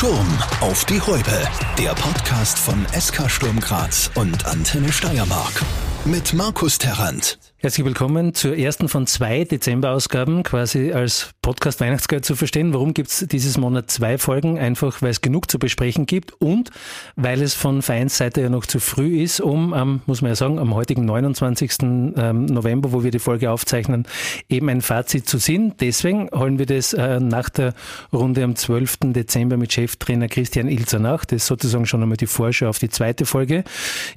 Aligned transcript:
Sturm 0.00 0.38
auf 0.62 0.86
die 0.86 0.98
Häupe. 0.98 1.46
Der 1.76 1.90
Podcast 1.90 2.58
von 2.58 2.86
SK 2.98 3.30
Sturm 3.30 3.60
Graz 3.60 4.10
und 4.14 4.46
Antenne 4.46 4.90
Steiermark. 4.90 5.62
Mit 6.06 6.32
Markus 6.32 6.78
Terrant. 6.78 7.38
Herzlich 7.58 7.84
willkommen 7.84 8.32
zur 8.32 8.56
ersten 8.56 8.88
von 8.88 9.06
zwei 9.06 9.44
Dezember-Ausgaben, 9.44 10.42
quasi 10.42 10.94
als 10.94 11.32
Podcast 11.42 11.80
Weihnachtsgeld 11.80 12.26
zu 12.26 12.36
verstehen. 12.36 12.74
Warum 12.74 12.92
gibt 12.92 13.08
es 13.08 13.26
dieses 13.26 13.56
Monat 13.56 13.90
zwei 13.90 14.18
Folgen? 14.18 14.58
Einfach, 14.58 15.00
weil 15.00 15.08
es 15.08 15.22
genug 15.22 15.50
zu 15.50 15.58
besprechen 15.58 16.04
gibt 16.04 16.34
und 16.38 16.68
weil 17.16 17.40
es 17.40 17.54
von 17.54 17.80
Vereinsseite 17.80 18.42
ja 18.42 18.50
noch 18.50 18.66
zu 18.66 18.78
früh 18.78 19.22
ist, 19.22 19.40
um 19.40 19.72
am, 19.72 20.02
muss 20.04 20.20
man 20.20 20.32
ja 20.32 20.34
sagen, 20.34 20.58
am 20.58 20.74
heutigen 20.74 21.06
29. 21.06 21.72
Ähm, 21.82 22.44
November, 22.44 22.92
wo 22.92 23.04
wir 23.04 23.10
die 23.10 23.18
Folge 23.18 23.50
aufzeichnen, 23.50 24.06
eben 24.50 24.68
ein 24.68 24.82
Fazit 24.82 25.30
zu 25.30 25.38
ziehen. 25.38 25.72
Deswegen 25.80 26.28
holen 26.30 26.58
wir 26.58 26.66
das 26.66 26.92
äh, 26.92 27.20
nach 27.20 27.48
der 27.48 27.72
Runde 28.12 28.44
am 28.44 28.54
12. 28.54 28.98
Dezember 29.04 29.56
mit 29.56 29.72
Cheftrainer 29.72 30.28
Christian 30.28 30.68
Ilzer 30.68 30.98
nach. 30.98 31.24
Das 31.24 31.42
ist 31.42 31.46
sozusagen 31.46 31.86
schon 31.86 32.02
einmal 32.02 32.18
die 32.18 32.26
Vorschau 32.26 32.68
auf 32.68 32.78
die 32.78 32.90
zweite 32.90 33.24
Folge. 33.24 33.64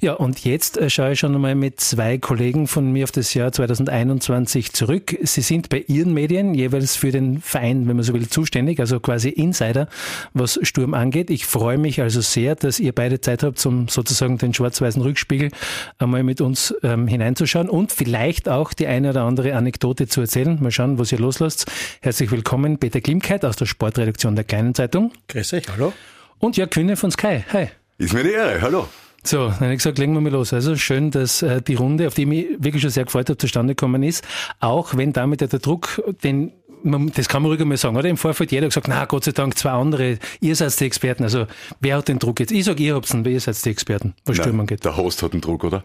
Ja, 0.02 0.12
und 0.12 0.44
jetzt 0.44 0.76
äh, 0.76 0.90
schaue 0.90 1.12
ich 1.12 1.20
schon 1.20 1.34
einmal 1.34 1.54
mit 1.54 1.80
zwei 1.80 2.18
Kollegen 2.18 2.66
von 2.66 2.92
mir 2.92 3.04
auf 3.04 3.12
das 3.12 3.32
Jahr 3.32 3.50
2021 3.50 4.74
zurück. 4.74 5.16
Sie 5.22 5.40
sind 5.40 5.70
bei 5.70 5.84
Ihren 5.88 6.12
Medien 6.12 6.52
jeweils 6.54 6.96
für 6.96 7.13
den 7.14 7.40
Verein, 7.40 7.88
wenn 7.88 7.96
man 7.96 8.04
so 8.04 8.12
will, 8.12 8.28
zuständig, 8.28 8.80
also 8.80 9.00
quasi 9.00 9.28
Insider, 9.28 9.88
was 10.32 10.58
Sturm 10.62 10.94
angeht. 10.94 11.30
Ich 11.30 11.46
freue 11.46 11.78
mich 11.78 12.02
also 12.02 12.20
sehr, 12.20 12.54
dass 12.56 12.80
ihr 12.80 12.92
beide 12.92 13.20
Zeit 13.20 13.42
habt, 13.42 13.64
um 13.64 13.88
sozusagen 13.88 14.38
den 14.38 14.52
schwarz-weißen 14.52 15.00
Rückspiegel 15.00 15.50
einmal 15.98 16.22
mit 16.22 16.40
uns 16.40 16.74
ähm, 16.82 17.06
hineinzuschauen 17.06 17.70
und 17.70 17.92
vielleicht 17.92 18.48
auch 18.48 18.72
die 18.72 18.86
eine 18.86 19.10
oder 19.10 19.22
andere 19.22 19.54
Anekdote 19.54 20.08
zu 20.08 20.20
erzählen. 20.20 20.58
Mal 20.60 20.70
schauen, 20.70 20.98
was 20.98 21.12
ihr 21.12 21.18
loslasst. 21.18 21.70
Herzlich 22.02 22.30
willkommen, 22.30 22.78
Peter 22.78 23.00
Klimkeit 23.00 23.44
aus 23.44 23.56
der 23.56 23.66
Sportredaktion 23.66 24.34
der 24.34 24.44
Kleinen 24.44 24.74
Zeitung. 24.74 25.12
Grüß 25.28 25.54
euch, 25.54 25.68
hallo. 25.68 25.92
Und 26.38 26.56
Jörg 26.56 26.70
Kühne 26.70 26.96
von 26.96 27.10
Sky. 27.10 27.44
Hi. 27.52 27.68
Ist 27.96 28.12
mir 28.12 28.24
die 28.24 28.32
Ehre, 28.32 28.60
hallo. 28.60 28.88
So, 29.26 29.46
dann 29.46 29.60
habe 29.60 29.72
ich 29.72 29.78
gesagt, 29.78 29.98
legen 29.98 30.12
wir 30.12 30.20
mal 30.20 30.30
los. 30.30 30.52
Also 30.52 30.76
schön, 30.76 31.10
dass 31.10 31.40
äh, 31.40 31.62
die 31.62 31.76
Runde, 31.76 32.06
auf 32.06 32.12
die 32.12 32.22
ich 32.22 32.28
mich 32.28 32.46
wirklich 32.58 32.82
schon 32.82 32.90
sehr 32.90 33.04
gefreut 33.04 33.30
habe, 33.30 33.38
zustande 33.38 33.74
gekommen 33.74 34.02
ist. 34.02 34.22
Auch 34.60 34.98
wenn 34.98 35.14
damit 35.14 35.40
ja 35.40 35.46
der 35.46 35.60
Druck, 35.60 36.02
den 36.22 36.52
man, 36.84 37.10
das 37.12 37.28
kann 37.28 37.42
man 37.42 37.50
ruhig 37.50 37.64
mal 37.64 37.76
sagen, 37.76 37.96
oder? 37.96 38.08
Im 38.08 38.16
Vorfeld 38.16 38.52
jeder 38.52 38.66
gesagt, 38.66 38.88
na 38.88 39.04
Gott 39.06 39.24
sei 39.24 39.32
Dank, 39.32 39.58
zwei 39.58 39.70
andere, 39.70 40.18
ihr 40.40 40.56
seid 40.56 40.78
die 40.78 40.84
Experten. 40.84 41.24
Also 41.24 41.46
wer 41.80 41.96
hat 41.96 42.08
den 42.08 42.18
Druck 42.18 42.40
jetzt? 42.40 42.52
Ich 42.52 42.64
sage, 42.64 42.82
ihr 42.82 42.94
habt's, 42.94 43.14
weil 43.14 43.28
ihr 43.28 43.40
seid 43.40 43.62
die 43.64 43.70
Experten, 43.70 44.14
was 44.24 44.36
Stürmen 44.36 44.60
angeht. 44.60 44.84
Der 44.84 44.96
Host 44.96 45.22
hat 45.22 45.32
den 45.32 45.40
Druck, 45.40 45.64
oder? 45.64 45.82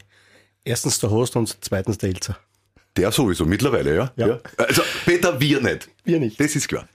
Erstens 0.63 0.99
der 0.99 1.09
Host 1.09 1.35
und 1.35 1.57
zweitens 1.61 1.97
der 1.97 2.09
Ilzer. 2.09 2.37
Der 2.97 3.11
sowieso, 3.11 3.45
mittlerweile, 3.45 3.95
ja? 3.95 4.11
Ja. 4.17 4.27
ja. 4.27 4.39
Also 4.57 4.81
Peter, 5.05 5.39
wir 5.39 5.61
nicht. 5.61 5.89
Wir 6.03 6.19
nicht. 6.19 6.39
Das 6.39 6.55
ist 6.55 6.67
klar. 6.67 6.87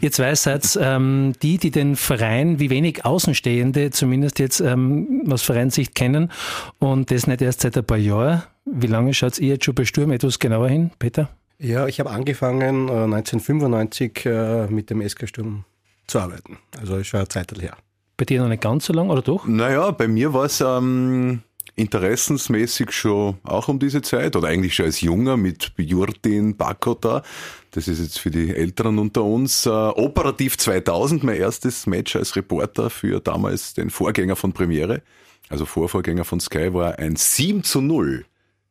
Ihr 0.00 0.12
zwei 0.12 0.34
seid 0.34 0.78
ähm, 0.80 1.32
die, 1.42 1.58
die 1.58 1.70
den 1.70 1.96
Verein 1.96 2.58
wie 2.58 2.68
wenig 2.68 3.04
Außenstehende, 3.04 3.90
zumindest 3.90 4.38
jetzt 4.38 4.60
ähm, 4.60 5.24
aus 5.30 5.42
Vereinssicht 5.42 5.94
kennen 5.94 6.30
und 6.78 7.10
das 7.10 7.26
nicht 7.26 7.40
erst 7.40 7.62
seit 7.62 7.76
ein 7.78 7.84
paar 7.84 7.96
Jahren. 7.96 8.42
Wie 8.64 8.88
lange 8.88 9.14
schaut 9.14 9.38
ihr 9.38 9.54
jetzt 9.54 9.64
schon 9.64 9.74
bei 9.74 9.84
Sturm 9.84 10.10
etwas 10.10 10.38
genauer 10.38 10.68
hin, 10.68 10.90
Peter? 10.98 11.30
Ja, 11.58 11.86
ich 11.86 12.00
habe 12.00 12.10
angefangen 12.10 12.88
äh, 12.88 12.92
1995 12.92 14.26
äh, 14.26 14.66
mit 14.66 14.90
dem 14.90 15.06
SK 15.06 15.28
Sturm 15.28 15.64
zu 16.06 16.20
arbeiten. 16.20 16.58
Also 16.78 16.96
ist 16.96 17.08
schon 17.08 17.18
eine 17.18 17.28
Zeit 17.28 17.52
her. 17.60 17.76
Bei 18.16 18.24
dir 18.24 18.42
noch 18.42 18.48
nicht 18.48 18.62
ganz 18.62 18.86
so 18.86 18.92
lang, 18.92 19.10
oder 19.10 19.22
doch? 19.22 19.46
Naja, 19.46 19.90
bei 19.90 20.08
mir 20.08 20.32
war 20.32 20.44
es 20.44 20.60
ähm, 20.60 21.42
interessensmäßig 21.76 22.90
schon 22.92 23.36
auch 23.42 23.68
um 23.68 23.78
diese 23.78 24.02
Zeit 24.02 24.36
oder 24.36 24.48
eigentlich 24.48 24.74
schon 24.74 24.86
als 24.86 25.00
Junger 25.00 25.36
mit 25.36 25.72
Jurtin 25.76 26.56
Bakota. 26.56 27.22
Das 27.70 27.88
ist 27.88 28.00
jetzt 28.00 28.18
für 28.18 28.30
die 28.30 28.54
Älteren 28.54 28.98
unter 28.98 29.24
uns. 29.24 29.66
Äh, 29.66 29.70
operativ 29.70 30.58
2000, 30.58 31.24
mein 31.24 31.36
erstes 31.36 31.86
Match 31.86 32.16
als 32.16 32.36
Reporter 32.36 32.90
für 32.90 33.20
damals 33.20 33.74
den 33.74 33.90
Vorgänger 33.90 34.36
von 34.36 34.52
Premiere, 34.52 35.02
also 35.48 35.64
Vorvorgänger 35.64 36.24
von 36.24 36.40
Sky, 36.40 36.72
war 36.72 36.98
ein 36.98 37.16
7 37.16 37.62
zu 37.62 37.80
0 37.80 38.24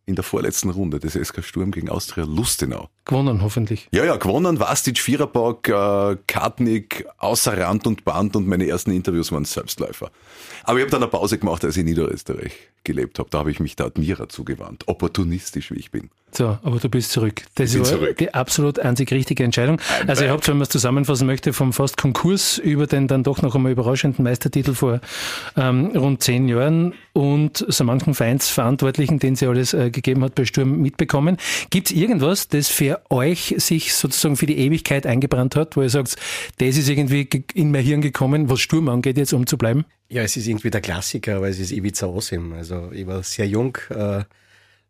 in 0.06 0.16
der 0.16 0.23
vorletzten 0.23 0.70
Runde 0.70 0.99
des 0.99 1.14
SK 1.14 1.43
Sturm 1.43 1.71
gegen 1.71 1.89
Austria 1.89 2.26
Lustenau. 2.26 2.89
Gewonnen, 3.05 3.42
hoffentlich. 3.42 3.88
Ja, 3.92 4.05
ja, 4.05 4.17
gewonnen. 4.17 4.60
Vastic, 4.60 4.99
Viererbock, 4.99 5.67
äh, 5.67 6.17
Kartnick, 6.27 7.05
außer 7.17 7.58
Rand 7.58 7.88
und 7.88 8.05
Band 8.05 8.36
und 8.36 8.48
meine 8.48 8.67
ersten 8.67 8.92
Interviews 8.92 9.32
waren 9.32 9.45
Selbstläufer. 9.45 10.11
Aber 10.64 10.77
ich 10.77 10.83
habe 10.83 10.92
dann 10.92 11.04
eine 11.04 11.11
Pause 11.11 11.39
gemacht, 11.39 11.64
als 11.66 11.76
ich 11.76 11.82
in 11.82 11.88
Niederösterreich 11.88 12.54
gelebt 12.83 13.17
habe. 13.17 13.30
Da 13.32 13.39
habe 13.39 13.52
ich 13.52 13.60
mich 13.60 13.76
der 13.76 13.88
Admira 13.88 14.30
zugewandt. 14.30 14.88
Opportunistisch, 14.88 15.71
wie 15.71 15.80
ich 15.80 15.92
bin. 15.92 16.10
So, 16.38 16.58
aber 16.64 16.80
du 16.80 16.90
bist 16.90 17.12
zurück. 17.12 17.44
Das 17.56 17.72
bin 17.72 17.80
war 17.80 17.88
zurück. 17.88 18.18
die 18.18 18.34
absolut 18.34 18.78
einzig 18.80 19.10
richtige 19.12 19.44
Entscheidung. 19.44 19.80
Also 20.06 20.26
ihr 20.26 20.32
habt, 20.32 20.46
wenn 20.50 20.58
man 20.58 20.64
es 20.64 20.70
zusammenfassen 20.70 21.26
möchte, 21.28 21.54
vom 21.54 21.72
fast 21.72 21.96
Konkurs 21.96 22.58
über 22.58 22.88
den 22.88 23.08
dann 23.08 23.23
doch 23.23 23.42
noch 23.42 23.56
einmal 23.56 23.72
überraschenden 23.72 24.23
Meistertitel 24.23 24.73
vor 24.73 25.00
ähm, 25.56 25.88
rund 25.96 26.22
zehn 26.22 26.50
Jahren 26.50 26.94
und 27.14 27.64
so 27.68 27.84
manchen 27.86 28.14
Vereinsverantwortlichen, 28.14 29.20
den 29.20 29.36
sie 29.38 29.48
alles 29.48 29.73
äh, 29.73 29.92
gegeben 29.92 30.23
hat 30.26 30.36
bei 30.36 30.44
Sturm, 30.44 30.82
mitbekommen. 30.82 31.38
Gibt 31.70 31.90
es 31.90 31.96
irgendwas, 31.96 32.50
das 32.50 32.67
für 32.67 33.02
euch 33.10 33.56
sich 33.58 33.94
sozusagen 33.94 34.36
für 34.36 34.46
die 34.46 34.58
Ewigkeit 34.58 35.06
eingebrannt 35.08 35.56
hat, 35.56 35.78
wo 35.78 35.84
ihr 35.84 35.90
sagt, 35.90 36.16
das 36.58 36.76
ist 36.76 36.90
irgendwie 36.90 37.26
ge- 37.26 37.44
in 37.54 37.72
mein 37.72 37.84
Hirn 37.84 38.02
gekommen, 38.02 38.50
was 38.50 38.60
Sturm 38.60 38.90
angeht, 38.90 39.17
jetzt 39.17 39.32
um 39.32 39.48
zu 39.48 39.58
bleiben? 39.58 39.86
Ja, 40.10 40.22
es 40.23 40.36
ist 40.36 40.48
irgendwie 40.48 40.70
der 40.70 40.82
Klassiker, 40.82 41.38
aber 41.38 41.48
es 41.48 41.60
ist 41.60 41.72
Ibiza 41.72 42.08
Osim. 42.08 42.52
Also 42.54 42.92
ich 42.94 43.08
war 43.08 43.23
sehr 43.23 43.48
jung, 43.48 43.78
äh, 43.90 44.23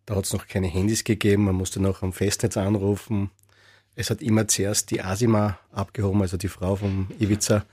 da 0.06 0.16
hat 0.16 0.26
es 0.26 0.34
noch 0.34 0.48
keine 0.48 0.68
Handys 0.68 1.04
gegeben, 1.04 1.46
man 1.46 1.56
musste 1.56 1.82
noch 1.82 2.04
am 2.04 2.14
Festnetz 2.14 2.58
anrufen. 2.58 3.32
Es 3.96 4.10
hat 4.10 4.22
immer 4.22 4.48
zuerst 4.48 4.92
die 4.92 5.02
Asima 5.02 5.58
abgehoben, 5.72 6.22
also 6.22 6.38
die 6.38 6.48
Frau 6.48 6.76
vom 6.76 7.08
Ibiza, 7.20 7.66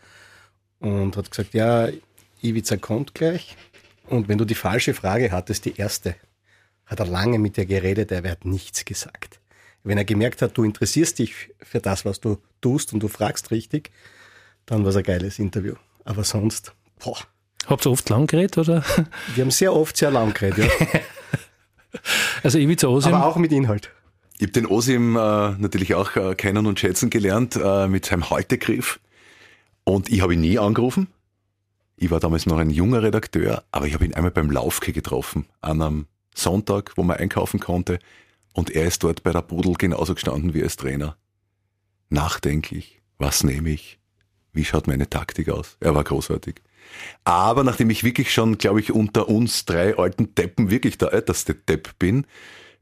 und 0.78 1.16
hat 1.16 1.30
gesagt, 1.30 1.54
ja, 1.54 1.88
Ibiza 2.40 2.76
kommt 2.76 3.14
gleich. 3.14 3.56
Und 4.06 4.28
wenn 4.28 4.38
du 4.38 4.44
die 4.44 4.54
falsche 4.54 4.94
Frage 4.94 5.30
hattest, 5.30 5.64
die 5.64 5.76
erste, 5.76 6.16
hat 6.86 7.00
er 7.00 7.06
lange 7.06 7.38
mit 7.38 7.56
dir 7.56 7.66
geredet, 7.66 8.10
er 8.10 8.28
hat 8.30 8.44
nichts 8.44 8.84
gesagt. 8.84 9.40
Wenn 9.84 9.98
er 9.98 10.04
gemerkt 10.04 10.42
hat, 10.42 10.56
du 10.56 10.64
interessierst 10.64 11.18
dich 11.18 11.34
für 11.60 11.80
das, 11.80 12.04
was 12.04 12.20
du 12.20 12.38
tust 12.60 12.92
und 12.92 13.00
du 13.00 13.08
fragst 13.08 13.50
richtig, 13.50 13.90
dann 14.66 14.84
war 14.84 14.90
es 14.90 14.96
ein 14.96 15.02
geiles 15.02 15.38
Interview. 15.38 15.74
Aber 16.04 16.24
sonst, 16.24 16.72
boah. 17.02 17.18
Habt 17.66 17.86
ihr 17.86 17.90
oft 17.90 18.08
lang 18.08 18.26
geredet, 18.26 18.58
oder? 18.58 18.84
Wir 19.34 19.44
haben 19.44 19.50
sehr 19.50 19.74
oft 19.74 19.96
sehr 19.96 20.10
lang 20.10 20.34
geredet, 20.34 20.70
ja. 20.80 21.00
Also 22.42 22.58
Ibiza 22.58 22.88
Osim. 22.88 23.14
aber 23.14 23.26
auch 23.26 23.36
mit 23.36 23.52
Inhalt. 23.52 23.90
Ich 24.38 24.42
habe 24.42 24.52
den 24.52 24.66
Osim 24.66 25.16
äh, 25.16 25.50
natürlich 25.50 25.94
auch 25.94 26.16
äh, 26.16 26.34
kennen 26.34 26.66
und 26.66 26.80
schätzen 26.80 27.10
gelernt 27.10 27.54
äh, 27.54 27.86
mit 27.86 28.06
seinem 28.06 28.30
Haltegriff. 28.30 28.98
Und 29.84 30.10
ich 30.10 30.20
habe 30.20 30.34
ihn 30.34 30.40
nie 30.40 30.58
angerufen. 30.58 31.08
Ich 31.96 32.10
war 32.10 32.18
damals 32.18 32.46
noch 32.46 32.58
ein 32.58 32.70
junger 32.70 33.02
Redakteur, 33.02 33.62
aber 33.70 33.86
ich 33.86 33.94
habe 33.94 34.04
ihn 34.04 34.14
einmal 34.14 34.32
beim 34.32 34.50
Laufke 34.50 34.92
getroffen, 34.92 35.46
an 35.60 35.80
einem 35.80 36.06
Sonntag, 36.34 36.92
wo 36.96 37.04
man 37.04 37.18
einkaufen 37.18 37.60
konnte. 37.60 38.00
Und 38.52 38.70
er 38.70 38.86
ist 38.86 39.04
dort 39.04 39.22
bei 39.22 39.30
der 39.30 39.42
Pudel 39.42 39.74
genauso 39.74 40.14
gestanden 40.14 40.54
wie 40.54 40.62
als 40.62 40.76
Trainer. 40.76 41.16
Nachdenklich, 42.08 43.00
was 43.18 43.44
nehme 43.44 43.70
ich? 43.70 43.98
Wie 44.52 44.64
schaut 44.64 44.86
meine 44.86 45.08
Taktik 45.08 45.48
aus? 45.48 45.76
Er 45.80 45.94
war 45.94 46.04
großartig. 46.04 46.56
Aber 47.24 47.64
nachdem 47.64 47.90
ich 47.90 48.04
wirklich 48.04 48.32
schon, 48.32 48.58
glaube 48.58 48.80
ich, 48.80 48.92
unter 48.92 49.28
uns 49.28 49.64
drei 49.64 49.96
alten 49.96 50.34
Deppen 50.34 50.70
wirklich 50.70 50.98
der 50.98 51.12
älteste 51.12 51.54
Depp 51.54 51.98
bin, 51.98 52.26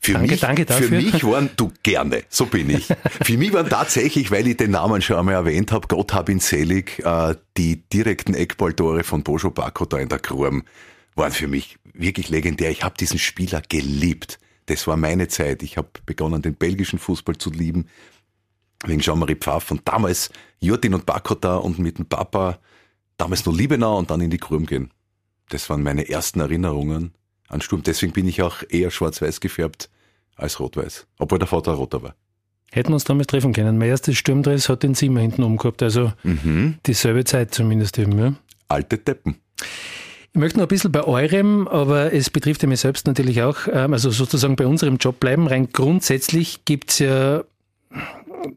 für 0.03 0.15
Danke, 0.15 0.31
mich, 0.31 0.41
danke. 0.41 0.67
Für 0.67 0.89
mich 0.89 1.25
waren, 1.25 1.51
du 1.57 1.71
gerne, 1.83 2.23
so 2.31 2.47
bin 2.47 2.71
ich. 2.71 2.87
für 3.23 3.37
mich 3.37 3.53
waren 3.53 3.69
tatsächlich, 3.69 4.31
weil 4.31 4.47
ich 4.47 4.57
den 4.57 4.71
Namen 4.71 5.03
schon 5.03 5.17
einmal 5.17 5.35
erwähnt 5.35 5.73
habe, 5.73 5.89
Gott 5.89 6.15
hab 6.15 6.31
ihn 6.31 6.41
selig, 6.41 7.05
äh, 7.05 7.35
die 7.59 7.83
direkten 7.91 8.33
Eckballtore 8.33 9.05
von 9.05 9.23
Bojo 9.23 9.51
Bako 9.51 9.85
da 9.85 9.99
in 9.99 10.09
der 10.09 10.19
Krum 10.19 10.63
waren 11.17 11.33
für 11.33 11.49
mich 11.49 11.77
wirklich 11.93 12.31
legendär. 12.31 12.71
Ich 12.71 12.83
habe 12.83 12.95
diesen 12.99 13.19
Spieler 13.19 13.61
geliebt. 13.69 14.39
Das 14.67 14.87
war 14.87 14.97
meine 14.97 15.29
Zeit. 15.29 15.63
Ich 15.63 15.77
habe 15.77 15.89
begonnen, 16.07 16.41
den 16.41 16.55
belgischen 16.55 16.99
Fußball 16.99 17.37
zu 17.37 17.51
lieben, 17.51 17.87
wegen 18.87 19.01
Jean-Marie 19.01 19.35
Pfaff 19.35 19.71
und 19.71 19.87
damals 19.87 20.31
Jurtin 20.61 20.95
und 20.95 21.05
Bako 21.05 21.35
da 21.35 21.57
und 21.57 21.79
mit 21.79 21.99
dem 21.99 22.07
Papa 22.07 22.59
damals 23.21 23.45
nur 23.47 23.55
Liebenau 23.55 23.99
und 23.99 24.11
dann 24.11 24.21
in 24.21 24.31
die 24.31 24.39
Krum 24.39 24.67
gehen. 24.67 24.91
Das 25.51 25.69
waren 25.71 25.83
meine 25.83 26.09
ersten 26.09 26.41
Erinnerungen 26.41 27.13
an 27.49 27.61
Sturm. 27.61 27.83
Deswegen 27.83 28.13
bin 28.13 28.29
ich 28.29 28.43
auch 28.43 28.63
eher 28.69 28.91
schwarz-weiß 28.91 29.41
gefärbt 29.41 29.91
als 30.37 30.59
rot-weiß. 30.61 31.07
Obwohl 31.19 31.39
der 31.39 31.49
Vater 31.49 31.73
roter 31.73 32.03
war. 32.03 32.15
Hätten 32.73 32.91
wir 32.91 32.95
uns 32.95 33.05
damals 33.05 33.27
treffen 33.27 33.53
können. 33.53 33.79
Mein 33.79 33.89
erstes 33.89 34.17
Sturmdress 34.17 34.69
hat 34.69 34.85
den 34.85 34.95
Zimmer 34.95 35.21
hinten 35.21 35.43
umgehabt, 35.43 35.83
also 35.83 36.13
Mhm. 36.23 36.77
dieselbe 36.87 37.25
Zeit 37.25 37.53
zumindest 37.53 37.99
eben. 37.99 38.17
Ja. 38.19 38.35
Alte 38.69 38.97
Deppen. 38.99 39.37
Ich 40.33 40.39
möchte 40.39 40.59
noch 40.59 40.67
ein 40.67 40.69
bisschen 40.69 40.93
bei 40.93 41.03
eurem, 41.03 41.67
aber 41.67 42.13
es 42.13 42.31
betrifft 42.31 42.63
ja 42.63 42.69
mich 42.69 42.79
selbst 42.79 43.09
natürlich 43.09 43.43
auch, 43.43 43.67
ähm, 43.73 43.93
also 43.93 44.11
sozusagen 44.11 44.55
bei 44.55 44.67
unserem 44.67 44.99
Job 44.99 45.19
bleiben. 45.19 45.49
Rein 45.49 45.69
grundsätzlich 45.73 46.65
gibt's 46.65 47.01
ja 47.01 47.43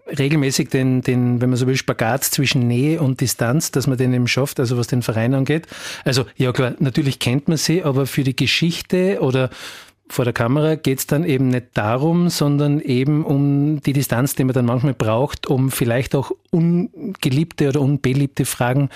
regelmäßig 0.08 0.70
den, 0.70 1.02
den, 1.02 1.42
wenn 1.42 1.50
man 1.50 1.58
so 1.58 1.68
will, 1.68 1.76
Spagat 1.76 2.24
zwischen 2.24 2.68
Nähe 2.68 3.02
und 3.02 3.22
Distanz, 3.22 3.72
dass 3.72 3.88
man 3.88 3.98
den 3.98 4.14
eben 4.14 4.28
schafft, 4.28 4.60
also 4.60 4.78
was 4.78 4.88
den 4.88 5.02
Verein 5.02 5.34
angeht. 5.34 5.68
Also 6.06 6.26
ja 6.38 6.52
klar, 6.52 6.76
natürlich 6.80 7.20
kennt 7.20 7.48
man 7.48 7.58
sie, 7.58 7.84
aber 7.84 8.06
für 8.06 8.24
die 8.24 8.36
Geschichte 8.36 9.20
oder 9.22 9.50
vor 10.10 10.26
der 10.26 10.34
Kamera 10.34 10.76
geht 10.76 11.00
es 11.00 11.08
dann 11.08 11.24
eben 11.24 11.48
nicht 11.48 11.68
darum, 11.74 12.30
sondern 12.30 12.80
eben 12.82 13.24
um 13.24 13.82
die 13.82 13.94
Distanz, 13.94 14.36
die 14.36 14.44
man 14.44 14.54
dann 14.54 14.66
manchmal 14.66 14.94
braucht, 14.94 15.48
um 15.48 15.72
vielleicht 15.72 16.14
auch 16.14 16.32
ungeliebte 16.52 17.70
oder 17.70 17.82
unbeliebte 17.82 18.46
Fragen 18.46 18.90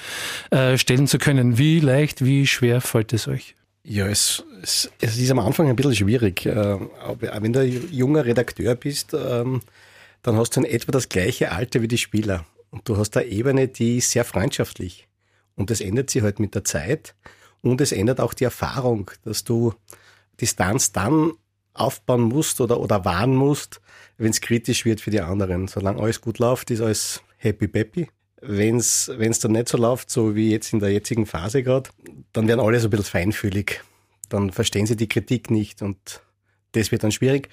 äh, 0.52 0.78
stellen 0.78 1.08
zu 1.08 1.18
können. 1.18 1.58
Wie 1.58 1.80
leicht, 1.80 2.24
wie 2.24 2.46
schwer 2.46 2.82
fällt 2.82 3.14
es 3.14 3.28
euch? 3.28 3.56
Ja, 3.84 4.06
es, 4.08 4.44
es, 4.62 4.92
es 5.00 5.18
ist 5.18 5.32
am 5.32 5.40
Anfang 5.40 5.70
ein 5.70 5.76
bisschen 5.76 5.96
schwierig. 5.96 6.46
Äh, 6.46 6.78
wenn 7.40 7.54
du 7.54 7.66
junger 7.66 8.26
Redakteur 8.26 8.76
bist, 8.76 9.14
ähm, 9.14 9.62
dann 10.28 10.36
hast 10.36 10.58
du 10.58 10.60
in 10.60 10.66
etwa 10.66 10.92
das 10.92 11.08
gleiche 11.08 11.54
Alter 11.54 11.82
wie 11.82 11.88
die 11.88 11.98
Spieler. 11.98 12.46
Und 12.70 12.90
du 12.90 12.98
hast 12.98 13.16
eine 13.16 13.28
Ebene, 13.28 13.70
die 13.70 14.00
ist 14.00 14.12
sehr 14.12 14.26
freundschaftlich. 14.26 15.08
Und 15.56 15.70
das 15.70 15.80
ändert 15.80 16.10
sich 16.10 16.22
halt 16.22 16.42
mit 16.42 16.54
der 16.54 16.66
Zeit. 16.66 17.16
Und 17.62 17.80
es 17.80 17.94
ändert 17.94 18.20
auch 18.20 18.34
die 18.34 18.44
Erfahrung, 18.44 19.10
dass 19.24 19.46
du 19.46 19.74
Distanz 20.42 20.92
dann 20.92 21.32
aufbauen 21.74 22.24
musst 22.24 22.60
oder, 22.60 22.82
oder 22.82 23.06
wahren 23.06 23.38
musst, 23.38 23.80
wenn 24.18 24.32
es 24.32 24.42
kritisch 24.42 24.84
wird 24.84 25.00
für 25.00 25.12
die 25.12 25.22
anderen. 25.22 25.70
Solange 25.70 26.02
alles 26.02 26.20
gut 26.20 26.40
läuft, 26.40 26.72
ist 26.72 26.82
alles 26.82 27.22
happy 27.38 27.70
peppy. 27.70 28.10
Wenn 28.42 28.76
es 28.76 29.08
dann 29.08 29.54
nicht 29.54 29.70
so 29.70 29.78
läuft, 29.78 30.12
so 30.12 30.36
wie 30.36 30.52
jetzt 30.52 30.74
in 30.74 30.80
der 30.80 30.92
jetzigen 30.92 31.26
Phase 31.26 31.64
gerade, 31.64 31.90
dann 32.34 32.50
werden 32.50 32.60
alle 32.60 32.82
so 32.82 32.88
ein 32.88 32.90
bisschen 32.90 33.06
feinfühlig. 33.06 33.82
Dann 34.28 34.52
verstehen 34.52 34.88
sie 34.88 34.98
die 34.98 35.08
Kritik 35.08 35.52
nicht 35.52 35.82
und 35.82 36.22
das 36.74 36.92
wird 36.92 37.04
dann 37.04 37.14
schwierig. 37.14 37.48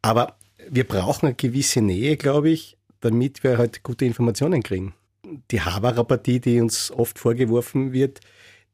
Aber 0.00 0.36
wir 0.70 0.84
brauchen 0.84 1.26
eine 1.26 1.34
gewisse 1.34 1.80
Nähe, 1.80 2.16
glaube 2.16 2.50
ich, 2.50 2.76
damit 3.00 3.42
wir 3.44 3.58
halt 3.58 3.82
gute 3.82 4.04
Informationen 4.04 4.62
kriegen. 4.62 4.94
Die 5.50 5.60
Haberer-Partie, 5.60 6.40
die 6.40 6.60
uns 6.60 6.90
oft 6.90 7.18
vorgeworfen 7.18 7.92
wird, 7.92 8.20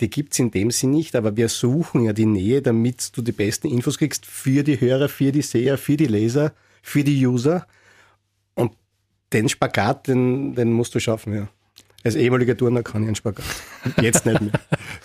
die 0.01 0.09
gibt's 0.09 0.39
in 0.39 0.51
dem 0.51 0.71
Sinn 0.71 0.93
nicht, 0.93 1.15
aber 1.15 1.37
wir 1.37 1.49
suchen 1.49 2.05
ja 2.05 2.13
die 2.13 2.27
Nähe, 2.27 2.63
damit 2.63 3.17
du 3.17 3.23
die 3.23 3.33
besten 3.33 3.69
Infos 3.69 3.99
kriegst 3.99 4.25
für 4.25 4.63
die 4.63 4.81
Hörer, 4.81 5.09
für 5.09 5.31
die 5.31 5.43
Seher, 5.43 5.77
für 5.77 5.97
die 5.97 6.07
Leser, 6.07 6.55
für 6.83 7.05
die 7.05 7.27
User. 7.27 7.67
Und 8.55 8.73
den 9.33 9.49
Spagat, 9.49 10.09
den, 10.09 10.55
den 10.55 10.73
musst 10.73 10.95
du 10.95 11.01
schaffen, 11.01 11.35
ja. 11.35 11.49
Als 12.03 12.15
ehemaliger 12.15 12.57
Turner 12.57 12.83
kann 12.83 13.03
ich 13.03 13.09
einen 13.09 13.15
Spagat. 13.15 13.45
Jetzt 14.01 14.25
nicht 14.25 14.41
mehr. 14.41 14.53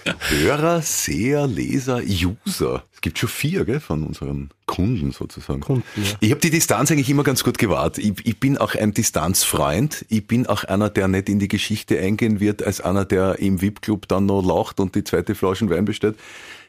Hörer, 0.29 0.81
Seher, 0.81 1.45
Leser, 1.45 2.01
User. 2.01 2.83
Es 2.93 3.01
gibt 3.01 3.19
schon 3.19 3.27
vier 3.27 3.65
gell, 3.65 3.81
von 3.81 4.03
unseren 4.03 4.49
Kunden 4.65 5.11
sozusagen. 5.11 5.59
Kunden, 5.59 5.83
ja. 5.97 6.03
Ich 6.21 6.31
habe 6.31 6.39
die 6.39 6.49
Distanz 6.49 6.91
eigentlich 6.91 7.09
immer 7.09 7.23
ganz 7.23 7.43
gut 7.43 7.57
gewahrt. 7.57 7.97
Ich, 7.97 8.13
ich, 8.25 8.39
bin 8.39 8.57
auch 8.57 8.75
ein 8.75 8.93
Distanzfreund. 8.93 10.05
Ich 10.07 10.25
bin 10.25 10.47
auch 10.47 10.63
einer, 10.63 10.89
der 10.89 11.09
nicht 11.09 11.27
in 11.27 11.39
die 11.39 11.49
Geschichte 11.49 11.99
eingehen 11.99 12.39
wird, 12.39 12.63
als 12.63 12.79
einer, 12.79 13.03
der 13.03 13.39
im 13.39 13.61
VIP-Club 13.61 14.07
dann 14.07 14.25
noch 14.25 14.41
lacht 14.41 14.79
und 14.79 14.95
die 14.95 15.03
zweite 15.03 15.35
Flasche 15.35 15.69
Wein 15.69 15.83
bestellt. 15.83 16.15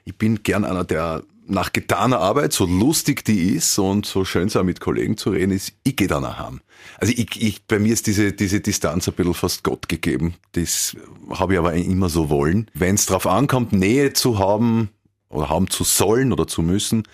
Ich 0.05 0.17
bin 0.17 0.43
gern 0.43 0.65
einer, 0.65 0.85
der 0.85 1.23
nach 1.49 1.73
getaner 1.73 2.19
Arbeit, 2.19 2.53
so 2.53 2.67
lustig 2.67 3.25
die 3.25 3.55
ist 3.55 3.79
und 3.79 4.05
so 4.07 4.25
schön 4.25 4.49
es 4.49 4.57
auch 4.57 4.65
mit 4.65 4.81
Kollegen 4.81 5.17
zu 5.17 5.31
reden 5.31 5.53
ist, 5.53 5.73
ich 5.85 5.97
gehe 5.97 6.09
dann 6.09 6.23
nach 6.23 6.39
Hause. 6.39 6.61
Also 6.99 7.13
ich, 7.17 7.41
ich, 7.41 7.67
bei 7.67 7.79
mir 7.79 7.93
ist 7.93 8.07
diese, 8.07 8.33
diese 8.33 8.61
Distanz 8.61 9.09
ein 9.09 9.15
bisschen 9.15 9.35
fast 9.35 9.63
Gott 9.63 9.89
gegeben. 9.89 10.35
Das 10.53 10.97
habe 11.31 11.55
ich 11.55 11.59
aber 11.59 11.75
immer 11.75 12.09
so 12.09 12.31
wollen. 12.31 12.71
Wenn 12.75 12.97
es 12.97 13.07
darauf 13.07 13.27
ankommt, 13.27 13.73
Nähe 13.73 14.13
zu 14.13 14.39
haben 14.39 14.91
oder 15.29 15.49
haben 15.49 15.71
zu 15.71 15.85
sollen 15.85 16.33
oder 16.33 16.47
zu 16.47 16.63
müssen, 16.63 17.05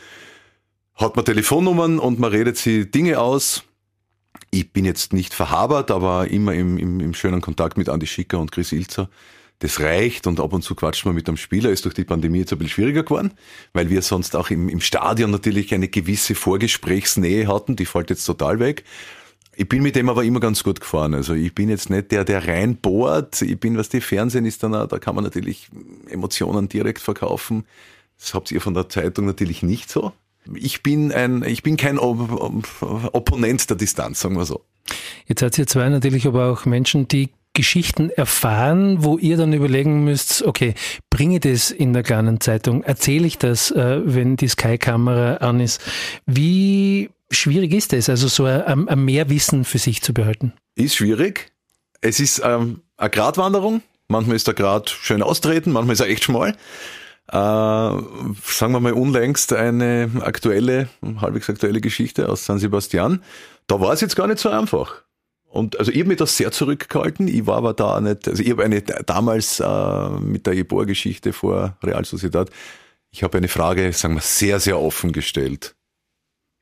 hat 0.94 1.16
man 1.16 1.24
Telefonnummern 1.24 1.98
und 1.98 2.18
man 2.18 2.30
redet 2.30 2.56
sie 2.56 2.90
Dinge 2.90 3.20
aus. 3.20 3.64
Ich 4.50 4.72
bin 4.72 4.84
jetzt 4.84 5.12
nicht 5.12 5.34
verhabert, 5.34 5.90
aber 5.90 6.28
immer 6.28 6.54
im, 6.54 6.78
im, 6.78 7.00
im 7.00 7.14
schönen 7.14 7.40
Kontakt 7.40 7.76
mit 7.76 7.88
Andi 7.88 8.06
Schicker 8.06 8.38
und 8.38 8.52
Chris 8.52 8.72
Ilzer 8.72 9.08
das 9.62 9.78
reicht 9.80 10.26
und 10.26 10.40
ab 10.40 10.52
und 10.52 10.62
zu 10.62 10.74
quatscht 10.74 11.06
man 11.06 11.14
mit 11.14 11.28
einem 11.28 11.36
Spieler, 11.36 11.70
ist 11.70 11.84
durch 11.84 11.94
die 11.94 12.04
Pandemie 12.04 12.40
jetzt 12.40 12.52
ein 12.52 12.58
bisschen 12.58 12.74
schwieriger 12.74 13.04
geworden, 13.04 13.32
weil 13.72 13.90
wir 13.90 14.02
sonst 14.02 14.34
auch 14.34 14.50
im, 14.50 14.68
im 14.68 14.80
Stadion 14.80 15.30
natürlich 15.30 15.72
eine 15.72 15.86
gewisse 15.86 16.34
Vorgesprächsnähe 16.34 17.46
hatten, 17.46 17.76
die 17.76 17.86
fällt 17.86 18.10
jetzt 18.10 18.24
total 18.24 18.58
weg. 18.58 18.82
Ich 19.54 19.68
bin 19.68 19.82
mit 19.82 19.94
dem 19.94 20.08
aber 20.08 20.24
immer 20.24 20.40
ganz 20.40 20.64
gut 20.64 20.80
gefahren. 20.80 21.14
Also 21.14 21.34
ich 21.34 21.54
bin 21.54 21.68
jetzt 21.68 21.90
nicht 21.90 22.10
der, 22.10 22.24
der 22.24 22.48
reinbohrt. 22.48 23.42
Ich 23.42 23.60
bin, 23.60 23.76
was 23.76 23.88
die 23.90 24.00
Fernsehen 24.00 24.46
ist, 24.46 24.62
dann, 24.62 24.74
auch, 24.74 24.88
da 24.88 24.98
kann 24.98 25.14
man 25.14 25.22
natürlich 25.22 25.68
Emotionen 26.08 26.68
direkt 26.68 27.00
verkaufen. 27.00 27.64
Das 28.18 28.34
habt 28.34 28.50
ihr 28.50 28.60
von 28.60 28.74
der 28.74 28.88
Zeitung 28.88 29.26
natürlich 29.26 29.62
nicht 29.62 29.90
so. 29.90 30.12
Ich 30.54 30.82
bin 30.82 31.12
ein, 31.12 31.44
ich 31.44 31.62
bin 31.62 31.76
kein 31.76 31.98
Opponent 32.00 33.70
der 33.70 33.76
Distanz, 33.76 34.20
sagen 34.20 34.36
wir 34.36 34.44
so. 34.44 34.64
Jetzt 35.26 35.40
seid 35.40 35.56
ihr 35.58 35.66
zwei 35.66 35.88
natürlich 35.88 36.26
aber 36.26 36.50
auch 36.50 36.64
Menschen, 36.64 37.06
die 37.06 37.28
Geschichten 37.54 38.10
erfahren, 38.10 39.04
wo 39.04 39.18
ihr 39.18 39.36
dann 39.36 39.52
überlegen 39.52 40.04
müsst, 40.04 40.42
okay, 40.42 40.74
bringe 41.10 41.34
ich 41.34 41.40
das 41.40 41.70
in 41.70 41.92
der 41.92 42.02
kleinen 42.02 42.40
Zeitung, 42.40 42.82
erzähle 42.82 43.26
ich 43.26 43.38
das, 43.38 43.70
äh, 43.70 44.00
wenn 44.04 44.36
die 44.36 44.48
Sky-Kamera 44.48 45.36
an 45.36 45.60
ist. 45.60 45.80
Wie 46.26 47.10
schwierig 47.30 47.72
ist 47.74 47.92
es, 47.92 48.08
also 48.08 48.28
so 48.28 48.44
ein, 48.44 48.88
ein 48.88 49.04
Mehrwissen 49.04 49.64
für 49.64 49.78
sich 49.78 50.02
zu 50.02 50.14
behalten? 50.14 50.52
Ist 50.76 50.96
schwierig. 50.96 51.52
Es 52.00 52.20
ist 52.20 52.40
ähm, 52.44 52.80
eine 52.96 53.10
Gratwanderung. 53.10 53.82
Manchmal 54.08 54.36
ist 54.36 54.46
der 54.46 54.54
Grad 54.54 54.90
schön 54.90 55.22
austreten, 55.22 55.72
manchmal 55.72 55.94
ist 55.94 56.00
er 56.00 56.08
echt 56.08 56.24
schmal. 56.24 56.56
Äh, 57.28 57.34
sagen 57.36 58.72
wir 58.72 58.80
mal 58.80 58.92
unlängst 58.92 59.52
eine 59.52 60.10
aktuelle, 60.20 60.88
halbwegs 61.20 61.48
aktuelle 61.48 61.80
Geschichte 61.80 62.28
aus 62.28 62.44
San 62.44 62.58
Sebastian. 62.58 63.22
Da 63.66 63.80
war 63.80 63.92
es 63.92 64.00
jetzt 64.00 64.16
gar 64.16 64.26
nicht 64.26 64.38
so 64.38 64.48
einfach. 64.48 65.02
Und 65.52 65.78
also 65.78 65.92
ich 65.92 65.98
habe 65.98 66.08
mich 66.08 66.16
da 66.16 66.24
sehr 66.24 66.50
zurückgehalten. 66.50 67.28
Ich 67.28 67.46
war 67.46 67.58
aber 67.58 67.74
da 67.74 68.00
nicht, 68.00 68.26
also 68.26 68.42
ich 68.42 68.50
habe 68.50 68.64
eine 68.64 68.80
damals 68.80 69.60
äh, 69.60 70.08
mit 70.20 70.46
der 70.46 70.54
Jeboa-Geschichte 70.54 71.34
vor 71.34 71.76
Real 71.82 72.06
Sociedad, 72.06 72.48
ich 73.10 73.22
habe 73.22 73.36
eine 73.36 73.48
Frage, 73.48 73.92
sagen 73.92 74.14
wir, 74.14 74.22
sehr, 74.22 74.58
sehr 74.58 74.80
offen 74.80 75.12
gestellt. 75.12 75.74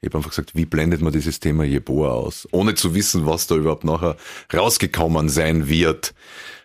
Ich 0.00 0.08
habe 0.08 0.18
einfach 0.18 0.30
gesagt, 0.30 0.56
wie 0.56 0.66
blendet 0.66 1.02
man 1.02 1.12
dieses 1.12 1.38
Thema 1.38 1.62
Jeboa 1.62 2.10
aus, 2.10 2.48
ohne 2.50 2.74
zu 2.74 2.92
wissen, 2.94 3.26
was 3.26 3.46
da 3.46 3.54
überhaupt 3.54 3.84
nachher 3.84 4.16
rausgekommen 4.52 5.28
sein 5.28 5.68
wird. 5.68 6.12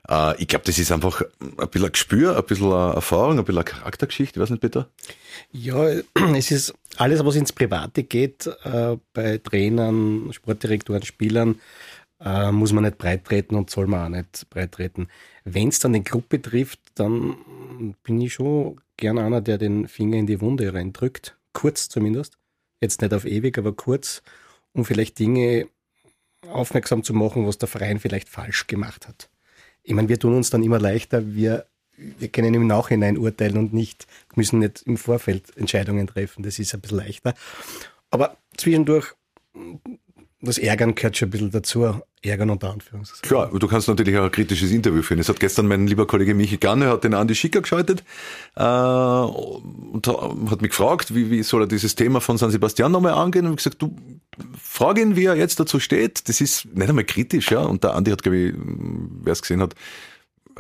Äh, 0.10 0.42
ich 0.42 0.48
glaube, 0.48 0.66
das 0.66 0.80
ist 0.80 0.92
einfach 0.92 1.22
ein 1.40 1.70
bisschen 1.70 1.86
ein 1.86 1.92
Gespür, 1.92 2.36
ein 2.36 2.44
bisschen 2.46 2.74
eine 2.74 2.96
Erfahrung, 2.96 3.38
ein 3.38 3.46
bisschen 3.46 3.60
eine 3.60 3.66
Charaktergeschichte. 3.66 4.40
Ich 4.40 4.42
weiß 4.42 4.50
nicht, 4.50 4.62
bitte. 4.62 4.88
Ja, 5.52 5.90
es 6.36 6.50
ist 6.50 6.74
alles, 6.98 7.24
was 7.24 7.36
ins 7.36 7.54
Private 7.54 8.02
geht, 8.02 8.48
äh, 8.64 8.98
bei 9.14 9.38
Trainern, 9.38 10.30
Sportdirektoren, 10.32 11.04
Spielern, 11.04 11.60
äh, 12.20 12.52
muss 12.52 12.74
man 12.74 12.84
nicht 12.84 12.98
breit 12.98 13.26
treten 13.26 13.56
und 13.56 13.70
soll 13.70 13.88
man 13.88 14.06
auch 14.06 14.18
nicht 14.18 14.50
breit 14.50 14.72
treten. 14.74 15.08
Wenn 15.44 15.70
es 15.70 15.80
dann 15.80 15.94
den 15.94 16.04
Club 16.04 16.30
betrifft, 16.30 16.80
dann 16.96 17.96
bin 18.04 18.22
ich 18.22 18.34
schon 18.34 18.80
gern 18.98 19.18
einer, 19.18 19.42
der 19.42 19.58
den 19.58 19.88
Finger 19.88 20.18
in 20.18 20.28
die 20.28 20.42
Wunde 20.42 20.74
reindrückt. 20.74 21.38
Kurz 21.54 21.90
zumindest. 21.90 22.38
Jetzt 22.82 23.02
nicht 23.02 23.14
auf 23.14 23.26
ewig, 23.26 23.58
aber 23.58 23.74
kurz, 23.74 24.22
um 24.74 24.86
vielleicht 24.86 25.20
Dinge 25.20 25.68
aufmerksam 26.50 27.04
zu 27.04 27.14
machen, 27.14 27.48
was 27.48 27.58
der 27.58 27.68
Verein 27.68 28.00
vielleicht 28.00 28.30
falsch 28.30 28.68
gemacht 28.68 29.08
hat. 29.08 29.30
Ich 29.84 29.94
meine, 29.94 30.10
wir 30.10 30.20
tun 30.20 30.36
uns 30.36 30.50
dann 30.50 30.64
immer 30.64 30.80
leichter, 30.80 31.34
wir, 31.34 31.66
wir 31.98 32.28
können 32.28 32.54
im 32.54 32.68
Nachhinein 32.68 33.18
urteilen 33.18 33.58
und 33.58 33.74
nicht, 33.74 34.08
müssen 34.36 34.60
nicht 34.60 34.84
im 34.84 34.98
Vorfeld 34.98 35.56
Entscheidungen 35.58 36.08
treffen. 36.08 36.44
Das 36.44 36.60
ist 36.60 36.74
ein 36.74 36.82
bisschen 36.82 36.98
leichter. 36.98 37.34
Aber 38.10 38.38
zwischendurch 38.58 39.14
das 40.46 40.58
Ärgern 40.58 40.96
gehört 40.96 41.18
schon 41.18 41.28
ein 41.28 41.32
bisschen 41.32 41.52
dazu. 41.52 42.02
Ärgern 42.24 42.50
unter 42.50 42.72
Anführungszeichen. 42.72 43.28
Klar, 43.28 43.52
du 43.54 43.68
kannst 43.68 43.88
natürlich 43.88 44.18
auch 44.18 44.24
ein 44.24 44.32
kritisches 44.32 44.72
Interview 44.72 45.02
führen. 45.02 45.20
Es 45.20 45.30
hat 45.30 45.40
gestern 45.40 45.68
mein 45.68 45.88
lieber 45.88 46.08
Kollege 46.08 46.34
Michi 46.34 46.58
Ganne, 46.58 46.88
hat 46.88 47.04
den 47.04 47.14
Andi 47.14 47.36
Schicker 47.36 47.62
geschaltet 47.62 48.04
äh, 48.56 48.64
und 48.64 50.08
hat 50.50 50.62
mich 50.62 50.72
gefragt, 50.72 51.14
wie, 51.14 51.30
wie 51.30 51.44
soll 51.44 51.64
er 51.64 51.68
dieses 51.68 51.96
Thema 51.96 52.22
von 52.22 52.38
San 52.38 52.52
Sebastian 52.52 52.92
nochmal 52.92 53.14
angehen. 53.14 53.46
Und 53.46 53.52
ich 53.52 53.58
gesagt, 53.58 53.82
du 53.82 53.96
frag 54.60 54.98
ihn, 54.98 55.16
wie 55.16 55.26
er 55.26 55.36
jetzt 55.36 55.60
dazu 55.60 55.80
steht. 55.80 56.28
Das 56.28 56.42
ist 56.42 56.66
nicht 56.74 56.90
einmal 56.90 57.04
kritisch, 57.04 57.52
ja. 57.52 57.62
Und 57.62 57.84
der 57.84 57.94
Andi 57.94 58.12
hat, 58.12 58.24
glaube 58.24 58.38
ich, 58.38 58.54
wer 58.56 59.34
es 59.34 59.42
gesehen 59.42 59.62
hat, 59.62 59.76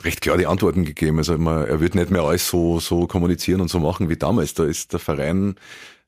recht 0.04 0.22
klar 0.22 0.38
die 0.38 0.48
Antworten 0.48 0.86
gegeben. 0.86 1.18
Also 1.18 1.34
er 1.34 1.80
wird 1.80 1.96
nicht 1.96 2.12
mehr 2.12 2.22
alles 2.22 2.48
so, 2.48 2.80
so 2.80 3.08
kommunizieren 3.08 3.62
und 3.62 3.70
so 3.70 3.80
machen 3.80 4.10
wie 4.10 4.18
damals. 4.18 4.54
Da 4.54 4.65
ist 4.65 4.94
der 4.94 5.00
Verein 5.00 5.56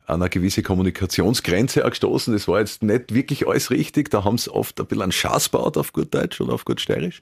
an 0.07 0.21
eine 0.21 0.29
gewisse 0.29 0.63
Kommunikationsgrenze 0.63 1.81
gestoßen. 1.81 2.33
Das 2.33 2.47
war 2.47 2.59
jetzt 2.59 2.81
nicht 2.81 3.13
wirklich 3.13 3.45
alles 3.45 3.69
richtig. 3.69 4.09
Da 4.09 4.23
haben 4.23 4.37
sie 4.37 4.49
oft 4.49 4.79
ein 4.79 4.85
bisschen 4.87 5.03
einen 5.03 5.11
Schaß 5.11 5.49
baut 5.49 5.77
auf 5.77 5.91
gut 5.91 6.13
Deutsch 6.13 6.39
oder 6.39 6.53
auf 6.53 6.63
gut 6.63 6.79
Steirisch. 6.79 7.21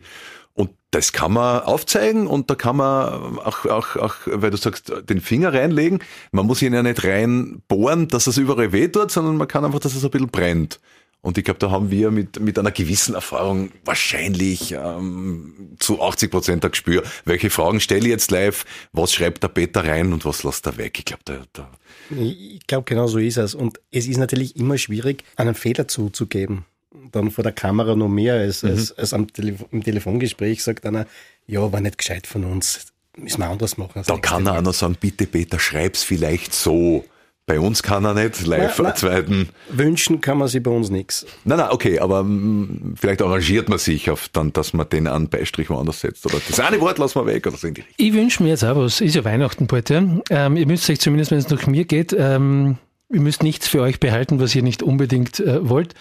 Und 0.53 0.69
das 0.91 1.11
kann 1.11 1.33
man 1.33 1.63
aufzeigen 1.63 2.27
und 2.27 2.49
da 2.49 2.55
kann 2.55 2.77
man 2.77 3.39
auch, 3.39 3.65
auch, 3.65 3.95
auch, 3.97 4.15
weil 4.25 4.51
du 4.51 4.57
sagst, 4.57 4.93
den 5.09 5.19
Finger 5.19 5.51
reinlegen. 5.51 5.99
Man 6.31 6.45
muss 6.45 6.61
ihn 6.61 6.73
ja 6.73 6.83
nicht 6.83 7.03
reinbohren, 7.03 8.07
dass 8.07 8.27
es 8.27 8.37
überall 8.37 8.71
weh 8.71 8.87
tut, 8.87 9.11
sondern 9.11 9.35
man 9.35 9.47
kann 9.47 9.65
einfach, 9.65 9.79
dass 9.79 9.95
es 9.95 10.05
ein 10.05 10.11
bisschen 10.11 10.29
brennt. 10.29 10.79
Und 11.25 11.39
ich 11.39 11.43
glaube, 11.43 11.59
da 11.59 11.71
haben 11.71 11.89
wir 11.89 12.11
mit, 12.11 12.39
mit 12.39 12.59
einer 12.59 12.69
gewissen 12.69 13.15
Erfahrung 13.15 13.71
wahrscheinlich 13.83 14.73
ähm, 14.73 15.75
zu 15.79 15.99
80 15.99 16.29
Prozent 16.29 16.63
ein 16.63 16.69
Gespür, 16.69 17.01
welche 17.25 17.49
Fragen 17.49 17.79
stelle 17.79 18.01
ich 18.01 18.11
jetzt 18.11 18.29
live, 18.29 18.63
was 18.93 19.11
schreibt 19.11 19.41
der 19.41 19.47
Peter 19.47 19.83
rein 19.83 20.13
und 20.13 20.23
was 20.23 20.43
lässt 20.43 20.67
er 20.67 20.77
weg. 20.77 20.99
Ich 20.99 21.05
glaube, 21.05 21.23
da, 21.25 21.41
da 21.53 21.71
ich 22.15 22.67
glaube, 22.67 22.83
genau 22.83 23.07
so 23.07 23.17
ist 23.17 23.37
es. 23.37 23.55
Und 23.55 23.79
es 23.89 24.05
ist 24.05 24.17
natürlich 24.17 24.55
immer 24.55 24.77
schwierig, 24.77 25.23
einen 25.35 25.55
Fehler 25.55 25.87
zuzugeben. 25.87 26.65
Dann 27.11 27.31
vor 27.31 27.43
der 27.43 27.53
Kamera 27.53 27.95
noch 27.95 28.07
mehr 28.07 28.35
als, 28.35 28.61
mhm. 28.61 28.69
als, 28.69 28.95
als 28.95 29.11
am 29.11 29.33
Telef 29.33 29.65
im 29.71 29.83
Telefongespräch 29.83 30.63
sagt 30.63 30.85
einer, 30.85 31.07
ja, 31.47 31.71
war 31.71 31.81
nicht 31.81 31.97
gescheit 31.97 32.27
von 32.27 32.43
uns, 32.43 32.85
müssen 33.17 33.39
wir 33.39 33.49
anders 33.49 33.77
machen. 33.77 34.03
Da 34.05 34.17
kann 34.19 34.45
er 34.45 34.59
auch 34.59 34.61
noch 34.61 34.75
sagen, 34.75 34.95
bitte 34.99 35.25
Peter, 35.25 35.57
schreib's 35.57 36.03
vielleicht 36.03 36.53
so. 36.53 37.03
Bei 37.47 37.59
uns 37.59 37.83
kann 37.83 38.03
er 38.05 38.15
nicht 38.15 38.43
live 38.47 38.73
Na, 38.79 38.85
na. 38.89 38.95
zweiten. 38.95 39.49
Wünschen 39.69 40.19
kann 40.19 40.39
man 40.39 40.47
sich 40.47 40.63
bei 40.63 40.71
uns 40.71 40.89
nichts. 40.89 41.27
Nein, 41.43 41.59
nein, 41.59 41.67
okay, 41.69 41.99
aber 41.99 42.23
mm, 42.23 42.95
vielleicht 42.99 43.21
arrangiert 43.21 43.69
man 43.69 43.77
sich 43.77 44.09
auf 44.09 44.29
dann, 44.29 44.51
dass 44.51 44.73
man 44.73 44.89
den 44.89 45.07
einen 45.07 45.29
Beistrich 45.29 45.69
woanders 45.69 46.01
setzt. 46.01 46.25
Oder 46.25 46.41
das 46.47 46.59
eine 46.59 46.81
Wort 46.81 46.97
lassen 46.97 47.19
wir 47.19 47.27
weg 47.27 47.45
oder 47.45 47.55
so 47.55 47.67
in 47.67 47.75
die 47.75 47.81
Richtung. 47.81 47.95
Ich 48.07 48.13
wünsche 48.13 48.41
mir 48.41 48.49
jetzt 48.49 48.63
auch 48.63 48.75
was. 48.77 48.99
Ist 48.99 49.13
ja 49.13 49.23
Weihnachten 49.23 49.67
bald, 49.67 49.91
ja. 49.91 50.03
Ähm, 50.31 50.57
ihr 50.57 50.65
müsst 50.65 50.89
euch 50.89 50.99
zumindest, 50.99 51.29
wenn 51.29 51.37
es 51.37 51.47
nach 51.49 51.67
mir 51.67 51.85
geht, 51.85 52.15
ähm, 52.17 52.77
ihr 53.13 53.21
müsst 53.21 53.43
nichts 53.43 53.67
für 53.67 53.81
euch 53.81 53.99
behalten, 53.99 54.39
was 54.39 54.55
ihr 54.55 54.63
nicht 54.63 54.81
unbedingt 54.81 55.39
äh, 55.39 55.69
wollt. 55.69 55.93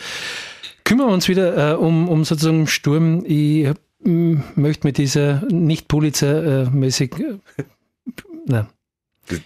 Kümmern 0.85 1.09
wir 1.09 1.13
uns 1.13 1.29
wieder 1.29 1.73
äh, 1.73 1.77
um, 1.77 2.09
um 2.09 2.25
sozusagen 2.25 2.67
Sturm. 2.69 3.23
Ich 3.27 3.69
möchte 4.03 4.87
mit 4.87 4.97
dieser 4.97 5.43
nicht 5.51 5.89
Pulitzer-mäßig, 5.89 7.13
äh, 7.21 7.63
na, 8.47 8.67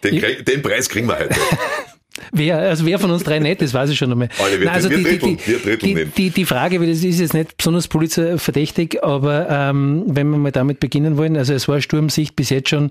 Den, 0.04 0.20
krieg- 0.20 0.44
den 0.46 0.62
Preis 0.62 0.88
kriegen 0.88 1.08
wir 1.08 1.18
heute. 1.18 1.34
Wer, 2.32 2.58
also 2.58 2.84
wer 2.86 2.98
von 2.98 3.10
uns 3.10 3.22
drei 3.24 3.38
nett 3.38 3.62
ist, 3.62 3.74
weiß 3.74 3.90
ich 3.90 3.98
schon 3.98 4.10
einmal. 4.12 4.28
Alle, 4.42 4.58
wir- 4.58 4.66
Nein, 4.66 4.74
also 4.74 4.90
wir 4.90 4.98
die, 4.98 5.18
die, 5.18 5.36
die, 5.36 5.64
wir 5.66 5.76
die, 5.78 5.94
nehmen. 5.94 6.12
die, 6.16 6.30
die 6.30 6.44
Frage, 6.44 6.80
weil 6.80 6.88
das 6.88 7.02
ist 7.02 7.20
jetzt 7.20 7.34
nicht 7.34 7.56
besonders 7.56 7.88
polizeiverdächtig, 7.88 9.02
aber 9.02 9.48
ähm, 9.50 10.04
wenn 10.06 10.28
wir 10.30 10.38
mal 10.38 10.52
damit 10.52 10.80
beginnen 10.80 11.16
wollen, 11.16 11.36
also 11.36 11.52
es 11.54 11.68
war 11.68 11.80
Sturmsicht 11.80 12.36
bis 12.36 12.50
jetzt 12.50 12.68
schon, 12.70 12.90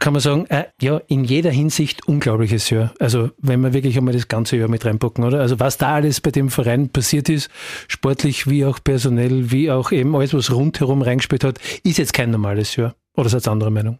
kann 0.00 0.12
man 0.12 0.20
sagen, 0.22 0.46
äh, 0.48 0.64
ja, 0.80 1.00
in 1.08 1.24
jeder 1.24 1.50
Hinsicht 1.50 2.06
unglaubliches 2.06 2.70
Jahr. 2.70 2.94
Also 3.00 3.30
wenn 3.38 3.60
wir 3.62 3.72
wirklich 3.72 3.96
einmal 3.98 4.14
das 4.14 4.28
ganze 4.28 4.56
Jahr 4.56 4.68
mit 4.68 4.84
reinpacken, 4.84 5.24
oder? 5.24 5.40
Also 5.40 5.58
was 5.58 5.76
da 5.76 5.94
alles 5.94 6.20
bei 6.20 6.30
dem 6.30 6.50
Verein 6.50 6.88
passiert 6.90 7.28
ist, 7.28 7.50
sportlich 7.88 8.48
wie 8.48 8.64
auch 8.64 8.78
personell, 8.82 9.50
wie 9.50 9.70
auch 9.72 9.90
eben 9.90 10.14
alles, 10.14 10.34
was 10.34 10.52
rundherum 10.52 11.02
reingespielt 11.02 11.42
hat, 11.42 11.58
ist 11.82 11.98
jetzt 11.98 12.12
kein 12.12 12.30
normales 12.30 12.76
Jahr. 12.76 12.94
Oder 13.16 13.28
seid 13.28 13.46
ihr 13.48 13.50
anderer 13.50 13.70
Meinung? 13.70 13.98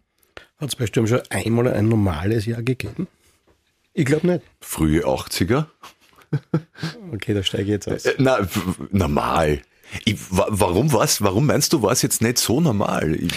Hat 0.61 0.69
es 0.69 0.77
bei 0.77 0.87
Sturm 0.87 1.07
schon 1.09 1.21
einmal 1.31 1.67
ein 1.73 1.89
normales 1.89 2.47
Jahr 2.47 2.63
gegeben? 2.63 3.09
Ich 3.99 4.05
glaube 4.07 4.27
nicht. 4.29 4.43
Frühe 4.61 5.05
80er. 5.05 5.67
Okay, 7.13 7.33
da 7.33 7.43
steige 7.43 7.65
ich 7.65 7.69
jetzt 7.71 7.89
aus. 7.89 8.05
Äh, 8.05 8.15
na, 8.19 8.47
normal. 8.91 9.63
Ich, 10.05 10.19
wa- 10.31 10.47
warum 10.51 10.93
was? 10.93 11.23
Warum 11.23 11.47
meinst 11.47 11.73
du, 11.73 11.81
war 11.83 11.91
es 11.93 12.03
jetzt 12.03 12.21
nicht 12.21 12.37
so 12.39 12.61
normal? 12.61 13.15
Ich, 13.17 13.33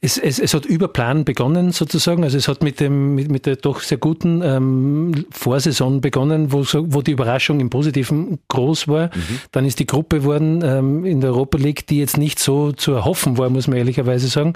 Es, 0.00 0.16
es, 0.16 0.38
es 0.38 0.54
hat 0.54 0.64
über 0.64 0.86
Plan 0.86 1.24
begonnen 1.24 1.72
sozusagen. 1.72 2.22
Also 2.22 2.38
es 2.38 2.46
hat 2.46 2.62
mit 2.62 2.78
dem 2.78 3.16
mit, 3.16 3.32
mit 3.32 3.46
der 3.46 3.56
doch 3.56 3.80
sehr 3.80 3.98
guten 3.98 4.42
ähm, 4.44 5.24
Vorsaison 5.32 6.00
begonnen, 6.00 6.52
wo, 6.52 6.62
so, 6.62 6.92
wo 6.94 7.02
die 7.02 7.10
Überraschung 7.10 7.58
im 7.58 7.68
Positiven 7.68 8.38
groß 8.46 8.86
war. 8.86 9.10
Dann 9.50 9.64
ist 9.64 9.80
die 9.80 9.86
Gruppe 9.86 10.22
worden 10.22 10.62
ähm, 10.64 11.04
in 11.04 11.20
der 11.20 11.30
Europa 11.30 11.58
League, 11.58 11.88
die 11.88 11.98
jetzt 11.98 12.16
nicht 12.16 12.38
so 12.38 12.70
zu 12.70 12.92
erhoffen 12.92 13.38
war, 13.38 13.50
muss 13.50 13.66
man 13.66 13.76
ehrlicherweise 13.76 14.28
sagen. 14.28 14.52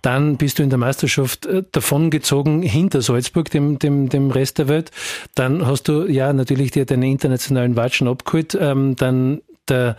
Dann 0.00 0.38
bist 0.38 0.58
du 0.58 0.62
in 0.62 0.70
der 0.70 0.78
Meisterschaft 0.78 1.44
äh, 1.44 1.64
davongezogen 1.70 2.62
hinter 2.62 3.02
Salzburg, 3.02 3.50
dem, 3.50 3.78
dem, 3.78 4.08
dem 4.08 4.30
Rest 4.30 4.56
der 4.56 4.68
Welt. 4.68 4.90
Dann 5.34 5.66
hast 5.66 5.88
du 5.88 6.06
ja 6.06 6.32
natürlich 6.32 6.70
dir 6.70 6.86
deine 6.86 7.10
internationalen 7.10 7.76
Watschen 7.76 8.08
abgeholt. 8.08 8.56
Ähm, 8.58 8.96
dann 8.96 9.42
der 9.68 9.96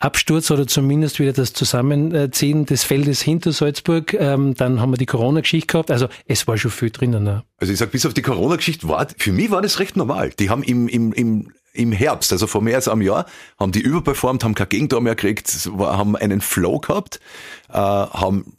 Absturz 0.00 0.50
oder 0.50 0.66
zumindest 0.66 1.18
wieder 1.20 1.34
das 1.34 1.52
Zusammenziehen 1.52 2.64
des 2.64 2.84
Feldes 2.84 3.20
hinter 3.20 3.52
Salzburg. 3.52 4.14
Ähm, 4.14 4.54
dann 4.54 4.80
haben 4.80 4.92
wir 4.92 4.96
die 4.96 5.06
Corona-Geschichte 5.06 5.66
gehabt. 5.66 5.90
Also 5.90 6.08
es 6.26 6.48
war 6.48 6.56
schon 6.56 6.70
viel 6.70 6.90
drinnen. 6.90 7.22
Ne? 7.22 7.44
also 7.58 7.72
ich 7.72 7.78
sag, 7.78 7.92
bis 7.92 8.06
auf 8.06 8.14
die 8.14 8.22
Corona-Geschichte 8.22 8.88
war, 8.88 9.06
für 9.18 9.32
mich 9.32 9.50
war 9.50 9.60
das 9.60 9.78
recht 9.78 9.96
normal. 9.96 10.30
Die 10.38 10.48
haben 10.48 10.62
im, 10.62 10.88
im, 10.88 11.12
im, 11.12 11.52
im 11.74 11.92
Herbst, 11.92 12.32
also 12.32 12.46
vor 12.46 12.62
mehr 12.62 12.76
als 12.76 12.88
einem 12.88 13.02
Jahr, 13.02 13.26
haben 13.58 13.72
die 13.72 13.80
überperformt, 13.80 14.42
haben 14.42 14.54
kein 14.54 14.70
Gegentor 14.70 15.02
mehr 15.02 15.14
gekriegt, 15.14 15.70
haben 15.78 16.16
einen 16.16 16.40
Flow 16.40 16.78
gehabt, 16.78 17.20
äh, 17.68 17.74
haben 17.74 18.56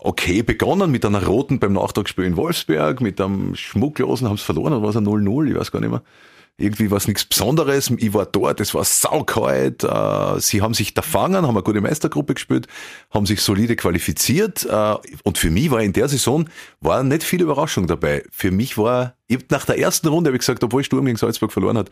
okay 0.00 0.42
begonnen 0.42 0.90
mit 0.90 1.04
einer 1.04 1.24
roten 1.24 1.60
beim 1.60 1.74
Nachtragsspiel 1.74 2.24
in 2.24 2.36
Wolfsberg, 2.36 3.00
mit 3.00 3.20
einem 3.20 3.54
schmucklosen, 3.54 4.26
haben 4.26 4.34
es 4.34 4.42
verloren, 4.42 4.72
oder 4.72 4.82
war 4.82 4.90
es 4.90 4.96
ein 4.96 5.06
0-0, 5.06 5.50
ich 5.50 5.56
weiß 5.56 5.70
gar 5.70 5.80
nicht 5.80 5.90
mehr. 5.90 6.02
Irgendwie 6.60 6.90
war 6.90 6.98
es 6.98 7.06
nichts 7.06 7.24
Besonderes. 7.24 7.88
Ich 7.98 8.12
war 8.14 8.26
dort, 8.26 8.60
es 8.60 8.74
war 8.74 8.84
saukalt. 8.84 9.84
Äh, 9.84 10.40
sie 10.40 10.60
haben 10.60 10.74
sich 10.74 10.92
da 10.92 11.02
fangen, 11.02 11.46
haben 11.46 11.56
eine 11.56 11.62
gute 11.62 11.80
Meistergruppe 11.80 12.34
gespielt, 12.34 12.66
haben 13.10 13.26
sich 13.26 13.40
solide 13.40 13.76
qualifiziert. 13.76 14.66
Äh, 14.66 14.94
und 15.22 15.38
für 15.38 15.50
mich 15.50 15.70
war 15.70 15.80
in 15.82 15.92
der 15.92 16.08
Saison 16.08 16.50
war 16.80 17.04
nicht 17.04 17.22
viel 17.22 17.42
Überraschung 17.42 17.86
dabei. 17.86 18.24
Für 18.32 18.50
mich 18.50 18.76
war, 18.76 19.14
nach 19.50 19.66
der 19.66 19.78
ersten 19.78 20.08
Runde 20.08 20.28
habe 20.28 20.36
ich 20.36 20.40
gesagt, 20.40 20.64
obwohl 20.64 20.82
Sturm 20.82 21.04
gegen 21.04 21.16
Salzburg 21.16 21.52
verloren 21.52 21.78
hat, 21.78 21.90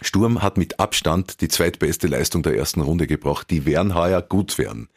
Sturm 0.00 0.42
hat 0.42 0.58
mit 0.58 0.78
Abstand 0.78 1.40
die 1.40 1.48
zweitbeste 1.48 2.06
Leistung 2.06 2.44
der 2.44 2.56
ersten 2.56 2.82
Runde 2.82 3.08
gebracht. 3.08 3.50
Die 3.50 3.66
werden 3.66 3.96
heuer 3.96 4.22
gut 4.22 4.58
werden. 4.58 4.88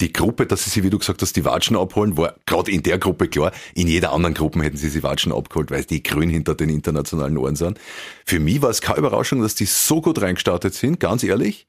Die 0.00 0.12
Gruppe, 0.12 0.46
dass 0.46 0.64
sie 0.64 0.70
sich, 0.70 0.82
wie 0.82 0.90
du 0.90 0.98
gesagt 0.98 1.22
hast, 1.22 1.36
die 1.36 1.44
Watschen 1.44 1.76
abholen, 1.76 2.16
war 2.16 2.34
gerade 2.46 2.70
in 2.70 2.82
der 2.82 2.98
Gruppe 2.98 3.28
klar. 3.28 3.52
In 3.74 3.86
jeder 3.86 4.12
anderen 4.12 4.34
Gruppe 4.34 4.62
hätten 4.62 4.76
sie 4.76 4.90
die 4.90 5.02
Watschen 5.02 5.32
abgeholt, 5.32 5.70
weil 5.70 5.84
die 5.84 6.02
grün 6.02 6.30
hinter 6.30 6.54
den 6.56 6.68
internationalen 6.68 7.38
Ohren 7.38 7.54
sind. 7.54 7.78
Für 8.24 8.40
mich 8.40 8.60
war 8.60 8.70
es 8.70 8.80
keine 8.80 8.98
Überraschung, 8.98 9.40
dass 9.40 9.54
die 9.54 9.66
so 9.66 10.00
gut 10.00 10.20
reingestartet 10.20 10.74
sind, 10.74 10.98
ganz 10.98 11.22
ehrlich. 11.22 11.66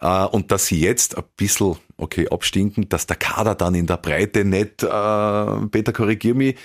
Äh, 0.00 0.24
Und 0.24 0.50
dass 0.50 0.66
sie 0.66 0.80
jetzt 0.80 1.16
ein 1.16 1.24
bisschen, 1.36 1.76
okay, 1.96 2.28
abstinken, 2.28 2.88
dass 2.88 3.06
der 3.06 3.16
Kader 3.16 3.54
dann 3.54 3.74
in 3.74 3.86
der 3.86 3.96
Breite 3.96 4.44
nicht, 4.44 4.82
äh, 4.82 5.66
Peter, 5.70 5.92
korrigier 5.92 6.34
mich, 6.34 6.56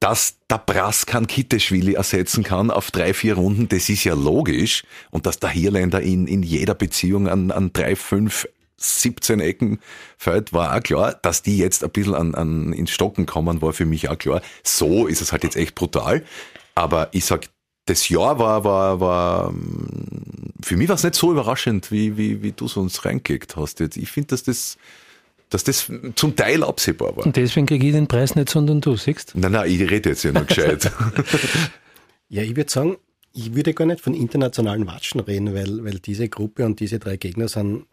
dass 0.00 0.36
der 0.50 0.58
Brass 0.58 1.06
kein 1.06 1.26
Kitteschwili 1.26 1.94
ersetzen 1.94 2.44
kann 2.44 2.70
auf 2.70 2.90
drei, 2.90 3.14
vier 3.14 3.34
Runden, 3.36 3.68
das 3.68 3.88
ist 3.88 4.04
ja 4.04 4.14
logisch. 4.14 4.82
Und 5.10 5.26
dass 5.26 5.38
der 5.38 5.50
Hirländer 5.50 6.00
in, 6.02 6.26
in 6.26 6.42
jeder 6.42 6.74
Beziehung 6.74 7.28
an, 7.28 7.50
an 7.50 7.72
drei, 7.72 7.96
fünf, 7.96 8.46
17 8.76 9.40
Ecken 9.40 9.80
fällt, 10.18 10.52
war 10.52 10.76
auch 10.76 10.82
klar. 10.82 11.18
Dass 11.22 11.42
die 11.42 11.58
jetzt 11.58 11.84
ein 11.84 11.90
bisschen 11.90 12.14
an, 12.14 12.34
an, 12.34 12.72
ins 12.72 12.90
Stocken 12.90 13.26
kommen, 13.26 13.62
war 13.62 13.72
für 13.72 13.86
mich 13.86 14.08
auch 14.08 14.18
klar. 14.18 14.42
So 14.62 15.06
ist 15.06 15.20
es 15.20 15.32
halt 15.32 15.44
jetzt 15.44 15.56
echt 15.56 15.74
brutal. 15.74 16.24
Aber 16.74 17.08
ich 17.12 17.24
sag, 17.24 17.48
das 17.86 18.08
Jahr 18.08 18.38
war, 18.38 18.64
war, 18.64 19.00
war, 19.00 19.52
mm, 19.52 20.54
für 20.62 20.76
mich 20.76 20.88
war 20.88 20.96
es 20.96 21.04
nicht 21.04 21.14
so 21.14 21.30
überraschend, 21.30 21.90
wie, 21.92 22.16
wie, 22.16 22.42
wie 22.42 22.52
du 22.52 22.66
es 22.66 22.76
uns 22.76 23.04
reingekickt 23.04 23.56
hast 23.56 23.80
jetzt. 23.80 23.96
Ich 23.96 24.10
finde, 24.10 24.28
dass 24.28 24.42
das, 24.42 24.78
dass 25.50 25.64
das 25.64 25.90
zum 26.16 26.34
Teil 26.34 26.64
absehbar 26.64 27.16
war. 27.16 27.26
Und 27.26 27.36
deswegen 27.36 27.66
kriege 27.66 27.86
ich 27.86 27.92
den 27.92 28.08
Preis 28.08 28.34
nicht, 28.34 28.48
sondern 28.48 28.80
du, 28.80 28.96
siehst 28.96 29.32
Nein, 29.34 29.52
nein, 29.52 29.70
ich 29.70 29.80
rede 29.90 30.10
jetzt 30.10 30.24
ja 30.24 30.32
nur 30.32 30.44
gescheit. 30.44 30.90
Ja, 32.30 32.42
ich 32.42 32.56
würde 32.56 32.70
sagen, 32.70 32.96
ich 33.32 33.54
würde 33.54 33.74
gar 33.74 33.84
nicht 33.84 34.00
von 34.00 34.14
internationalen 34.14 34.86
Watschen 34.86 35.20
reden, 35.20 35.54
weil, 35.54 35.84
weil 35.84 35.98
diese 36.00 36.28
Gruppe 36.28 36.64
und 36.64 36.80
diese 36.80 36.98
drei 36.98 37.16
Gegner 37.16 37.46
sind, 37.46 37.84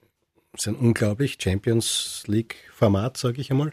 sind 0.57 0.75
unglaublich. 0.79 1.37
Champions 1.41 2.23
League-Format, 2.27 3.17
sage 3.17 3.41
ich 3.41 3.51
einmal. 3.51 3.71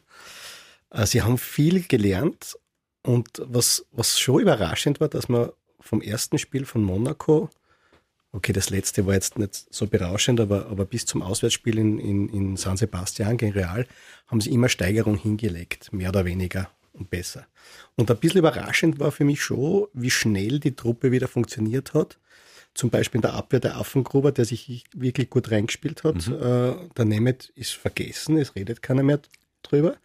Äh, 0.90 1.06
Sie 1.06 1.23
haben 1.23 1.38
viel 1.38 1.82
gelernt 1.82 2.58
und 3.02 3.42
was, 3.44 3.87
was 3.92 4.18
schon 4.18 4.42
überraschend 4.42 5.00
war, 5.00 5.08
dass 5.08 5.28
man 5.28 5.50
vom 5.80 6.02
ersten 6.02 6.38
Spiel 6.38 6.64
von 6.64 6.82
Monaco, 6.82 7.50
okay, 8.32 8.52
das 8.52 8.70
letzte 8.70 9.06
war 9.06 9.14
jetzt 9.14 9.38
nicht 9.38 9.66
so 9.70 9.87
berauschend, 9.87 10.40
aber, 10.40 10.66
aber 10.66 10.85
bis 10.85 11.06
zum 11.06 11.23
Auswärtsspiel 11.23 11.78
in, 11.78 11.99
in, 11.99 12.28
in 12.28 12.56
San 12.56 12.76
Sebastian 12.76 13.37
gegen 13.37 13.52
Real 13.52 13.87
haben 14.26 14.40
sie 14.40 14.50
immer 14.50 14.68
Steigerung 14.68 15.16
hingelegt, 15.16 15.92
mehr 15.92 16.11
oder 16.11 16.25
weniger 16.25 16.70
und 16.92 17.11
besser. 17.11 17.47
Und 17.97 18.11
ein 18.11 18.16
bisschen 18.18 18.40
überraschend 18.40 18.99
war 18.99 19.12
für 19.12 19.25
mich 19.25 19.42
schon, 19.42 19.87
wie 19.94 20.11
schnell 20.11 20.61
die 20.61 20.75
Truppe 20.75 21.12
wieder 21.12 21.28
funktioniert 21.28 21.94
hat. 21.94 22.18
Zum 22.78 22.90
Beispiel 22.90 23.18
in 23.18 23.23
der 23.23 23.35
Abwehr 23.35 23.58
der 23.58 23.76
Affengruber, 23.76 24.30
der 24.30 24.44
sich 24.44 24.85
wirklich 24.94 25.30
gut 25.30 25.50
reingespielt 25.50 26.04
hat. 26.04 26.28
Äh, 26.28 26.76
der 26.97 27.04
Nemeth 27.04 27.50
ist 27.56 27.73
vergessen, 27.73 28.38
es 28.38 28.54
redet 28.54 28.82
keiner 28.82 29.02
mehr 29.02 29.18
drüber. 29.64 29.97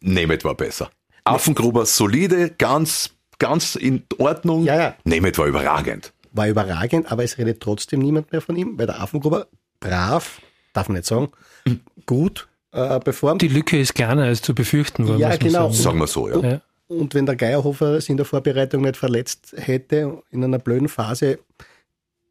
Nemeth 0.00 0.42
war 0.42 0.54
besser. 0.54 0.90
Affengruber 1.24 1.84
solide, 1.84 2.48
ganz, 2.48 3.10
ganz 3.38 3.74
in 3.74 4.04
Ordnung. 4.16 4.64
Ja, 4.64 4.74
ja. 4.74 4.96
Nemeth 5.04 5.36
war 5.36 5.44
überragend. 5.48 6.14
War 6.32 6.48
überragend, 6.48 7.12
aber 7.12 7.24
es 7.24 7.36
redet 7.36 7.60
trotzdem 7.60 8.00
niemand 8.00 8.32
mehr 8.32 8.40
von 8.40 8.56
ihm, 8.56 8.78
weil 8.78 8.86
der 8.86 8.98
Affengruber 8.98 9.46
brav, 9.80 10.40
darf 10.72 10.88
man 10.88 10.96
nicht 10.96 11.06
sagen, 11.06 11.30
gut 12.06 12.48
äh, 12.72 13.00
performt. 13.00 13.42
Die 13.42 13.48
Lücke 13.48 13.78
ist 13.78 13.94
kleiner 13.94 14.22
als 14.22 14.40
zu 14.40 14.54
befürchten 14.54 15.06
war. 15.06 15.18
Ja, 15.18 15.36
genau. 15.36 15.64
Sagen. 15.64 15.74
Sagen 15.74 15.98
wir 15.98 16.06
so, 16.06 16.26
ja. 16.26 16.38
Ja. 16.38 16.60
Und 16.90 17.14
wenn 17.14 17.24
der 17.24 17.36
Geierhofer 17.36 17.94
es 17.94 18.08
in 18.08 18.16
der 18.16 18.26
Vorbereitung 18.26 18.82
nicht 18.82 18.96
verletzt 18.96 19.54
hätte, 19.56 20.24
in 20.32 20.42
einer 20.42 20.58
blöden 20.58 20.88
Phase, 20.88 21.38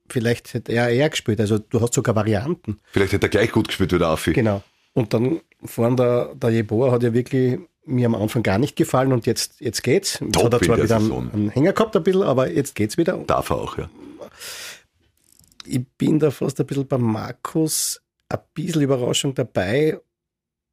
vielleicht 0.09 0.53
hätte 0.53 0.73
er 0.73 0.89
eher 0.89 1.09
gespielt. 1.09 1.39
Also 1.39 1.59
du 1.59 1.79
hast 1.79 1.93
sogar 1.93 2.13
Varianten. 2.13 2.81
Vielleicht 2.91 3.13
hätte 3.13 3.27
er 3.27 3.29
gleich 3.29 3.53
gut 3.53 3.69
gespielt 3.69 3.93
wie 3.93 3.99
der 3.99 4.09
Affi. 4.09 4.33
Genau. 4.33 4.61
Und 4.91 5.13
dann 5.13 5.39
vorne 5.63 5.95
der, 5.95 6.35
der 6.35 6.49
Jeboa 6.49 6.91
hat 6.91 7.03
ja 7.03 7.13
wirklich 7.13 7.57
mir 7.85 8.07
am 8.07 8.15
Anfang 8.15 8.43
gar 8.43 8.57
nicht 8.57 8.75
gefallen 8.75 9.13
und 9.13 9.25
jetzt, 9.25 9.61
jetzt 9.61 9.81
geht's. 9.81 10.19
Jetzt 10.19 10.33
Top 10.33 10.43
hat 10.43 10.53
er 10.55 10.61
zwar 10.61 10.75
der 10.75 10.85
wieder 10.85 10.97
einen, 10.97 11.31
einen 11.31 11.49
Hänger 11.51 11.71
gehabt 11.71 11.95
ein 11.95 12.03
bisschen, 12.03 12.23
aber 12.23 12.51
jetzt 12.51 12.75
geht's 12.75 12.97
wieder. 12.97 13.13
Darf 13.27 13.51
er 13.51 13.55
auch, 13.55 13.77
ja. 13.77 13.89
Ich 15.65 15.87
bin 15.97 16.19
da 16.19 16.31
fast 16.31 16.59
ein 16.59 16.65
bisschen 16.65 16.85
bei 16.85 16.97
Markus, 16.97 18.01
ein 18.27 18.39
bisschen 18.53 18.81
Überraschung 18.81 19.33
dabei. 19.35 20.01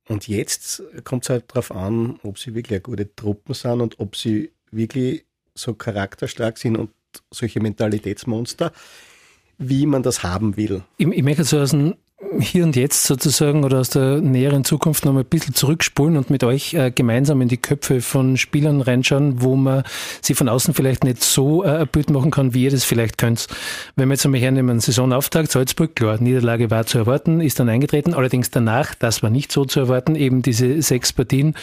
Und 0.09 0.29
jetzt 0.29 0.83
kommt 1.05 1.25
es 1.25 1.31
halt 1.31 1.45
darauf 1.49 1.73
an, 1.73 2.21
ob 2.23 2.39
sie 2.39 2.55
wirklich 2.55 2.77
eine 2.77 2.81
gute 2.81 3.15
Truppen 3.15 3.55
sind 3.55 3.81
und 3.81 3.99
ob 3.99 4.17
sie 4.17 4.53
wirklich 4.71 5.25
so 5.55 5.75
charakterstark 5.75 6.59
sind 6.59 6.77
und 6.77 6.91
solche 7.31 7.61
Mentalitätsmonster, 7.61 8.73
wie 9.59 9.87
man 9.87 10.03
das 10.03 10.23
haben 10.23 10.57
will. 10.57 10.85
Ich, 10.99 11.09
ich 11.09 11.23
möchte 11.23 11.45
so 11.45 11.59
aus 11.59 11.71
dem 11.71 11.95
hier 12.41 12.65
und 12.65 12.77
jetzt 12.77 13.05
sozusagen 13.05 13.63
oder 13.65 13.79
aus 13.79 13.91
der 13.91 14.23
näheren 14.23 14.65
Zukunft 14.65 15.05
noch 15.05 15.13
mal 15.13 15.21
ein 15.21 15.27
bisschen 15.27 15.55
zurückspulen 15.55 16.17
und 16.17 16.31
mit 16.31 16.45
euch 16.45 16.73
äh, 16.73 16.91
gemeinsam 16.91 17.43
in 17.43 17.49
die 17.49 17.59
Köpfe 17.59 18.01
von 18.01 18.39
Spielern 18.39 18.81
reinschauen, 18.81 19.43
wo 19.43 19.55
man 19.55 19.83
sie 20.23 20.35
von 20.35 20.49
außen 20.49 20.73
vielleicht 20.73 21.05
nicht 21.05 21.23
so 21.23 21.63
äh, 21.63 21.81
ein 21.81 21.89
Bild 21.89 22.09
machen 22.09 22.31
kann, 22.31 22.55
wie 22.55 22.65
ihr 22.65 22.71
das 22.71 22.85
vielleicht 22.85 23.19
könnt. 23.19 23.49
Wenn 23.97 24.09
wir 24.09 24.15
jetzt 24.15 24.25
einmal 24.25 24.41
hernehmen, 24.41 24.81
Saisonauftakt, 24.81 25.53
Salzburg, 25.53 25.95
klar, 25.95 26.19
Niederlage 26.19 26.71
war 26.71 26.87
zu 26.87 26.97
erwarten, 26.97 27.43
ist 27.43 27.61
dann 27.61 27.69
eingetreten, 27.69 28.15
allerdings 28.15 28.51
danach, 28.51 28.95
das 28.95 29.23
war 29.23 29.29
nicht 29.29 29.53
so 29.53 29.67
zu 29.67 29.81
erwarten, 29.81 30.17
eben 30.17 30.41
diese 30.41 30.81
sechs 30.81 31.13
Partien, 31.13 31.55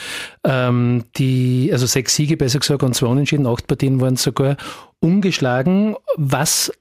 ähm, 0.44 1.04
die, 1.18 1.70
also 1.72 1.88
sechs 1.88 2.16
Siege 2.16 2.38
besser 2.38 2.60
gesagt 2.60 2.84
und 2.84 2.94
zwei 2.94 3.08
Unentschieden, 3.08 3.48
acht 3.48 3.66
Partien 3.66 4.00
waren 4.02 4.18
sogar 4.18 4.58
umgeschlagen, 5.00 5.96
was 6.16 6.72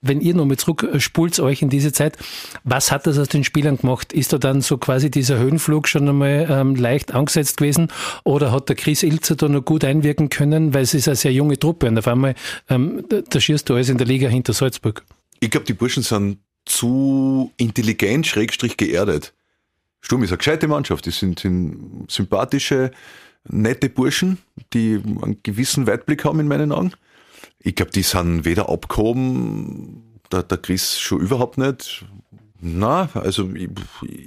wenn 0.00 0.20
ihr 0.20 0.34
nochmal 0.34 0.56
zurückspult 0.56 1.38
euch 1.40 1.62
in 1.62 1.70
diese 1.70 1.92
Zeit, 1.92 2.16
was 2.64 2.90
hat 2.90 3.06
das 3.06 3.18
aus 3.18 3.28
den 3.28 3.44
Spielern 3.44 3.76
gemacht? 3.76 4.12
Ist 4.12 4.32
da 4.32 4.38
dann 4.38 4.60
so 4.60 4.78
quasi 4.78 5.10
dieser 5.10 5.38
Höhenflug 5.38 5.88
schon 5.88 6.08
einmal 6.08 6.46
ähm, 6.50 6.74
leicht 6.74 7.14
angesetzt 7.14 7.58
gewesen 7.58 7.88
oder 8.24 8.52
hat 8.52 8.68
der 8.68 8.76
Chris 8.76 9.02
Ilzer 9.02 9.36
da 9.36 9.48
noch 9.48 9.64
gut 9.64 9.84
einwirken 9.84 10.30
können, 10.30 10.74
weil 10.74 10.82
es 10.82 10.94
ist 10.94 11.08
eine 11.08 11.16
sehr 11.16 11.32
junge 11.32 11.58
Truppe 11.58 11.86
und 11.86 11.98
auf 11.98 12.08
einmal, 12.08 12.34
ähm, 12.68 13.04
da 13.08 13.40
schießt 13.40 13.68
du 13.68 13.74
alles 13.74 13.88
in 13.88 13.98
der 13.98 14.06
Liga 14.06 14.28
hinter 14.28 14.52
Salzburg. 14.52 15.04
Ich 15.40 15.50
glaube, 15.50 15.66
die 15.66 15.74
Burschen 15.74 16.02
sind 16.02 16.38
zu 16.64 17.52
intelligent, 17.56 18.26
schrägstrich 18.26 18.76
geerdet. 18.76 19.32
Sturm 20.00 20.22
ist 20.22 20.30
eine 20.30 20.38
gescheite 20.38 20.68
Mannschaft, 20.68 21.06
die 21.06 21.10
sind, 21.10 21.40
sind 21.40 22.10
sympathische, 22.10 22.90
nette 23.48 23.88
Burschen, 23.88 24.38
die 24.72 25.00
einen 25.22 25.38
gewissen 25.42 25.86
Weitblick 25.86 26.24
haben 26.24 26.40
in 26.40 26.48
meinen 26.48 26.72
Augen. 26.72 26.92
Ich 27.60 27.74
glaube, 27.74 27.90
die 27.90 28.02
sind 28.02 28.44
weder 28.44 28.68
abgehoben, 28.68 30.20
der, 30.30 30.42
der 30.42 30.58
Chris 30.58 30.98
schon 30.98 31.20
überhaupt 31.20 31.58
nicht. 31.58 32.04
Na, 32.60 33.08
also 33.14 33.50
ich, 33.54 33.68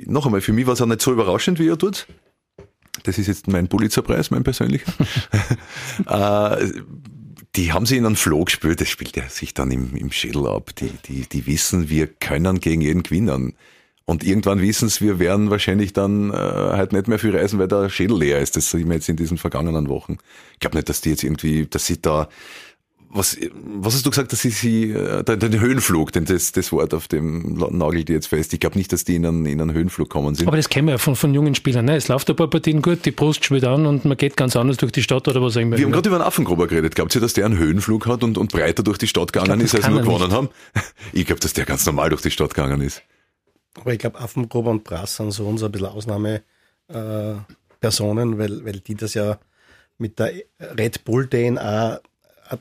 noch 0.06 0.26
einmal, 0.26 0.42
für 0.42 0.54
mich 0.54 0.66
war 0.66 0.74
es 0.74 0.82
auch 0.82 0.86
nicht 0.86 1.02
so 1.02 1.12
überraschend, 1.12 1.60
wie 1.60 1.68
er 1.68 1.78
tut. 1.78 2.08
Das 3.04 3.18
ist 3.18 3.28
jetzt 3.28 3.48
mein 3.48 3.68
Pulitzerpreis, 3.68 4.32
mein 4.32 4.44
persönlicher. 4.44 4.92
äh, 6.08 6.68
die 7.56 7.74
haben 7.74 7.86
sie 7.86 7.98
in 7.98 8.06
einen 8.06 8.16
Flow 8.16 8.46
gespielt, 8.46 8.80
das 8.80 8.90
spielt 8.90 9.18
ja 9.18 9.28
sich 9.28 9.54
dann 9.54 9.72
im, 9.72 9.96
im 9.96 10.12
Schädel 10.12 10.48
ab. 10.48 10.72
Die, 10.78 10.92
die, 11.06 11.28
die 11.28 11.48
wissen, 11.48 11.90
wir 11.90 12.08
können 12.08 12.60
gegen 12.60 12.82
jeden 12.82 13.04
gewinnen. 13.04 13.56
Und 14.06 14.24
irgendwann 14.24 14.62
wissen 14.62 14.90
sie, 14.90 15.06
wir 15.06 15.20
werden 15.20 15.50
wahrscheinlich 15.50 15.94
dann 15.94 16.32
äh, 16.32 16.36
halt 16.36 16.92
nicht 16.92 17.08
mehr 17.08 17.20
viel 17.20 17.36
reisen, 17.36 17.60
weil 17.60 17.68
der 17.68 17.90
Schädel 17.90 18.18
leer 18.18 18.40
ist. 18.40 18.56
Das 18.56 18.72
sehen 18.72 18.88
wir 18.88 18.96
jetzt 18.96 19.10
in 19.10 19.16
diesen 19.16 19.38
vergangenen 19.38 19.90
Wochen. 19.90 20.18
Ich 20.54 20.60
glaube 20.60 20.78
nicht, 20.78 20.90
dass 20.90 21.02
die 21.02 21.12
jetzt 21.12 21.24
irgendwie, 21.24 21.66
dass 21.66 21.86
sie 21.86 22.02
da 22.02 22.28
was, 23.14 23.38
was 23.64 23.94
hast 23.94 24.06
du 24.06 24.10
gesagt, 24.10 24.32
dass 24.32 24.42
sie, 24.42 24.52
sie 24.52 24.92
äh, 24.92 25.24
den, 25.24 25.40
den 25.40 25.60
Höhenflug, 25.60 26.12
denn 26.12 26.26
das, 26.26 26.54
das 26.54 26.72
Wort 26.72 26.94
auf 26.94 27.08
dem 27.08 27.54
nagelt 27.54 28.08
die 28.08 28.14
jetzt 28.14 28.28
fest. 28.28 28.54
Ich 28.54 28.60
glaube 28.60 28.78
nicht, 28.78 28.94
dass 28.94 29.04
die 29.04 29.16
in 29.16 29.26
einen, 29.26 29.46
in 29.46 29.60
einen 29.60 29.74
Höhenflug 29.74 30.10
kommen 30.10 30.36
sind. 30.36 30.48
Aber 30.48 30.56
das 30.56 30.70
kennen 30.70 30.88
wir 30.88 30.94
ja 30.94 30.98
von, 30.98 31.16
von 31.16 31.34
jungen 31.34 31.54
Spielern. 31.54 31.86
Ne? 31.86 31.98
Es 31.98 32.08
läuft 32.08 32.30
ein 32.30 32.36
paar 32.36 32.50
Partien 32.50 32.82
gut, 32.82 33.06
die 33.06 33.12
Brust 33.12 33.44
spielt 33.44 33.66
an 33.66 33.86
und 33.86 34.06
man 34.06 34.16
geht 34.16 34.38
ganz 34.38 34.56
anders 34.56 34.78
durch 34.78 34.94
die 34.94 35.04
Stadt 35.04 35.28
oder 35.28 35.42
was 35.42 35.58
auch 35.58 35.62
immer. 35.62 35.78
Wir 35.78 35.86
haben 35.86 35.92
gerade 35.92 36.08
über 36.08 36.18
einen 36.18 36.26
Affengruber 36.26 36.68
geredet. 36.68 36.96
Glaubt 36.96 37.14
ihr, 37.14 37.22
dass 37.22 37.34
der 37.34 37.46
einen 37.46 37.58
Höhenflug 37.58 38.08
hat 38.08 38.24
und, 38.24 38.38
und 38.38 38.52
breiter 38.52 38.84
durch 38.84 38.98
die 38.98 39.08
Stadt 39.08 39.34
gegangen 39.34 39.60
glaub, 39.60 39.66
ist, 39.66 39.76
als 39.76 39.90
wir 39.90 40.02
gewonnen 40.02 40.26
nicht. 40.26 40.34
haben? 40.34 40.50
Ich 41.14 41.26
glaube, 41.26 41.42
dass 41.42 41.54
der 41.54 41.66
ganz 41.66 41.86
normal 41.86 42.10
durch 42.10 42.22
die 42.22 42.32
Stadt 42.32 42.54
gegangen 42.54 42.80
ist. 42.82 43.02
Aber 43.80 43.94
ich 43.94 44.00
glaube, 44.00 44.20
Affengruber 44.20 44.72
und 44.72 44.84
Brass 44.84 45.18
sind 45.18 45.32
so 45.32 45.46
unser 45.46 45.68
ein 45.68 45.72
bisschen 45.74 45.88
Ausnahmepersonen, 45.88 48.34
äh, 48.34 48.38
weil, 48.38 48.66
weil 48.66 48.80
die 48.80 48.96
das 48.96 49.14
ja 49.14 49.38
mit 49.98 50.20
der 50.20 50.32
Red 50.78 51.04
Bull 51.04 51.28
DNA 51.28 52.00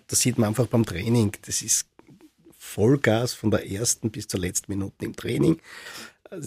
das 0.07 0.21
sieht 0.21 0.39
man 0.39 0.49
einfach 0.49 0.67
beim 0.67 0.85
Training. 0.85 1.33
Das 1.43 1.63
ist 1.63 1.87
Vollgas 2.57 3.33
von 3.35 3.51
der 3.51 3.71
ersten 3.71 4.11
bis 4.11 4.29
zur 4.29 4.41
letzten 4.41 4.73
Minute 4.73 5.05
im 5.05 5.17
Training. 5.17 5.59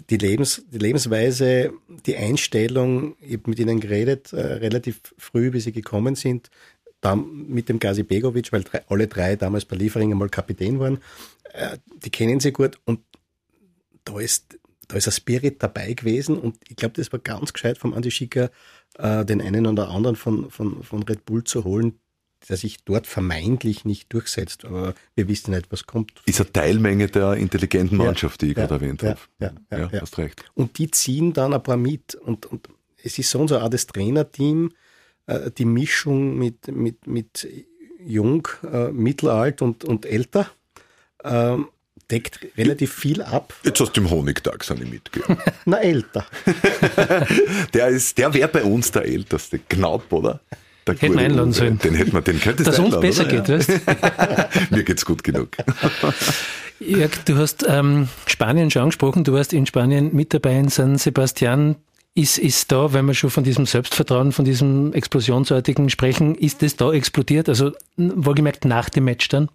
Die, 0.09 0.17
Lebens, 0.17 0.63
die 0.71 0.77
Lebensweise, 0.77 1.73
die 2.05 2.15
Einstellung, 2.15 3.17
ich 3.19 3.33
habe 3.33 3.49
mit 3.49 3.59
ihnen 3.59 3.81
geredet, 3.81 4.31
äh, 4.31 4.39
relativ 4.39 5.01
früh, 5.17 5.51
wie 5.51 5.59
sie 5.59 5.73
gekommen 5.73 6.15
sind, 6.15 6.49
da 7.01 7.15
mit 7.17 7.67
dem 7.67 7.79
Gazi 7.79 8.03
Begovic, 8.03 8.53
weil 8.53 8.63
drei, 8.63 8.81
alle 8.87 9.07
drei 9.07 9.35
damals 9.35 9.65
bei 9.65 9.75
Liefering 9.75 10.11
einmal 10.11 10.29
Kapitän 10.29 10.79
waren. 10.79 10.99
Äh, 11.51 11.77
die 12.03 12.09
kennen 12.09 12.39
sie 12.39 12.53
gut 12.53 12.79
und 12.85 13.01
da 14.05 14.19
ist, 14.19 14.57
da 14.87 14.95
ist 14.95 15.07
ein 15.07 15.11
Spirit 15.11 15.61
dabei 15.61 15.93
gewesen 15.93 16.37
und 16.37 16.57
ich 16.69 16.77
glaube, 16.77 16.95
das 16.95 17.11
war 17.11 17.19
ganz 17.19 17.51
gescheit 17.51 17.77
vom 17.77 17.93
Andi 17.93 18.11
Schicker, 18.11 18.51
äh, 18.97 19.25
den 19.25 19.41
einen 19.41 19.67
oder 19.67 19.89
anderen 19.89 20.15
von, 20.15 20.49
von, 20.49 20.83
von 20.83 21.03
Red 21.03 21.25
Bull 21.25 21.43
zu 21.43 21.65
holen, 21.65 21.99
der 22.49 22.57
sich 22.57 22.83
dort 22.83 23.07
vermeintlich 23.07 23.85
nicht 23.85 24.11
durchsetzt. 24.13 24.65
Aber 24.65 24.93
wir 25.15 25.27
wissen 25.27 25.51
nicht, 25.51 25.71
was 25.71 25.85
kommt. 25.85 26.11
Ist 26.25 26.41
eine 26.41 26.51
Teilmenge 26.51 27.07
der 27.07 27.33
intelligenten 27.33 27.97
Mannschaft, 27.97 28.41
ja, 28.41 28.45
die 28.45 28.51
ich 28.51 28.57
ja, 28.57 28.65
gerade 28.65 28.85
erwähnt 28.85 29.01
ja, 29.01 29.09
habe. 29.09 29.21
Ja, 29.71 29.77
ja, 29.77 30.01
hast 30.01 30.17
recht. 30.17 30.43
Und 30.53 30.77
die 30.77 30.91
ziehen 30.91 31.33
dann 31.33 31.53
ein 31.53 31.63
paar 31.63 31.77
mit. 31.77 32.15
Und, 32.15 32.45
und 32.45 32.67
es 33.03 33.17
ist 33.17 33.29
so 33.29 33.39
und 33.39 33.47
so 33.47 33.59
auch 33.59 33.69
das 33.69 33.87
Trainerteam, 33.87 34.71
äh, 35.27 35.51
die 35.51 35.65
Mischung 35.65 36.37
mit, 36.37 36.67
mit, 36.67 37.07
mit 37.07 37.47
jung, 38.05 38.47
äh, 38.71 38.91
mittelalt 38.91 39.61
und, 39.61 39.85
und 39.85 40.05
älter. 40.05 40.49
Ähm, 41.23 41.67
deckt 42.11 42.39
relativ 42.57 42.93
viel 42.93 43.21
ab. 43.21 43.53
Jetzt 43.63 43.79
hast 43.79 43.93
du 43.93 44.01
im 44.01 44.09
Honigtag 44.09 44.63
seine 44.63 44.85
mitgegeben. 44.85 45.37
Na, 45.65 45.77
älter. 45.77 46.25
der 47.73 47.99
der 48.17 48.33
wäre 48.33 48.49
bei 48.49 48.63
uns 48.63 48.91
der 48.91 49.05
Älteste, 49.05 49.59
knapp, 49.59 50.11
oder? 50.11 50.41
Der 50.87 50.95
hätten 50.95 51.13
wir 51.13 51.21
einladen 51.21 51.53
sollen. 51.53 51.79
Den 51.79 51.95
hätten 51.95 52.13
wir, 52.13 52.21
den 52.21 52.39
könntest 52.39 52.67
Dass 52.67 52.79
uns 52.79 52.99
besser 52.99 53.25
oder? 53.25 53.41
geht, 53.41 53.49
weißt 53.49 54.71
Mir 54.71 54.83
geht's 54.83 55.05
gut 55.05 55.23
genug. 55.23 55.49
Jörg, 56.79 57.11
du 57.25 57.37
hast 57.37 57.65
ähm, 57.67 58.09
Spanien 58.25 58.69
schon 58.71 58.83
angesprochen. 58.83 59.23
Du 59.23 59.33
warst 59.33 59.53
in 59.53 59.65
Spanien 59.65 60.13
mit 60.13 60.33
dabei 60.33 60.57
in 60.57 60.69
San 60.69 60.97
Sebastian. 60.97 61.75
Ist, 62.15 62.37
ist 62.37 62.71
da, 62.71 62.93
wenn 62.93 63.05
wir 63.05 63.15
schon 63.15 63.31
von 63.31 63.43
diesem 63.43 63.65
Selbstvertrauen, 63.65 64.31
von 64.31 64.45
diesem 64.45 64.93
explosionsartigen 64.93 65.89
sprechen, 65.89 66.35
ist 66.35 66.61
das 66.61 66.75
da 66.75 66.91
explodiert? 66.91 67.49
Also 67.49 67.71
wohlgemerkt 67.97 68.65
nach 68.65 68.89
dem 68.89 69.05
Match 69.05 69.29
dann? 69.29 69.49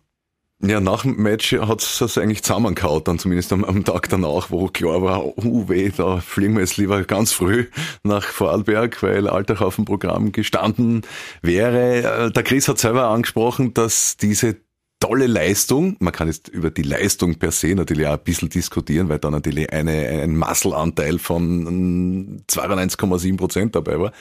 Ja, 0.61 0.81
nach 0.81 1.03
dem 1.03 1.23
Match 1.23 1.53
hat 1.53 1.83
es 1.83 2.19
eigentlich 2.19 2.43
zusammengehauen, 2.43 3.05
dann 3.05 3.21
zumindest 3.21 3.53
am, 3.53 3.65
am, 3.65 3.85
Tag 3.85 4.09
danach, 4.09 4.51
wo 4.51 4.67
klar 4.67 5.03
war, 5.03 5.25
oh 5.25 5.69
weh, 5.69 5.93
da 5.97 6.19
fliegen 6.19 6.55
wir 6.55 6.63
jetzt 6.63 6.77
lieber 6.77 7.05
ganz 7.05 7.33
früh 7.33 7.67
nach 8.03 8.25
Vorarlberg, 8.25 9.01
weil 9.05 9.29
Alltag 9.29 9.61
auf 9.61 9.77
dem 9.77 9.85
Programm 9.85 10.33
gestanden 10.33 11.03
wäre. 11.43 12.27
Äh, 12.27 12.31
der 12.33 12.43
Chris 12.43 12.67
hat 12.67 12.79
selber 12.79 13.05
angesprochen, 13.05 13.73
dass 13.73 14.17
diese 14.17 14.57
tolle 14.99 15.29
Leistung, 15.29 15.97
man 16.01 16.13
kann 16.13 16.27
jetzt 16.27 16.49
über 16.49 16.71
die 16.71 16.83
Leistung 16.83 17.37
per 17.37 17.53
se 17.53 17.77
natürlich 17.77 18.09
auch 18.09 18.15
ein 18.15 18.25
bisschen 18.25 18.49
diskutieren, 18.49 19.09
weil 19.09 19.21
da 19.21 19.31
natürlich 19.31 19.73
eine, 19.73 19.93
ein 19.93 20.35
Masselanteil 20.35 21.21
von 21.21 22.43
92,7 22.49 23.37
Prozent 23.37 23.77
dabei 23.77 24.01
war. 24.01 24.13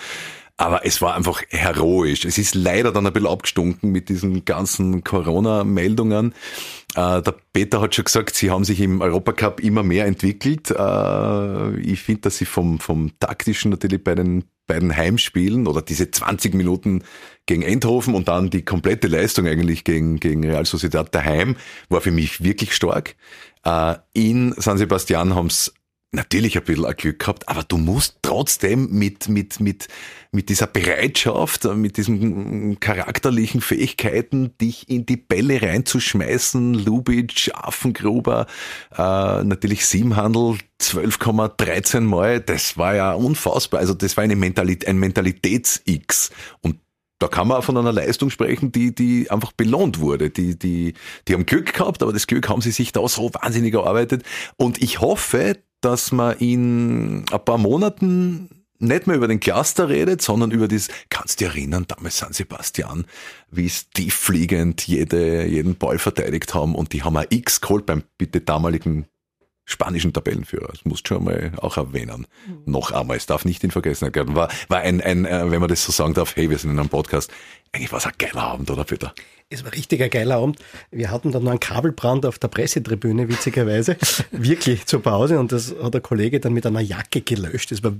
Aber 0.57 0.85
es 0.85 1.01
war 1.03 1.15
einfach 1.15 1.43
heroisch. 1.49 2.25
Es 2.25 2.39
ist 2.39 2.55
leider 2.55 2.91
dann 2.91 3.05
ein 3.05 3.13
bisschen 3.13 3.29
abgestunken 3.29 3.91
mit 3.91 4.09
diesen 4.09 4.43
ganzen 4.43 5.03
Corona-Meldungen. 5.03 6.33
Äh, 6.95 7.21
der 7.21 7.35
Peter 7.53 7.79
hat 7.79 7.93
schon 7.93 8.05
gesagt, 8.05 8.33
sie 8.35 8.49
haben 8.49 8.63
sich 8.63 8.81
im 8.81 9.01
Europacup 9.01 9.59
immer 9.59 9.83
mehr 9.83 10.05
entwickelt. 10.05 10.71
Äh, 10.71 11.79
ich 11.79 12.01
finde, 12.01 12.21
dass 12.21 12.39
sie 12.39 12.45
vom, 12.45 12.79
vom 12.79 13.11
taktischen 13.19 13.69
natürlich 13.69 14.03
bei 14.03 14.15
den 14.15 14.45
beiden 14.65 14.95
Heimspielen 14.95 15.67
oder 15.67 15.83
diese 15.83 16.09
20 16.09 16.55
Minuten 16.55 17.03
gegen 17.45 17.61
Endhofen 17.61 18.15
und 18.15 18.27
dann 18.27 18.49
die 18.49 18.65
komplette 18.65 19.07
Leistung 19.07 19.47
eigentlich 19.47 19.83
gegen, 19.83 20.19
gegen 20.19 20.43
Real 20.43 20.65
Sociedad 20.65 21.13
daheim 21.13 21.55
war 21.89 22.01
für 22.01 22.11
mich 22.11 22.43
wirklich 22.43 22.73
stark. 22.73 23.15
Äh, 23.63 23.95
in 24.13 24.55
San 24.57 24.79
Sebastian 24.79 25.35
haben 25.35 25.47
es 25.47 25.73
natürlich 26.11 26.57
ein 26.57 26.63
bisschen 26.63 26.85
ein 26.85 26.95
Glück 26.95 27.19
gehabt, 27.19 27.49
aber 27.49 27.63
du 27.63 27.77
musst 27.77 28.19
trotzdem 28.21 28.89
mit, 28.91 29.27
mit, 29.27 29.59
mit, 29.59 29.87
mit 30.31 30.49
dieser 30.49 30.67
Bereitschaft, 30.67 31.65
mit 31.65 31.97
diesen 31.97 32.79
charakterlichen 32.79 33.61
Fähigkeiten, 33.61 34.57
dich 34.57 34.89
in 34.89 35.05
die 35.05 35.17
Bälle 35.17 35.61
reinzuschmeißen, 35.61 36.73
Lubitsch, 36.73 37.49
Affengruber, 37.53 38.47
äh, 38.97 39.43
natürlich 39.43 39.85
Siebenhandel, 39.85 40.57
12,13 40.81 42.01
Mal, 42.01 42.39
das 42.39 42.77
war 42.77 42.95
ja 42.95 43.13
unfassbar. 43.13 43.79
Also 43.79 43.93
das 43.93 44.15
war 44.15 44.23
eine 44.23 44.35
Mentalität, 44.35 44.87
ein 44.87 44.97
Mentalitäts-X. 44.97 46.31
Und 46.61 46.77
da 47.19 47.27
kann 47.27 47.47
man 47.47 47.57
auch 47.57 47.63
von 47.63 47.77
einer 47.77 47.91
Leistung 47.91 48.29
sprechen, 48.29 48.71
die, 48.71 48.93
die 48.93 49.31
einfach 49.31 49.51
belohnt 49.51 49.99
wurde. 49.99 50.29
Die, 50.29 50.57
die, 50.57 50.93
die 51.27 51.33
haben 51.33 51.47
Glück 51.47 51.73
gehabt, 51.73 52.03
aber 52.03 52.13
das 52.13 52.27
Glück 52.27 52.47
haben 52.47 52.61
sie 52.61 52.71
sich 52.71 52.91
da 52.91 53.05
so 53.07 53.33
wahnsinnig 53.33 53.73
erarbeitet. 53.73 54.23
Und 54.55 54.81
ich 54.81 55.01
hoffe, 55.01 55.57
dass 55.81 56.11
man 56.11 56.37
in 56.37 57.25
ein 57.31 57.45
paar 57.45 57.57
Monaten 57.57 58.49
nicht 58.79 59.07
mehr 59.07 59.15
über 59.15 59.27
den 59.27 59.39
Cluster 59.39 59.89
redet, 59.89 60.21
sondern 60.21 60.51
über 60.51 60.67
das, 60.67 60.87
kannst 61.09 61.39
du 61.41 61.45
dich 61.45 61.55
erinnern, 61.55 61.85
damals 61.87 62.17
San 62.17 62.33
Sebastian, 62.33 63.05
wie 63.49 63.65
es 63.65 63.89
tieffliegend 63.89 64.85
jede, 64.87 65.45
jeden 65.45 65.75
Ball 65.75 65.97
verteidigt 65.97 66.53
haben 66.53 66.75
und 66.75 66.93
die 66.93 67.03
haben 67.03 67.17
ein 67.17 67.25
X 67.29 67.61
geholt 67.61 67.85
beim 67.85 68.03
bitte 68.17 68.41
damaligen 68.41 69.07
spanischen 69.65 70.13
Tabellenführer. 70.13 70.69
Das 70.69 70.85
musst 70.85 71.09
du 71.09 71.15
schon 71.15 71.25
mal 71.25 71.51
auch 71.57 71.75
erwähnen. 71.77 72.25
Mhm. 72.47 72.71
Noch 72.71 72.91
einmal, 72.91 73.17
es 73.17 73.25
darf 73.25 73.43
nicht 73.43 73.63
in 73.63 73.71
Vergessenheit 73.71 74.13
geraten. 74.13 74.35
War, 74.35 74.49
war 74.69 74.79
ein, 74.79 75.01
ein, 75.01 75.25
äh, 75.25 75.51
wenn 75.51 75.59
man 75.59 75.69
das 75.69 75.83
so 75.83 75.91
sagen 75.91 76.13
darf, 76.13 76.35
hey, 76.35 76.49
wir 76.49 76.57
sind 76.57 76.71
in 76.71 76.79
einem 76.79 76.89
Podcast. 76.89 77.31
Eigentlich 77.73 77.91
war 77.91 77.99
es 77.99 78.05
ein 78.05 78.13
geiler 78.17 78.43
Abend, 78.43 78.71
oder 78.71 78.85
Peter? 78.85 79.13
Es 79.49 79.63
war 79.63 79.71
richtig 79.71 80.03
ein 80.03 80.09
geiler 80.09 80.37
Abend. 80.37 80.59
Wir 80.91 81.09
hatten 81.09 81.31
dann 81.31 81.43
noch 81.43 81.51
einen 81.51 81.59
Kabelbrand 81.59 82.25
auf 82.25 82.37
der 82.37 82.49
Pressetribüne, 82.49 83.29
witzigerweise. 83.29 83.95
Wirklich 84.31 84.85
zur 84.85 85.01
Pause. 85.01 85.39
Und 85.39 85.53
das 85.53 85.73
hat 85.81 85.93
der 85.93 86.01
Kollege 86.01 86.41
dann 86.41 86.53
mit 86.53 86.65
einer 86.65 86.81
Jacke 86.81 87.21
gelöscht. 87.21 87.71
Das 87.71 87.81
war 87.81 87.93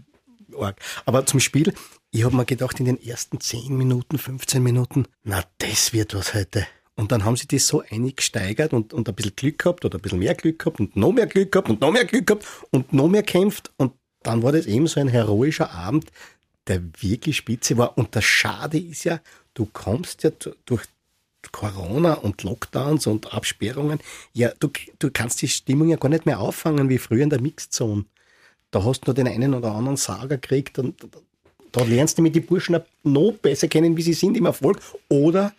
arg. 0.59 0.77
Aber 1.05 1.25
zum 1.25 1.39
Spiel, 1.39 1.73
ich 2.11 2.25
habe 2.25 2.35
mir 2.35 2.45
gedacht, 2.45 2.79
in 2.79 2.85
den 2.85 3.01
ersten 3.01 3.39
10 3.39 3.77
Minuten, 3.77 4.17
15 4.17 4.61
Minuten, 4.61 5.05
na, 5.23 5.41
das 5.59 5.93
wird 5.93 6.13
was 6.15 6.33
heute. 6.33 6.67
Und 6.95 7.11
dann 7.11 7.23
haben 7.23 7.37
sie 7.37 7.47
das 7.47 7.67
so 7.67 7.81
eingesteigert 7.89 8.73
und, 8.73 8.93
und 8.93 9.07
ein 9.07 9.15
bisschen 9.15 9.35
Glück 9.35 9.59
gehabt 9.59 9.85
oder 9.85 9.99
ein 9.99 10.01
bisschen 10.01 10.19
mehr 10.19 10.35
Glück 10.35 10.59
gehabt 10.59 10.79
und 10.79 10.95
noch 10.97 11.13
mehr 11.13 11.27
Glück 11.27 11.51
gehabt 11.51 11.69
und 11.69 11.79
noch 11.79 11.91
mehr 11.91 12.05
Glück 12.05 12.27
gehabt 12.27 12.45
und 12.71 12.91
noch 12.91 13.07
mehr 13.07 13.23
kämpft. 13.23 13.71
Und 13.77 13.93
dann 14.23 14.43
war 14.43 14.51
das 14.51 14.65
eben 14.65 14.87
so 14.87 14.99
ein 14.99 15.07
heroischer 15.07 15.71
Abend, 15.71 16.11
der 16.65 16.81
wirklich 16.99 17.37
spitze 17.37 17.77
war. 17.77 17.97
Und 17.97 18.15
das 18.15 18.25
Schade 18.25 18.79
ist 18.79 19.05
ja, 19.05 19.21
du 19.53 19.65
kommst 19.65 20.23
ja 20.23 20.31
durch 20.65 20.83
Corona 21.51 22.13
und 22.13 22.43
Lockdowns 22.43 23.07
und 23.07 23.33
Absperrungen, 23.33 23.99
ja, 24.33 24.51
du, 24.59 24.69
du 24.99 25.09
kannst 25.11 25.41
die 25.41 25.47
Stimmung 25.47 25.89
ja 25.89 25.97
gar 25.97 26.09
nicht 26.09 26.25
mehr 26.25 26.39
auffangen 26.39 26.89
wie 26.89 26.97
früher 26.97 27.23
in 27.23 27.29
der 27.29 27.41
Mixzone. 27.41 28.05
Da 28.71 28.83
hast 28.83 29.01
du 29.01 29.11
nur 29.11 29.15
den 29.15 29.27
einen 29.27 29.53
oder 29.53 29.71
anderen 29.71 29.97
Sager 29.97 30.37
gekriegt 30.37 30.79
und 30.79 30.95
da 31.71 31.83
lernst 31.83 32.17
du 32.17 32.21
mit 32.21 32.35
den 32.35 32.45
Burschen 32.45 32.77
noch 33.03 33.31
besser 33.33 33.67
kennen, 33.67 33.95
wie 33.97 34.01
sie 34.01 34.13
sind 34.13 34.35
im 34.37 34.45
Erfolg. 34.45 34.79
Oder 35.09 35.53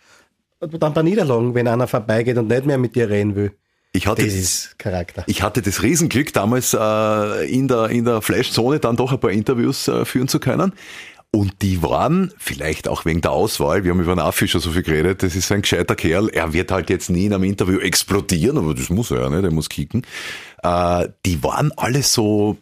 dann 0.59 0.93
bei 0.93 1.01
Niederlagen, 1.01 1.55
wenn 1.55 1.67
einer 1.67 1.87
vorbeigeht 1.87 2.37
und 2.37 2.47
nicht 2.47 2.65
mehr 2.65 2.77
mit 2.77 2.95
dir 2.95 3.09
reden 3.09 3.35
will. 3.35 3.51
Ich 3.91 4.05
hatte, 4.05 4.23
das 4.23 4.33
ist 4.33 4.77
Charakter. 4.77 5.23
Ich 5.25 5.41
hatte 5.41 5.61
das 5.61 5.81
Riesenglück, 5.81 6.31
damals 6.33 6.75
äh, 6.75 7.51
in 7.51 7.67
der, 7.67 7.89
in 7.89 8.05
der 8.05 8.21
Flashzone 8.21 8.79
dann 8.79 8.95
doch 8.95 9.11
ein 9.11 9.19
paar 9.19 9.31
Interviews 9.31 9.87
äh, 9.87 10.05
führen 10.05 10.27
zu 10.27 10.39
können. 10.39 10.73
Und 11.31 11.61
die 11.61 11.83
waren, 11.83 12.33
vielleicht 12.37 12.87
auch 12.87 13.05
wegen 13.05 13.21
der 13.21 13.31
Auswahl, 13.31 13.83
wir 13.83 13.91
haben 13.91 13.99
über 13.99 14.15
den 14.15 14.19
Affischer 14.19 14.59
so 14.59 14.71
viel 14.71 14.81
geredet, 14.81 15.21
das 15.21 15.35
ist 15.35 15.51
ein 15.51 15.61
gescheiter 15.61 15.95
Kerl, 15.95 16.29
er 16.29 16.53
wird 16.53 16.71
halt 16.71 16.89
jetzt 16.89 17.11
nie 17.11 17.25
in 17.25 17.33
einem 17.33 17.43
Interview 17.43 17.77
explodieren, 17.79 18.57
aber 18.57 18.73
das 18.73 18.89
muss 18.89 19.11
er 19.11 19.21
ja, 19.21 19.29
ne? 19.29 19.43
der 19.43 19.51
muss 19.51 19.69
kicken. 19.69 20.07
Äh, 20.63 21.09
die 21.27 21.43
waren 21.43 21.71
alle 21.77 22.01
so, 22.01 22.57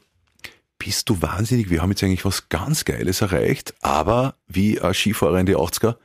bist 0.79 1.07
du 1.07 1.21
wahnsinnig, 1.21 1.69
wir 1.69 1.81
haben 1.81 1.91
jetzt 1.91 2.03
eigentlich 2.03 2.25
was 2.25 2.49
ganz 2.49 2.83
Geiles 2.83 3.21
erreicht, 3.21 3.73
aber 3.81 4.35
wie 4.49 4.81
ein 4.81 4.93
Skifahrer 4.93 5.39
in 5.39 5.45
die 5.45 5.55
80er, 5.55 5.95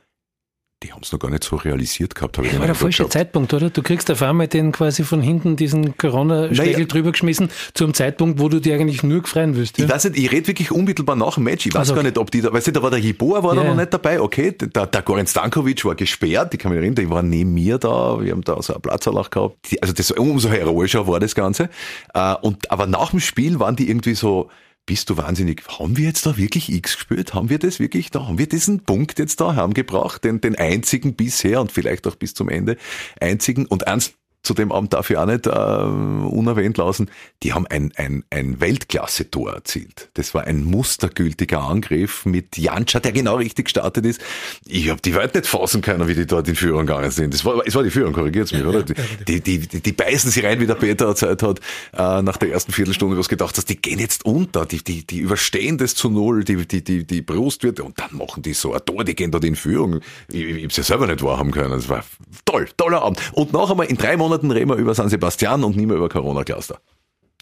die 0.83 0.91
haben 0.91 1.01
es 1.01 1.11
noch 1.11 1.19
gar 1.19 1.31
nicht 1.31 1.43
so 1.43 1.55
realisiert 1.55 2.13
gehabt. 2.13 2.37
Habe 2.37 2.47
ich 2.47 2.53
das 2.53 2.59
war 2.59 2.67
der 2.67 2.75
falsche 2.75 3.07
Zeitpunkt, 3.07 3.53
oder? 3.53 3.69
Du 3.69 3.81
kriegst 3.81 4.11
auf 4.11 4.21
einmal 4.21 4.47
den 4.47 4.71
quasi 4.71 5.03
von 5.03 5.21
hinten 5.21 5.55
diesen 5.55 5.97
Corona-Schlägel 5.97 6.73
naja. 6.73 6.85
drüber 6.85 7.11
geschmissen, 7.11 7.49
zum 7.73 7.93
Zeitpunkt, 7.93 8.39
wo 8.39 8.49
du 8.49 8.59
dir 8.59 8.75
eigentlich 8.75 9.03
nur 9.03 9.21
gefreien 9.21 9.55
willst. 9.55 9.77
Ja? 9.77 9.85
Ich 9.85 9.91
weiß 9.91 10.05
nicht, 10.05 10.17
ich 10.17 10.31
rede 10.31 10.47
wirklich 10.47 10.71
unmittelbar 10.71 11.15
nach 11.15 11.35
dem 11.35 11.45
Match. 11.45 11.65
Ich 11.65 11.73
weiß 11.73 11.79
also, 11.79 11.95
gar 11.95 12.03
nicht, 12.03 12.17
ob 12.17 12.31
die 12.31 12.41
da, 12.41 12.51
weißt 12.51 12.67
du, 12.67 12.71
da 12.71 12.83
war 12.83 12.89
der 12.89 12.99
Jeboa 12.99 13.43
war 13.43 13.55
ja. 13.55 13.63
da 13.63 13.69
noch 13.69 13.75
nicht 13.75 13.93
dabei, 13.93 14.19
okay, 14.19 14.51
der, 14.51 14.85
der 14.85 15.01
Goran 15.01 15.27
Stankovic 15.27 15.85
war 15.85 15.95
gesperrt, 15.95 16.53
ich 16.53 16.59
kann 16.59 16.71
mich 16.71 16.79
erinnern, 16.79 16.95
der 16.95 17.09
war 17.09 17.23
neben 17.23 17.53
mir 17.53 17.77
da, 17.77 18.19
wir 18.19 18.31
haben 18.31 18.43
da 18.43 18.61
so 18.61 18.73
einen 18.73 18.81
Platzerlach 18.81 19.29
gehabt. 19.29 19.57
Also 19.81 19.93
das, 19.93 20.11
umso 20.11 20.49
heroischer 20.49 21.07
war 21.07 21.19
das 21.19 21.33
Ganze. 21.33 21.69
Äh, 22.13 22.35
und, 22.41 22.69
aber 22.69 22.87
nach 22.87 23.11
dem 23.11 23.19
Spiel 23.19 23.59
waren 23.59 23.75
die 23.75 23.89
irgendwie 23.89 24.15
so, 24.15 24.49
bist 24.85 25.09
du 25.09 25.17
wahnsinnig. 25.17 25.63
Haben 25.67 25.97
wir 25.97 26.05
jetzt 26.05 26.25
da 26.25 26.37
wirklich 26.37 26.71
X 26.71 26.95
gespielt? 26.95 27.33
Haben 27.33 27.49
wir 27.49 27.59
das 27.59 27.79
wirklich 27.79 28.11
da? 28.11 28.27
Haben 28.27 28.37
wir 28.37 28.47
diesen 28.47 28.83
Punkt 28.83 29.19
jetzt 29.19 29.39
da 29.39 29.55
heimgebracht? 29.55 30.23
Den, 30.23 30.41
den 30.41 30.55
einzigen 30.55 31.15
bisher 31.15 31.61
und 31.61 31.71
vielleicht 31.71 32.05
auch 32.07 32.15
bis 32.15 32.33
zum 32.33 32.49
Ende 32.49 32.77
einzigen 33.19 33.65
und 33.65 33.83
ernst 33.83 34.15
zu 34.43 34.53
dem 34.53 34.73
Abend 34.73 34.93
darf 34.93 35.09
ich 35.09 35.17
auch 35.17 35.25
nicht 35.25 35.47
äh, 35.47 35.49
unerwähnt 35.49 36.77
lassen, 36.77 37.09
die 37.43 37.53
haben 37.53 37.65
ein, 37.67 37.93
ein, 37.95 38.25
ein 38.29 38.59
Weltklasse-Tor 38.59 39.53
erzielt. 39.53 40.09
Das 40.15 40.33
war 40.33 40.43
ein 40.43 40.65
mustergültiger 40.65 41.61
Angriff 41.61 42.25
mit 42.25 42.57
Janscha, 42.57 42.99
der 42.99 43.13
genau 43.13 43.37
richtig 43.37 43.65
gestartet 43.65 44.05
ist. 44.05 44.21
Ich 44.67 44.89
habe 44.89 44.99
die 45.01 45.15
Welt 45.15 45.33
nicht 45.33 45.47
fassen 45.47 45.81
können, 45.81 46.09
wie 46.09 46.13
die 46.13 46.27
dort 46.27 46.49
in 46.49 46.55
Führung 46.55 46.85
gegangen 46.85 47.09
sind. 47.11 47.33
Das 47.33 47.45
war, 47.45 47.65
es 47.65 47.73
war 47.73 47.83
die 47.83 47.89
Führung, 47.89 48.11
korrigiert's 48.11 48.51
mich, 48.51 48.65
oder? 48.65 48.83
Die, 48.83 49.39
die, 49.39 49.59
die, 49.59 49.79
die 49.79 49.91
beißen 49.93 50.29
sich 50.29 50.43
rein, 50.43 50.59
wie 50.59 50.67
der 50.67 50.75
Peter 50.75 51.15
Zeit 51.15 51.41
hat, 51.41 51.59
äh, 51.93 52.21
nach 52.21 52.35
der 52.35 52.51
ersten 52.51 52.73
Viertelstunde 52.73 53.17
was 53.17 53.29
gedacht 53.29 53.55
hast, 53.57 53.69
die 53.69 53.81
gehen 53.81 53.99
jetzt 53.99 54.25
unter, 54.25 54.65
die, 54.65 54.83
die, 54.83 55.07
die 55.07 55.19
überstehen 55.19 55.77
das 55.77 55.95
zu 55.95 56.09
null, 56.09 56.43
die, 56.43 56.67
die, 56.67 56.83
die, 56.83 57.05
die 57.05 57.21
Brust 57.21 57.63
wird, 57.63 57.79
und 57.79 57.97
dann 57.97 58.17
machen 58.17 58.43
die 58.43 58.53
so 58.53 58.73
ein 58.73 58.81
Tor, 58.85 59.05
die 59.05 59.15
gehen 59.15 59.31
dort 59.31 59.45
in 59.45 59.55
Führung. 59.55 60.01
Ich, 60.27 60.41
ich, 60.41 60.57
ich 60.57 60.63
hab's 60.65 60.75
ja 60.75 60.83
selber 60.83 61.07
nicht 61.07 61.23
wahrhaben 61.23 61.51
können. 61.51 61.71
Das 61.71 61.87
war 61.87 62.03
toll, 62.43 62.67
toller 62.75 63.03
Abend. 63.03 63.21
Und 63.31 63.53
noch 63.53 63.71
einmal 63.71 63.85
in 63.85 63.95
drei 63.95 64.17
Monaten 64.17 64.32
Monaten 64.33 64.49
reden 64.49 64.69
wir 64.69 64.77
über 64.77 64.95
San 64.95 65.09
Sebastian 65.09 65.63
und 65.63 65.75
nicht 65.75 65.85
mehr 65.85 65.95
über 65.95 66.09
Corona-Cluster. 66.09 66.79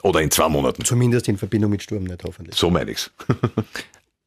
Oder 0.04 0.20
in 0.22 0.30
zwei 0.30 0.50
Monaten. 0.50 0.84
Zumindest 0.84 1.30
in 1.30 1.38
Verbindung 1.38 1.72
mit 1.72 1.82
Sturm 1.82 2.04
nicht, 2.04 2.22
hoffentlich. 2.26 2.56
So 2.56 2.70
meine 2.70 2.92
ich's. 2.92 3.12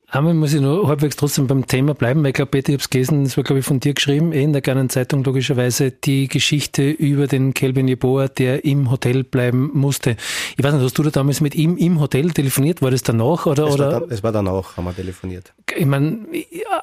Einmal 0.09 0.33
muss 0.33 0.55
ich 0.55 0.61
nur 0.61 0.87
halbwegs 0.87 1.16
trotzdem 1.16 1.48
beim 1.48 1.66
Thema 1.66 1.92
bleiben, 1.92 2.22
weil 2.22 2.29
ich 2.29 2.35
glaube, 2.35 2.53
Peter, 2.53 2.68
ich 2.68 2.74
habe 2.74 2.83
es 2.83 2.88
gelesen, 2.88 3.24
das 3.24 3.37
war, 3.37 3.42
glaube 3.42 3.59
ich, 3.59 3.66
von 3.66 3.81
dir 3.81 3.94
geschrieben, 3.94 4.33
eh 4.33 4.44
in 4.44 4.53
der 4.53 4.62
kleinen 4.62 4.88
Zeitung 4.88 5.24
logischerweise, 5.24 5.90
die 5.90 6.29
Geschichte 6.29 6.88
über 6.88 7.27
den 7.27 7.53
Kelvin 7.53 7.88
Jeboa, 7.88 8.29
der 8.29 8.64
im 8.64 8.92
Hotel 8.92 9.24
bleiben 9.24 9.72
musste. 9.74 10.16
Ich 10.57 10.62
weiß 10.62 10.72
nicht, 10.72 10.85
hast 10.85 10.96
du 10.96 11.03
da 11.03 11.11
damals 11.11 11.40
mit 11.40 11.57
ihm 11.57 11.77
im 11.77 12.00
Hotel 12.00 12.31
telefoniert? 12.31 12.81
War 12.81 12.92
das 12.92 13.03
danach? 13.03 13.46
Oder, 13.46 13.66
es, 13.66 13.74
oder? 13.74 13.92
War 13.92 14.00
da, 14.00 14.14
es 14.14 14.22
war 14.22 14.31
danach, 14.31 14.77
haben 14.77 14.85
wir 14.85 14.94
telefoniert. 14.94 15.53
Ich 15.76 15.87
meine, 15.87 16.26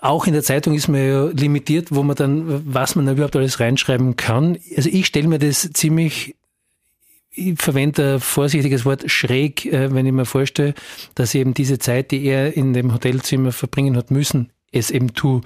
auch 0.01 0.27
in 0.27 0.33
der 0.33 0.43
Zeitung 0.43 0.73
ist 0.73 0.87
man 0.87 1.05
ja 1.05 1.25
limitiert, 1.27 1.87
wo 1.91 2.03
man 2.03 2.15
dann, 2.15 2.73
was 2.73 2.95
man 2.95 3.07
überhaupt 3.07 3.35
alles 3.35 3.59
reinschreiben 3.59 4.15
kann. 4.15 4.57
Also 4.75 4.89
ich 4.89 5.05
stelle 5.05 5.27
mir 5.27 5.39
das 5.39 5.69
ziemlich 5.73 6.35
ich 7.33 7.61
verwende 7.61 8.15
ein 8.15 8.19
vorsichtiges 8.19 8.85
Wort 8.85 9.09
schräg, 9.09 9.65
äh, 9.65 9.93
wenn 9.93 10.05
ich 10.05 10.11
mir 10.11 10.25
vorstelle, 10.25 10.73
dass 11.15 11.33
eben 11.33 11.53
diese 11.53 11.79
Zeit, 11.79 12.11
die 12.11 12.25
er 12.25 12.55
in 12.55 12.73
dem 12.73 12.93
Hotelzimmer 12.93 13.51
verbringen 13.51 13.95
hat 13.95 14.11
müssen, 14.11 14.49
es 14.71 14.91
eben 14.91 15.13
tut. 15.13 15.45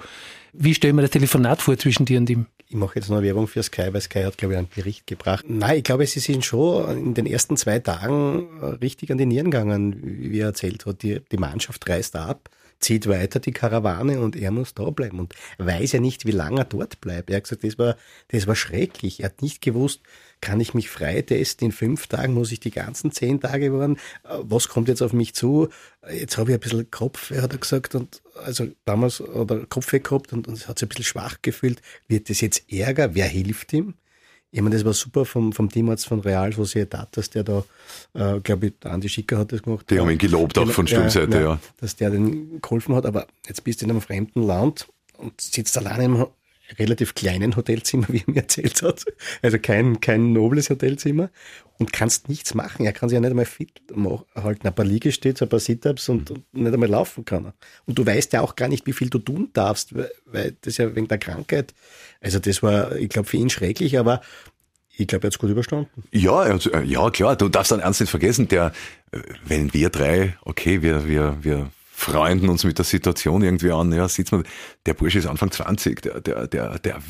Wie 0.52 0.74
stelle 0.74 0.90
ich 0.90 0.96
mir 0.96 1.02
das 1.02 1.10
Telefonat 1.10 1.62
vor 1.62 1.76
zwischen 1.78 2.04
dir 2.04 2.18
und 2.18 2.30
ihm? 2.30 2.46
Ich 2.68 2.74
mache 2.74 2.96
jetzt 2.96 3.08
noch 3.08 3.22
Werbung 3.22 3.46
für 3.46 3.62
Sky, 3.62 3.92
weil 3.92 4.00
Sky 4.00 4.22
hat, 4.22 4.38
glaube 4.38 4.54
ich, 4.54 4.58
einen 4.58 4.68
Bericht 4.74 5.06
gebracht. 5.06 5.44
Nein, 5.48 5.78
ich 5.78 5.84
glaube, 5.84 6.04
sie 6.06 6.18
sind 6.18 6.44
schon 6.44 6.98
in 6.98 7.14
den 7.14 7.26
ersten 7.26 7.56
zwei 7.56 7.78
Tagen 7.78 8.48
richtig 8.82 9.12
an 9.12 9.18
die 9.18 9.26
Nieren 9.26 9.52
gegangen, 9.52 10.00
wie 10.02 10.40
er 10.40 10.48
erzählt 10.48 10.84
hat. 10.84 11.02
Die, 11.02 11.20
die 11.30 11.36
Mannschaft 11.36 11.88
reist 11.88 12.16
ab, 12.16 12.50
zieht 12.80 13.08
weiter 13.08 13.40
die 13.40 13.52
Karawane 13.52 14.20
und 14.20 14.36
er 14.36 14.50
muss 14.50 14.74
da 14.74 14.90
bleiben 14.90 15.18
und 15.18 15.34
weiß 15.58 15.92
ja 15.92 16.00
nicht, 16.00 16.26
wie 16.26 16.32
lange 16.32 16.60
er 16.60 16.64
dort 16.64 17.00
bleibt. 17.00 17.30
Er 17.30 17.36
hat 17.36 17.44
gesagt, 17.44 17.64
das 17.64 17.78
war, 17.78 17.96
das 18.28 18.46
war 18.46 18.56
schrecklich. 18.56 19.20
Er 19.20 19.26
hat 19.26 19.42
nicht 19.42 19.62
gewusst, 19.62 20.02
kann 20.40 20.60
ich 20.60 20.74
mich 20.74 20.90
freitesten? 20.90 21.66
In 21.66 21.72
fünf 21.72 22.06
Tagen 22.06 22.34
muss 22.34 22.52
ich 22.52 22.60
die 22.60 22.70
ganzen 22.70 23.10
zehn 23.10 23.40
Tage 23.40 23.72
waren. 23.72 23.98
Was 24.24 24.68
kommt 24.68 24.88
jetzt 24.88 25.02
auf 25.02 25.12
mich 25.12 25.34
zu? 25.34 25.68
Jetzt 26.12 26.36
habe 26.36 26.50
ich 26.50 26.56
ein 26.56 26.60
bisschen 26.60 26.90
Kopfweh, 26.90 27.40
hat 27.40 27.52
er 27.52 27.58
gesagt. 27.58 27.94
Und 27.94 28.22
also 28.44 28.66
damals 28.84 29.20
hat 29.20 29.50
er 29.50 29.66
Kopfweh 29.66 30.00
gehabt 30.00 30.32
und, 30.32 30.46
und 30.46 30.68
hat 30.68 30.78
sich 30.78 30.86
ein 30.86 30.90
bisschen 30.90 31.04
schwach 31.04 31.38
gefühlt. 31.42 31.80
Wird 32.08 32.28
das 32.28 32.40
jetzt 32.40 32.70
Ärger? 32.70 33.14
Wer 33.14 33.26
hilft 33.26 33.72
ihm? 33.72 33.94
Ich 34.52 34.60
meine, 34.62 34.74
das 34.74 34.84
war 34.84 34.92
super 34.92 35.24
vom, 35.24 35.52
vom 35.52 35.68
Teamarzt 35.68 36.06
von 36.06 36.20
Real 36.20 36.52
Sociedad, 36.52 37.08
dass 37.16 37.30
der 37.30 37.44
da, 37.44 37.64
äh, 38.14 38.40
glaube 38.40 38.68
ich, 38.68 38.78
der 38.82 38.92
Andi 38.92 39.08
Schicker 39.08 39.38
hat 39.38 39.52
das 39.52 39.62
gemacht. 39.62 39.90
Die 39.90 39.98
haben 39.98 40.08
ihn 40.08 40.18
gelobt 40.18 40.56
auch 40.58 40.70
von 40.70 40.86
Sturmseite, 40.86 41.36
ja, 41.36 41.42
ja. 41.42 41.58
Dass 41.78 41.96
der 41.96 42.10
den 42.10 42.60
geholfen 42.60 42.94
hat, 42.94 43.06
aber 43.06 43.26
jetzt 43.46 43.64
bist 43.64 43.80
du 43.80 43.84
in 43.84 43.90
einem 43.90 44.00
fremden 44.00 44.42
Land 44.42 44.88
und 45.18 45.40
sitzt 45.40 45.76
alleine 45.76 46.04
im 46.04 46.26
relativ 46.78 47.14
kleinen 47.14 47.56
Hotelzimmer, 47.56 48.06
wie 48.10 48.18
er 48.26 48.30
mir 48.30 48.40
erzählt 48.40 48.82
hat. 48.82 49.04
Also 49.42 49.58
kein, 49.58 50.00
kein 50.00 50.32
nobles 50.32 50.70
Hotelzimmer. 50.70 51.30
Und 51.78 51.92
kannst 51.92 52.30
nichts 52.30 52.54
machen. 52.54 52.86
Er 52.86 52.94
kann 52.94 53.10
sich 53.10 53.16
ja 53.16 53.20
nicht 53.20 53.30
einmal 53.30 53.44
fit 53.44 53.82
halten. 54.34 54.66
Ein 54.66 54.74
paar 54.74 54.86
Liegestütze, 54.86 55.44
ein 55.44 55.48
paar 55.50 55.60
Sit-Ups 55.60 56.08
und, 56.08 56.30
und, 56.30 56.54
nicht 56.54 56.72
einmal 56.72 56.88
laufen 56.88 57.26
kann 57.26 57.46
er. 57.46 57.54
Und 57.84 57.98
du 57.98 58.06
weißt 58.06 58.32
ja 58.32 58.40
auch 58.40 58.56
gar 58.56 58.68
nicht, 58.68 58.86
wie 58.86 58.94
viel 58.94 59.10
du 59.10 59.18
tun 59.18 59.50
darfst, 59.52 59.94
weil, 59.94 60.10
weil 60.24 60.56
das 60.62 60.78
ja 60.78 60.96
wegen 60.96 61.08
der 61.08 61.18
Krankheit. 61.18 61.74
Also 62.20 62.38
das 62.38 62.62
war, 62.62 62.96
ich 62.96 63.10
glaube, 63.10 63.28
für 63.28 63.36
ihn 63.36 63.50
schrecklich, 63.50 63.98
aber 63.98 64.22
ich 64.96 65.06
glaube, 65.06 65.24
er 65.24 65.28
hat 65.28 65.34
es 65.34 65.38
gut 65.38 65.50
überstanden. 65.50 66.04
Ja, 66.10 66.36
also, 66.36 66.74
ja, 66.74 67.10
klar. 67.10 67.36
Du 67.36 67.50
darfst 67.50 67.72
dann 67.72 67.80
ernst 67.80 68.00
nicht 68.00 68.10
vergessen, 68.10 68.48
der, 68.48 68.72
wenn 69.44 69.74
wir 69.74 69.90
drei, 69.90 70.36
okay, 70.42 70.80
wir, 70.80 71.06
wir, 71.06 71.36
wir 71.42 71.70
freunden 72.06 72.48
uns 72.48 72.62
mit 72.62 72.78
der 72.78 72.84
Situation 72.84 73.42
irgendwie 73.42 73.72
an. 73.72 73.92
Ja, 73.92 74.08
sieht 74.08 74.30
man, 74.30 74.44
der 74.86 74.94
Bursche 74.94 75.18
ist 75.18 75.26
Anfang 75.26 75.50
20, 75.50 76.02
der, 76.02 76.20
der, 76.20 76.46
der, 76.46 76.78
der, 76.78 77.02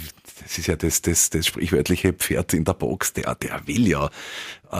das 0.43 0.57
ist 0.57 0.67
ja 0.69 0.77
das, 0.77 1.03
das, 1.03 1.29
das 1.29 1.47
sprichwörtliche 1.47 2.15
Pferd 2.15 2.55
in 2.55 2.65
der 2.65 2.73
Box, 2.73 3.13
der, 3.13 3.35
der 3.35 3.67
will 3.67 3.87
ja. 3.87 4.07
Äh, 4.73 4.79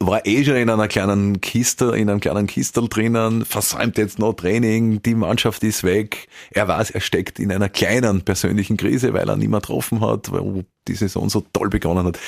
war 0.00 0.26
eh 0.26 0.44
schon 0.44 0.56
in 0.56 0.68
einer 0.68 0.88
kleinen 0.88 1.40
Kiste, 1.40 1.96
in 1.96 2.10
einem 2.10 2.18
kleinen 2.18 2.48
Kistel 2.48 2.88
drinnen, 2.88 3.44
versäumt 3.44 3.96
jetzt 3.96 4.18
noch 4.18 4.32
Training, 4.32 5.02
die 5.02 5.14
Mannschaft 5.14 5.62
ist 5.62 5.84
weg. 5.84 6.26
Er 6.50 6.66
weiß, 6.66 6.90
er 6.90 7.00
steckt 7.00 7.38
in 7.38 7.52
einer 7.52 7.68
kleinen 7.68 8.22
persönlichen 8.22 8.76
Krise, 8.76 9.12
weil 9.12 9.28
er 9.28 9.36
mehr 9.36 9.48
getroffen 9.48 10.00
hat, 10.00 10.32
weil 10.32 10.64
die 10.88 10.94
Saison 10.94 11.28
so 11.28 11.44
toll 11.52 11.68
begonnen 11.68 12.06
hat. 12.06 12.18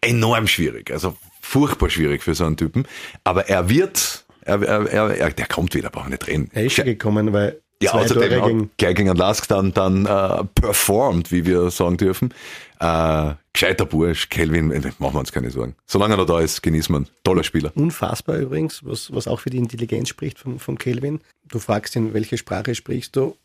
Enorm 0.00 0.46
schwierig, 0.46 0.90
also 0.90 1.16
furchtbar 1.42 1.90
schwierig 1.90 2.22
für 2.22 2.34
so 2.34 2.46
einen 2.46 2.56
Typen. 2.56 2.86
Aber 3.24 3.48
er 3.48 3.68
wird 3.68 4.23
er, 4.44 4.62
er, 4.62 5.16
er, 5.16 5.30
der 5.30 5.46
kommt 5.46 5.74
wieder, 5.74 5.90
brauchen 5.90 6.06
wir 6.06 6.16
nicht 6.16 6.26
reden. 6.26 6.50
Er 6.52 6.64
ist 6.64 6.74
schon 6.74 6.84
gekommen, 6.84 7.32
weil 7.32 7.60
ja, 7.82 7.92
außerdem 7.92 8.42
hat 8.42 8.48
gegen 8.48 8.70
gegen 8.76 9.16
Lask 9.16 9.48
dann, 9.48 9.72
dann 9.72 10.06
äh, 10.06 10.44
performt, 10.54 11.32
wie 11.32 11.44
wir 11.44 11.70
sagen 11.70 11.96
dürfen. 11.96 12.32
Äh, 12.80 13.34
gescheiter 13.52 13.86
Bursch, 13.86 14.28
Kelvin, 14.28 14.70
äh, 14.70 14.80
machen 14.98 15.14
wir 15.14 15.20
uns 15.20 15.32
keine 15.32 15.50
Sorgen. 15.50 15.74
Solange 15.86 16.14
er 16.14 16.16
noch 16.18 16.26
da 16.26 16.40
ist, 16.40 16.62
genießt 16.62 16.90
man. 16.90 17.06
Toller 17.24 17.44
Spieler. 17.44 17.72
Unfassbar 17.74 18.38
übrigens, 18.38 18.84
was, 18.84 19.12
was 19.12 19.28
auch 19.28 19.40
für 19.40 19.50
die 19.50 19.58
Intelligenz 19.58 20.08
spricht 20.08 20.38
von, 20.38 20.58
von 20.58 20.78
Kelvin. 20.78 21.20
Du 21.48 21.58
fragst 21.58 21.96
ihn, 21.96 22.14
welche 22.14 22.38
Sprache 22.38 22.74
sprichst 22.74 23.16
du? 23.16 23.36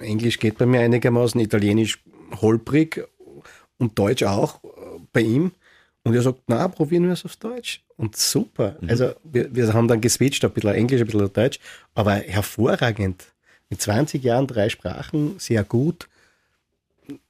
Englisch 0.00 0.38
geht 0.38 0.58
bei 0.58 0.66
mir 0.66 0.80
einigermaßen, 0.80 1.40
Italienisch 1.40 2.02
holprig. 2.40 3.06
und 3.78 3.98
Deutsch 3.98 4.22
auch 4.22 4.62
äh, 4.64 4.68
bei 5.12 5.20
ihm. 5.20 5.52
Und 6.06 6.14
er 6.14 6.22
sagt, 6.22 6.42
na, 6.46 6.68
probieren 6.68 7.02
wir 7.02 7.12
es 7.12 7.24
auf 7.24 7.34
Deutsch. 7.34 7.82
Und 7.96 8.14
super. 8.14 8.76
Mhm. 8.80 8.90
Also 8.90 9.12
wir, 9.24 9.52
wir 9.52 9.74
haben 9.74 9.88
dann 9.88 10.00
geswitcht, 10.00 10.44
ein 10.44 10.52
bisschen 10.52 10.74
Englisch, 10.74 11.00
ein 11.00 11.06
bisschen 11.06 11.32
Deutsch, 11.32 11.58
aber 11.96 12.14
hervorragend. 12.14 13.24
Mit 13.70 13.82
20 13.82 14.22
Jahren 14.22 14.46
drei 14.46 14.68
Sprachen, 14.68 15.34
sehr 15.38 15.64
gut. 15.64 16.08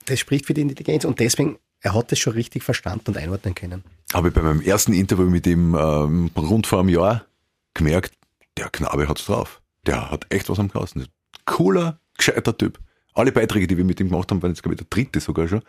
Das 0.05 0.21
spricht 0.21 0.45
für 0.45 0.53
die 0.53 0.61
Intelligenz 0.61 1.07
und 1.07 1.21
deswegen, 1.21 1.57
er 1.81 1.95
hat 1.95 2.13
es 2.13 2.19
schon 2.19 2.35
richtig 2.35 2.63
verstanden 2.63 3.05
und 3.09 3.17
einordnen 3.17 3.55
können. 3.55 3.83
Habe 4.13 4.29
ich 4.29 4.35
bei 4.35 4.43
meinem 4.43 4.61
ersten 4.61 4.93
Interview 4.93 5.31
mit 5.31 5.47
ihm 5.47 5.75
ähm, 5.75 6.31
rund 6.37 6.67
vor 6.67 6.81
einem 6.81 6.91
Jahr 6.91 7.25
gemerkt, 7.73 8.13
der 8.59 8.69
Knabe 8.69 9.09
hat's 9.09 9.25
drauf. 9.25 9.63
Der 9.87 10.11
hat 10.11 10.27
echt 10.29 10.51
was 10.51 10.59
am 10.59 10.71
Kasten. 10.71 11.07
Cooler, 11.47 11.99
gescheiter 12.19 12.57
Typ. 12.57 12.79
Alle 13.15 13.33
Beiträge, 13.33 13.67
die 13.67 13.79
wir 13.79 13.85
mit 13.85 14.01
ihm 14.01 14.11
gemacht 14.11 14.31
haben, 14.31 14.43
waren 14.43 14.51
jetzt, 14.51 14.63
glaube 14.63 14.75
ich, 14.75 14.79
der 14.79 14.89
dritte 14.91 15.21
sogar 15.21 15.49
schon. 15.49 15.63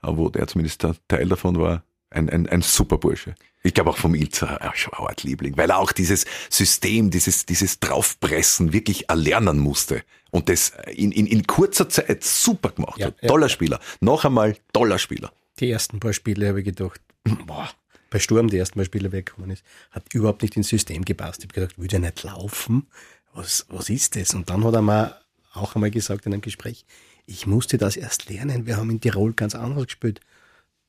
Aber 0.00 0.18
wo 0.18 0.28
der 0.28 0.46
zumindest 0.46 0.82
der 0.82 0.96
Teil 1.08 1.26
davon 1.26 1.58
war, 1.58 1.82
ein, 2.14 2.30
ein, 2.30 2.48
ein 2.48 2.62
super 2.62 2.98
Bursche. 2.98 3.34
Ich 3.62 3.74
glaube 3.74 3.90
auch 3.90 3.96
vom 3.96 4.14
Ilzer 4.14 4.60
ein 4.60 4.70
Schauert-Liebling, 4.74 5.56
weil 5.56 5.70
er 5.70 5.78
auch 5.78 5.92
dieses 5.92 6.26
System, 6.50 7.10
dieses, 7.10 7.46
dieses 7.46 7.80
Draufpressen 7.80 8.72
wirklich 8.72 9.08
erlernen 9.08 9.58
musste. 9.58 10.02
Und 10.30 10.48
das 10.48 10.72
in, 10.92 11.12
in, 11.12 11.26
in 11.26 11.46
kurzer 11.46 11.88
Zeit 11.88 12.24
super 12.24 12.70
gemacht 12.70 12.98
ja, 12.98 13.06
hat. 13.06 13.18
Toller 13.26 13.46
ja. 13.46 13.50
Spieler. 13.50 13.80
Noch 14.00 14.24
einmal 14.24 14.56
toller 14.72 14.98
Spieler. 14.98 15.32
Die 15.60 15.70
ersten 15.70 16.00
paar 16.00 16.12
Spiele 16.12 16.48
habe 16.48 16.60
ich 16.60 16.66
gedacht, 16.66 17.00
boah, 17.46 17.70
bei 18.10 18.18
Sturm 18.18 18.48
die 18.48 18.58
ersten 18.58 18.76
paar 18.76 18.84
Spiele 18.84 19.12
weggekommen 19.12 19.50
ist, 19.50 19.64
hat 19.90 20.12
überhaupt 20.12 20.42
nicht 20.42 20.56
ins 20.56 20.68
System 20.68 21.04
gepasst. 21.04 21.40
Ich 21.40 21.44
habe 21.44 21.54
gedacht, 21.54 21.78
würde 21.78 21.96
er 21.96 22.00
nicht 22.00 22.22
laufen? 22.22 22.86
Was, 23.32 23.66
was 23.68 23.88
ist 23.88 24.16
das? 24.16 24.34
Und 24.34 24.50
dann 24.50 24.64
hat 24.64 24.74
er 24.74 24.82
mal 24.82 25.20
auch 25.52 25.74
einmal 25.74 25.90
gesagt 25.90 26.26
in 26.26 26.32
einem 26.32 26.42
Gespräch, 26.42 26.84
ich 27.26 27.46
musste 27.46 27.78
das 27.78 27.96
erst 27.96 28.28
lernen. 28.28 28.66
Wir 28.66 28.76
haben 28.76 28.90
in 28.90 29.00
Tirol 29.00 29.32
ganz 29.32 29.54
anders 29.54 29.86
gespielt. 29.86 30.20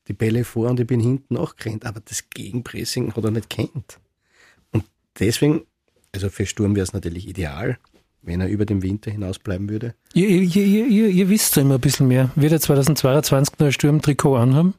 Die 0.08 0.14
Bälle 0.14 0.44
vor 0.44 0.70
und 0.70 0.80
ich 0.80 0.88
bin 0.88 1.00
hinten 1.00 1.34
nachgerannt, 1.34 1.86
aber 1.86 2.00
das 2.00 2.30
Gegenpressing 2.30 3.16
hat 3.16 3.24
er 3.24 3.32
nicht 3.32 3.50
kennt. 3.50 4.00
Und 4.72 4.84
deswegen, 5.20 5.62
also 6.14 6.30
für 6.30 6.46
Sturm 6.46 6.76
wäre 6.76 6.84
es 6.84 6.94
natürlich 6.94 7.28
ideal, 7.28 7.78
wenn 8.22 8.42
er 8.42 8.48
über 8.48 8.66
den 8.66 8.82
Winter 8.82 9.12
hinaus 9.12 9.40
bleiben 9.40 9.70
würde. 9.70 9.96
Ihr, 10.14 10.28
ihr, 10.30 10.88
ihr, 10.88 11.08
ihr 11.08 11.30
wisst 11.30 11.56
ja 11.56 11.64
immer 11.64 11.76
ein 11.76 11.82
bisschen 11.82 12.08
mehr. 12.08 12.32
Wird 12.36 12.52
er 12.52 12.60
2022 12.60 13.60
noch 13.60 13.68
ein 13.68 13.72
Sturm-Trikot 13.72 14.36
anhaben? 14.36 14.74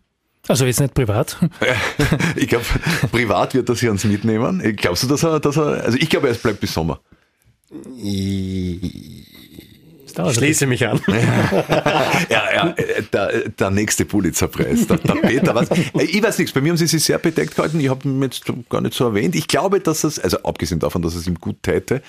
Also 0.49 0.65
jetzt 0.65 0.81
nicht 0.81 0.95
privat. 0.95 1.37
ich 2.37 2.47
glaube, 2.49 2.65
privat 3.11 3.55
wird 3.55 3.69
er 3.69 3.75
sich 3.75 3.89
uns 3.89 4.05
mitnehmen. 4.05 4.61
Glaubst 4.77 5.03
du, 5.03 5.09
dass 5.09 5.25
er, 5.25 5.41
dass 5.41 5.57
er, 5.57 5.85
also 5.85 5.99
ich 5.99 6.09
glaube, 6.09 6.29
er 6.29 6.35
bleibt 6.35 6.61
bis 6.61 6.73
Sommer. 6.73 7.01
Ich 7.99 9.36
schließe 10.33 10.67
mich 10.67 10.87
an. 10.87 11.01
ja, 12.29 12.53
ja, 12.55 12.75
der, 13.13 13.49
der 13.49 13.71
nächste 13.71 14.05
Pulitzerpreis. 14.05 14.87
Der, 14.87 14.99
der 14.99 15.15
Peter, 15.15 15.55
was? 15.55 15.69
Ich 15.95 16.23
weiß 16.23 16.39
nichts, 16.39 16.53
bei 16.53 16.61
mir 16.61 16.71
haben 16.71 16.77
sie 16.77 16.87
sich 16.87 17.05
sehr 17.05 17.19
bedeckt 17.19 17.57
gehalten. 17.57 17.81
Ich 17.81 17.89
habe 17.89 18.09
ihn 18.09 18.23
jetzt 18.23 18.45
gar 18.69 18.81
nicht 18.81 18.95
so 18.95 19.05
erwähnt. 19.05 19.35
Ich 19.35 19.49
glaube, 19.49 19.81
dass 19.81 20.05
es, 20.05 20.19
also 20.19 20.43
abgesehen 20.43 20.81
davon, 20.81 21.03
dass 21.03 21.15
es 21.15 21.27
ihm 21.27 21.37
gut 21.37 21.63
täte, 21.63 22.03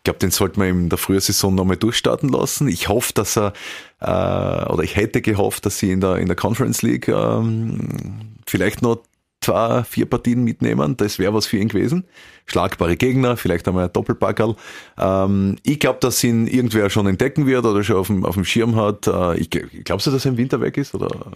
ich 0.00 0.04
glaube, 0.04 0.18
den 0.18 0.30
sollte 0.30 0.58
man 0.58 0.68
in 0.68 0.88
der 0.88 0.96
Frühsaison 0.96 1.54
nochmal 1.54 1.76
durchstarten 1.76 2.30
lassen. 2.30 2.68
Ich 2.68 2.88
hoffe, 2.88 3.12
dass 3.12 3.36
er, 3.36 3.52
äh, 4.00 4.72
oder 4.72 4.82
ich 4.82 4.96
hätte 4.96 5.20
gehofft, 5.20 5.66
dass 5.66 5.78
sie 5.78 5.92
in 5.92 6.00
der, 6.00 6.16
in 6.16 6.26
der 6.26 6.36
Conference 6.36 6.80
League 6.80 7.08
ähm, 7.08 8.32
vielleicht 8.46 8.80
noch 8.80 9.02
zwei, 9.50 9.84
vier 9.84 10.06
Partien 10.06 10.44
mitnehmen. 10.44 10.96
Das 10.96 11.18
wäre 11.18 11.34
was 11.34 11.46
für 11.46 11.58
ihn 11.58 11.68
gewesen. 11.68 12.04
Schlagbare 12.46 12.96
Gegner, 12.96 13.36
vielleicht 13.36 13.66
einmal 13.68 13.86
ein 13.86 13.92
Doppelpackerl. 13.92 14.56
Ähm, 14.98 15.56
ich 15.62 15.78
glaube, 15.78 15.98
dass 16.00 16.22
ihn 16.24 16.46
irgendwer 16.46 16.90
schon 16.90 17.06
entdecken 17.06 17.46
wird 17.46 17.64
oder 17.64 17.82
schon 17.84 17.96
auf 17.96 18.06
dem, 18.06 18.24
auf 18.24 18.34
dem 18.34 18.44
Schirm 18.44 18.76
hat. 18.76 19.06
Äh, 19.06 19.38
ich, 19.38 19.50
glaubst 19.50 20.06
du, 20.06 20.10
dass 20.10 20.24
er 20.24 20.32
im 20.32 20.36
Winter 20.38 20.60
weg 20.60 20.76
ist? 20.76 20.94
Oder? 20.94 21.32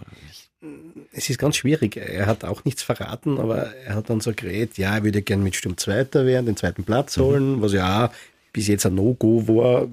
Es 1.12 1.30
ist 1.30 1.38
ganz 1.38 1.56
schwierig. 1.56 1.96
Er 1.96 2.26
hat 2.26 2.44
auch 2.44 2.64
nichts 2.64 2.82
verraten, 2.82 3.38
aber 3.38 3.74
er 3.86 3.94
hat 3.94 4.10
dann 4.10 4.20
so 4.20 4.32
geredet, 4.34 4.78
ja, 4.78 4.96
er 4.96 5.04
würde 5.04 5.22
gerne 5.22 5.42
mit 5.42 5.54
Sturm 5.54 5.76
Zweiter 5.76 6.26
werden, 6.26 6.46
den 6.46 6.56
zweiten 6.56 6.84
Platz 6.84 7.16
mhm. 7.16 7.22
holen, 7.22 7.52
mhm. 7.56 7.62
was 7.62 7.72
ja 7.72 8.10
bis 8.52 8.68
jetzt 8.68 8.86
ein 8.86 8.94
No-Go 8.94 9.46
war. 9.48 9.88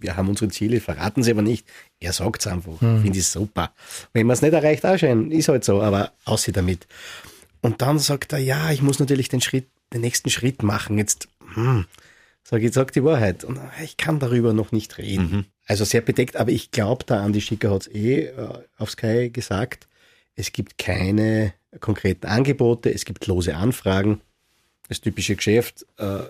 Wir 0.00 0.16
haben 0.16 0.28
unsere 0.28 0.50
Ziele, 0.50 0.80
verraten 0.80 1.22
sie 1.22 1.30
aber 1.30 1.42
nicht. 1.42 1.66
Er 2.00 2.14
sagt 2.14 2.40
es 2.40 2.46
einfach. 2.46 2.80
Mhm. 2.80 3.02
Finde 3.02 3.18
ich 3.18 3.26
super. 3.26 3.72
Wenn 4.14 4.26
man 4.26 4.34
es 4.34 4.42
nicht 4.42 4.54
erreicht, 4.54 4.84
auch 4.86 4.96
schön, 4.98 5.30
ist 5.30 5.48
halt 5.48 5.64
so, 5.64 5.82
aber 5.82 6.12
aussieht 6.24 6.56
damit. 6.56 6.86
Und 7.60 7.82
dann 7.82 7.98
sagt 7.98 8.32
er, 8.32 8.38
ja, 8.38 8.70
ich 8.70 8.82
muss 8.82 8.98
natürlich 8.98 9.28
den 9.28 9.40
Schritt, 9.40 9.68
den 9.92 10.00
nächsten 10.00 10.30
Schritt 10.30 10.62
machen. 10.62 10.98
Jetzt, 10.98 11.28
hm, 11.54 11.86
sag 12.42 12.62
ich, 12.62 12.72
sag 12.72 12.92
die 12.92 13.04
Wahrheit. 13.04 13.44
Und 13.44 13.60
ich 13.82 13.96
kann 13.96 14.18
darüber 14.18 14.52
noch 14.52 14.72
nicht 14.72 14.98
reden. 14.98 15.30
Mhm. 15.30 15.44
Also 15.66 15.84
sehr 15.84 16.00
bedeckt, 16.00 16.36
aber 16.36 16.50
ich 16.50 16.70
glaube, 16.70 17.04
der 17.04 17.20
Andi 17.20 17.40
Schicker 17.40 17.70
hat 17.70 17.82
es 17.82 17.88
eh 17.88 18.26
äh, 18.26 18.48
auf 18.76 18.90
Sky 18.90 19.30
gesagt. 19.30 19.86
Es 20.34 20.52
gibt 20.52 20.78
keine 20.78 21.52
konkreten 21.80 22.26
Angebote, 22.26 22.92
es 22.92 23.04
gibt 23.04 23.26
lose 23.26 23.54
Anfragen. 23.54 24.20
Das 24.88 25.00
typische 25.00 25.36
Geschäft, 25.36 25.86
äh, 25.98 26.20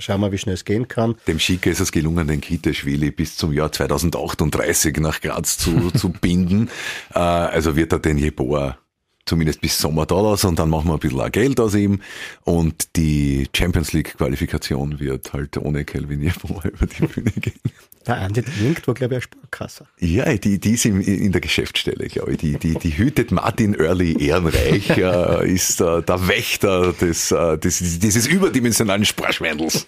Schauen 0.00 0.20
wir, 0.22 0.32
wie 0.32 0.38
schnell 0.38 0.54
es 0.54 0.64
gehen 0.64 0.88
kann. 0.88 1.16
Dem 1.26 1.38
Schicker 1.38 1.70
ist 1.70 1.80
es 1.80 1.92
gelungen, 1.92 2.26
den 2.26 2.40
Kiteschwili 2.40 3.10
bis 3.10 3.36
zum 3.36 3.52
Jahr 3.52 3.70
2038 3.70 4.96
nach 4.96 5.20
Graz 5.20 5.58
zu, 5.58 5.90
zu 5.90 6.08
binden. 6.20 6.70
Äh, 7.14 7.18
also 7.18 7.76
wird 7.76 7.92
er 7.92 7.98
den 7.98 8.16
Jeboa 8.16 8.78
zumindest 9.26 9.60
bis 9.60 9.78
Sommer 9.78 10.06
da 10.06 10.20
lassen 10.20 10.48
und 10.48 10.58
dann 10.58 10.70
machen 10.70 10.88
wir 10.88 10.94
ein 10.94 11.00
bisschen 11.00 11.32
Geld 11.32 11.60
aus 11.60 11.74
ihm 11.74 12.00
und 12.44 12.96
die 12.96 13.48
Champions 13.54 13.92
League 13.92 14.16
Qualifikation 14.16 14.98
wird 14.98 15.32
halt 15.32 15.56
ohne 15.56 15.84
Kelvin 15.84 16.22
Jeboa 16.22 16.62
über 16.64 16.86
die 16.86 17.06
Bühne 17.06 17.30
gehen. 17.30 17.60
Der 18.06 18.16
Andi 18.16 18.42
irgendwo, 18.60 18.94
glaube 18.94 19.14
ich, 19.14 19.16
eine 19.16 19.22
Sparkasse. 19.22 19.84
Ja, 19.98 20.34
die, 20.34 20.58
die 20.58 20.72
ist 20.72 20.86
in, 20.86 21.02
in 21.02 21.32
der 21.32 21.42
Geschäftsstelle, 21.42 22.08
glaube 22.08 22.32
ich. 22.32 22.38
Die, 22.38 22.54
die, 22.56 22.74
die 22.74 22.96
hütet 22.96 23.30
Martin 23.30 23.74
Early 23.74 24.16
ehrenreich, 24.24 24.88
äh, 24.96 25.52
ist 25.52 25.82
äh, 25.82 26.02
der 26.02 26.26
Wächter 26.26 26.94
des, 26.94 27.30
äh, 27.30 27.58
des, 27.58 27.98
dieses 27.98 28.26
überdimensionalen 28.26 29.04
Sparschwendels. 29.04 29.86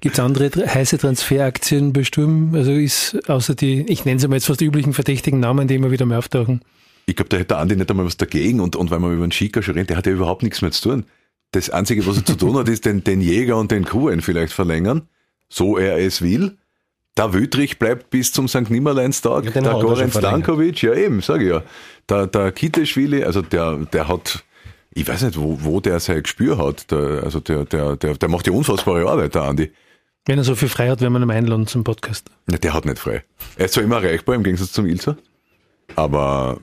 Gibt 0.00 0.18
es 0.18 0.20
andere 0.20 0.50
heiße 0.50 0.98
Transferaktien 0.98 1.92
bei 1.92 2.02
Sturm? 2.02 2.52
Also 2.54 2.72
ist 2.72 3.30
außer 3.30 3.54
die, 3.54 3.82
ich 3.88 4.04
nenne 4.04 4.18
sie 4.18 4.26
mal 4.26 4.34
jetzt 4.34 4.46
fast 4.46 4.60
die 4.60 4.66
üblichen 4.66 4.92
verdächtigen 4.92 5.38
Namen, 5.38 5.68
die 5.68 5.76
immer 5.76 5.92
wieder 5.92 6.06
mal 6.06 6.18
auftauchen. 6.18 6.62
Ich 7.06 7.16
glaube, 7.16 7.28
da 7.28 7.36
hätte 7.36 7.48
der 7.48 7.58
Andi 7.58 7.76
nicht 7.76 7.90
einmal 7.90 8.06
was 8.06 8.16
dagegen 8.16 8.60
und, 8.60 8.76
und 8.76 8.90
weil 8.90 9.00
man 9.00 9.12
über 9.12 9.26
den 9.26 9.32
Schika 9.32 9.62
schon 9.62 9.74
redet, 9.74 9.90
der 9.90 9.96
hat 9.96 10.06
ja 10.06 10.12
überhaupt 10.12 10.42
nichts 10.42 10.62
mehr 10.62 10.70
zu 10.70 10.90
tun. 10.90 11.04
Das 11.52 11.70
Einzige, 11.70 12.06
was 12.06 12.16
er 12.16 12.24
zu 12.24 12.36
tun 12.36 12.56
hat, 12.56 12.68
ist 12.70 12.84
den, 12.84 13.04
den 13.04 13.20
Jäger 13.20 13.56
und 13.56 13.70
den 13.70 13.84
Kuhen 13.84 14.20
vielleicht 14.20 14.52
verlängern, 14.52 15.08
so 15.48 15.76
er 15.76 15.98
es 15.98 16.22
will 16.22 16.56
der 17.16 17.32
Wüttrich 17.32 17.78
bleibt 17.78 18.10
bis 18.10 18.32
zum 18.32 18.48
St. 18.48 18.70
Nimmerleinstag, 18.70 19.44
ja, 19.44 19.50
der 19.50 19.72
Goran 19.74 20.10
Stankovic, 20.10 20.82
ja 20.82 20.94
eben, 20.94 21.20
sage 21.20 21.44
ich 21.44 21.50
ja. 21.50 21.62
Der, 22.08 22.26
der 22.26 22.52
Kiteschwili, 22.52 23.24
also 23.24 23.40
der, 23.40 23.76
der 23.92 24.08
hat, 24.08 24.44
ich 24.92 25.06
weiß 25.06 25.22
nicht, 25.22 25.38
wo, 25.38 25.58
wo 25.60 25.80
der 25.80 26.00
sein 26.00 26.22
Gespür 26.22 26.58
hat. 26.58 26.90
Der, 26.90 27.22
also 27.22 27.40
der, 27.40 27.64
der, 27.64 27.96
der, 27.96 28.14
der 28.14 28.28
macht 28.28 28.46
die 28.46 28.50
unfassbare 28.50 29.08
Arbeit, 29.08 29.34
der 29.34 29.42
Andi. 29.42 29.72
Wenn 30.26 30.38
er 30.38 30.44
so 30.44 30.54
viel 30.54 30.68
frei 30.68 30.88
hat, 30.88 31.00
werden 31.00 31.12
wir 31.12 31.20
ihn 31.20 31.30
einladen 31.30 31.66
zum 31.66 31.84
Podcast. 31.84 32.30
Ne, 32.46 32.58
der 32.58 32.74
hat 32.74 32.84
nicht 32.84 32.98
frei. 32.98 33.24
Er 33.56 33.66
ist 33.66 33.74
zwar 33.74 33.84
immer 33.84 34.02
erreichbar 34.02 34.34
im 34.34 34.42
Gegensatz 34.42 34.72
zum 34.72 34.86
Ilzer, 34.86 35.16
aber 35.96 36.58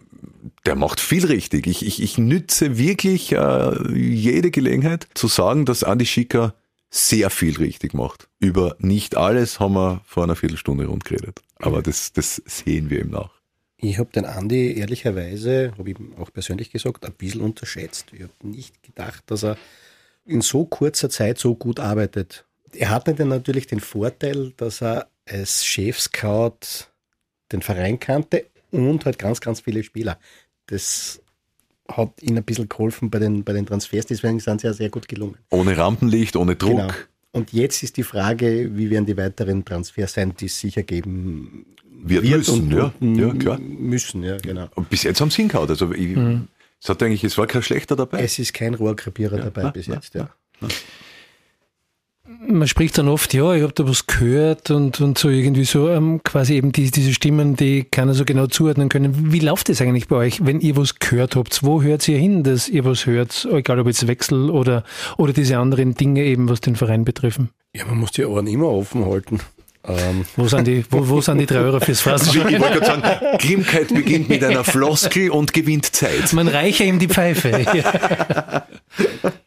der 0.66 0.76
macht 0.76 1.00
viel 1.00 1.26
richtig. 1.26 1.68
Ich, 1.68 1.86
ich, 1.86 2.02
ich 2.02 2.18
nütze 2.18 2.78
wirklich 2.78 3.32
äh, 3.32 3.92
jede 3.94 4.52
Gelegenheit 4.52 5.08
zu 5.14 5.28
sagen, 5.28 5.66
dass 5.66 5.84
Andi 5.84 6.06
Schicker 6.06 6.54
sehr 6.90 7.30
viel 7.30 7.58
richtig 7.58 7.94
macht. 7.94 8.28
Über 8.40 8.76
nicht 8.80 9.16
alles 9.16 9.60
haben 9.60 9.74
wir 9.74 10.02
vor 10.06 10.24
einer 10.24 10.36
Viertelstunde 10.36 10.86
rund 10.86 11.06
geredet. 11.06 11.42
Aber 11.56 11.82
das, 11.82 12.12
das 12.14 12.42
sehen 12.46 12.90
wir 12.90 13.02
ihm 13.02 13.10
nach. 13.10 13.32
Ich 13.78 13.98
habe 13.98 14.12
den 14.12 14.26
Andi 14.26 14.78
ehrlicherweise, 14.78 15.74
habe 15.78 15.92
ich 15.92 15.98
auch 16.20 16.32
persönlich 16.32 16.70
gesagt, 16.70 17.04
ein 17.06 17.14
bisschen 17.14 17.42
unterschätzt. 17.42 18.08
Ich 18.12 18.22
habe 18.22 18.34
nicht 18.44 18.84
gedacht, 18.84 19.24
dass 19.28 19.44
er 19.44 19.58
in 20.26 20.42
so 20.42 20.66
kurzer 20.66 21.10
Zeit 21.10 21.40
so 21.40 21.56
gut 21.56 21.80
arbeitet. 21.80 22.46
Er 22.74 22.90
hatte 22.90 23.16
dann 23.16 23.30
natürlich 23.30 23.66
den 23.68 23.80
Vorteil, 23.80 24.54
dass 24.58 24.82
er 24.82 25.08
als 25.26 25.66
Chef-Scout 25.66 26.88
den 27.52 27.62
Verein 27.62 28.00
kannte 28.00 28.46
und 28.70 29.06
halt 29.06 29.18
ganz, 29.18 29.42
ganz 29.42 29.62
viele 29.62 29.84
Spieler. 29.84 30.20
Das 30.68 31.22
hat 31.88 32.22
ihnen 32.22 32.38
ein 32.38 32.44
bisschen 32.44 32.70
geholfen 32.70 33.10
bei 33.10 33.20
den, 33.20 33.44
bei 33.44 33.54
den 33.54 33.66
Transfers, 33.66 34.06
deswegen 34.06 34.40
sind 34.40 34.62
sie 34.62 34.68
ja 34.68 34.74
sehr 34.74 34.90
gut 34.90 35.08
gelungen. 35.08 35.38
Ohne 35.50 35.76
Rampenlicht, 35.78 36.36
ohne 36.36 36.56
Druck. 36.56 36.78
Genau. 36.78 36.94
Und 37.34 37.54
jetzt 37.54 37.84
ist 37.84 37.98
die 37.98 38.04
Frage, 38.04 38.76
wie 38.76 38.90
werden 38.90 39.06
die 39.06 39.16
weiteren 39.16 39.64
Transfers 39.64 40.14
sein, 40.14 40.34
die 40.38 40.46
es 40.46 40.60
sicher 40.60 40.84
geben 40.84 41.66
wird, 42.04 42.24
wird 42.24 42.38
müssen, 42.38 42.72
ja, 42.72 42.94
ja, 43.00 43.34
klar. 43.34 43.60
Müssen, 43.60 44.24
ja, 44.24 44.38
genau. 44.38 44.68
Und 44.76 44.90
bis 44.90 45.04
jetzt 45.04 45.22
haben 45.22 45.30
sie 45.30 45.44
hingehauen. 45.44 45.70
Also 45.70 45.92
ich, 45.94 46.16
mhm. 46.16 46.48
es 46.82 46.90
hat 46.90 47.02
eigentlich, 47.04 47.24
es 47.24 47.38
war 47.38 47.48
kein 47.48 47.64
schlechter 47.64 47.96
dabei. 47.96 48.22
Es 48.22 48.40
ist 48.40 48.54
kein 48.54 48.74
Rohrkrepierer 48.74 49.38
ja, 49.38 49.44
dabei 49.46 49.64
na, 49.64 49.70
bis 49.70 49.88
jetzt, 49.88 50.14
ja. 50.14 50.30
Na, 50.60 50.68
na 50.68 50.76
man 52.48 52.68
spricht 52.68 52.98
dann 52.98 53.08
oft, 53.08 53.34
ja, 53.34 53.54
ich 53.54 53.64
habe 53.64 53.74
da 53.74 53.88
was 53.88 54.08
gehört 54.08 54.72
und, 54.72 55.02
und 55.02 55.18
so 55.18 55.30
irgendwie 55.30 55.64
so 55.64 55.90
ähm, 55.90 56.22
quasi 56.24 56.54
eben 56.56 56.72
die, 56.72 56.92
diese 56.92 57.14
Stimmen, 57.14 57.56
die 57.56 57.84
keiner 57.84 58.14
so 58.14 58.26
genau 58.26 58.48
zuordnen 58.48 58.90
können. 58.90 59.32
Wie 59.32 59.40
läuft 59.40 59.70
das 59.70 59.82
eigentlich 59.82 60.08
bei 60.08 60.18
euch, 60.18 60.46
wenn 60.46 60.60
ihr 60.60 60.78
was 60.78 61.00
gehört 61.00 61.36
habt? 61.36 61.64
Wo 61.64 61.82
hört 61.82 62.08
ihr 62.08 62.18
hin, 62.18 62.44
dass 62.44 62.70
ihr 62.70 62.86
was 62.86 63.06
hört, 63.06 63.48
egal 63.52 63.80
ob 63.80 63.88
jetzt 63.88 64.08
Wechsel 64.08 64.50
oder, 64.50 64.84
oder 65.18 65.34
diese 65.34 65.58
anderen 65.58 65.96
Dinge 65.96 66.24
eben, 66.24 66.50
was 66.50 66.62
den 66.62 66.76
Verein 66.76 67.06
betreffen? 67.06 67.50
Ja, 67.76 67.86
man 67.86 68.00
muss 68.00 68.12
die 68.12 68.26
Ohren 68.26 68.48
immer 68.48 68.68
offen 68.68 69.06
halten. 69.06 69.40
Ähm. 69.84 70.26
Wo, 70.36 70.48
sind 70.48 70.68
die, 70.68 70.84
wo, 70.90 71.08
wo 71.08 71.22
sind 71.22 71.40
die 71.40 71.46
drei 71.46 71.60
Euro 71.60 71.80
fürs 71.80 72.02
Phrasenschwein? 72.02 72.54
Ich 72.54 72.60
wollte 72.60 72.80
gerade 72.80 73.02
sagen, 73.02 73.38
Grimmkeit 73.40 73.88
beginnt 73.88 74.30
mit 74.30 74.44
einer 74.44 74.64
Floskel 74.64 75.32
und 75.32 75.54
gewinnt 75.54 75.88
Zeit. 75.88 76.34
Man 76.34 76.48
reiche 76.48 76.84
ihm 76.84 77.00
die 77.00 77.08
Pfeife. 77.08 77.50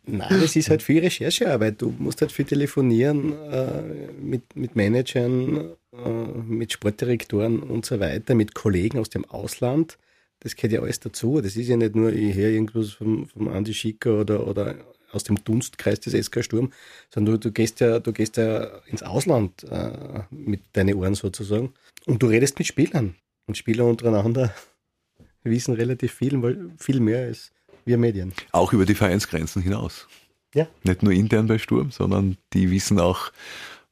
Nein, 0.07 0.41
das 0.41 0.57
ist 0.57 0.71
halt 0.71 0.83
viel 0.83 1.01
Recherchearbeit. 1.01 1.81
Du 1.81 1.95
musst 1.99 2.21
halt 2.21 2.33
viel 2.33 2.45
telefonieren 2.45 3.33
äh, 3.51 3.83
mit, 4.21 4.57
mit 4.57 4.77
Managern, 4.77 5.73
äh, 5.93 6.09
mit 6.47 6.73
Sportdirektoren 6.73 7.61
und 7.63 7.87
so 7.87 8.01
weiter, 8.01 8.35
mit 8.35 8.55
Kollegen 8.55 8.99
aus 8.99 9.11
dem 9.11 9.25
Ausland. 9.25 9.99
Das 10.41 10.57
gehört 10.57 10.73
ja 10.73 10.83
alles 10.83 11.01
dazu. 11.01 11.41
Das 11.41 11.57
ist 11.57 11.69
ja 11.69 11.77
nicht 11.77 11.95
nur, 11.95 12.13
ich 12.13 12.35
höre 12.35 12.51
irgendwas 12.51 12.91
vom, 12.91 13.27
vom 13.27 13.49
Andi 13.49 13.73
Schicker 13.73 14.21
oder, 14.21 14.47
oder 14.47 14.75
aus 15.15 15.25
dem 15.25 15.43
Dunstkreis 15.43 16.01
des 16.01 16.27
SK 16.27 16.45
Sturm, 16.45 16.73
sondern 17.13 17.35
du, 17.35 17.49
du, 17.49 17.53
gehst 17.53 17.81
ja, 17.81 18.01
du 18.01 18.13
gehst 18.13 18.37
ja 18.37 18.65
ins 18.87 19.03
Ausland 19.03 19.65
äh, 19.65 20.23
mit 20.31 20.63
deinen 20.73 20.95
Ohren 20.95 21.15
sozusagen 21.15 21.73
und 22.07 22.23
du 22.23 22.27
redest 22.27 22.59
mit 22.59 22.67
Spielern. 22.67 23.15
Und 23.47 23.57
Spieler 23.59 23.85
untereinander 23.85 24.55
wissen 25.45 25.75
relativ 25.75 26.15
viel, 26.15 26.73
viel 26.79 27.01
mehr 27.01 27.27
als 27.27 27.53
wir 27.85 27.99
Medien. 27.99 28.33
Auch 28.53 28.73
über 28.73 28.87
die 28.87 28.95
Vereinsgrenzen 28.95 29.63
hinaus. 29.63 30.09
Ja. 30.55 30.67
Nicht 30.85 31.03
nur 31.03 31.13
intern 31.13 31.47
bei 31.47 31.59
Sturm, 31.59 31.91
sondern 31.91 32.39
die 32.53 32.71
wissen 32.71 32.99
auch, 32.99 33.33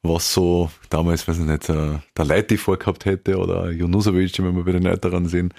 was 0.02 0.32
so 0.32 0.70
damals, 0.90 1.26
weiß 1.28 1.38
ich 1.38 1.44
nicht, 1.44 1.68
äh, 1.68 1.98
der 2.16 2.24
Leiti 2.24 2.56
vorgehabt 2.56 3.04
hätte 3.04 3.38
oder 3.38 3.70
Junusovic, 3.70 4.38
wenn 4.38 4.56
wir 4.56 4.64
bei 4.64 4.72
den 4.72 4.86
Älteren 4.86 5.28
sind. 5.28 5.54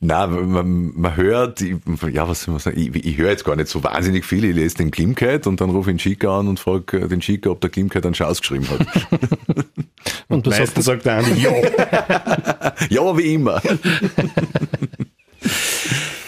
Na, 0.00 0.26
man, 0.26 0.92
man 0.94 1.16
hört, 1.16 1.62
ich, 1.62 1.74
ja, 2.12 2.28
was 2.28 2.42
soll 2.42 2.52
man 2.52 2.60
sagen, 2.60 2.78
ich, 2.78 2.94
ich 2.94 3.16
höre 3.16 3.30
jetzt 3.30 3.44
gar 3.44 3.56
nicht 3.56 3.68
so 3.68 3.82
wahnsinnig 3.82 4.26
viel. 4.26 4.44
Ich 4.44 4.54
lese 4.54 4.76
den 4.76 4.90
Klimkeit 4.90 5.46
und 5.46 5.60
dann 5.62 5.70
rufe 5.70 5.90
ich 5.90 5.96
den 5.96 6.00
Schicker 6.00 6.32
an 6.32 6.48
und 6.48 6.60
frage 6.60 6.98
äh, 6.98 7.08
den 7.08 7.22
Schicker, 7.22 7.50
ob 7.50 7.62
der 7.62 7.70
Klimkeit 7.70 8.04
einen 8.04 8.14
Schaus 8.14 8.40
geschrieben 8.40 8.68
hat. 8.68 8.86
und 10.28 10.46
du 10.46 10.50
Meistens 10.50 10.84
sagt 10.84 11.06
der 11.06 11.16
eine, 11.16 11.34
ja. 11.38 11.50
ja, 12.90 13.16
wie 13.16 13.34
immer. 13.34 13.62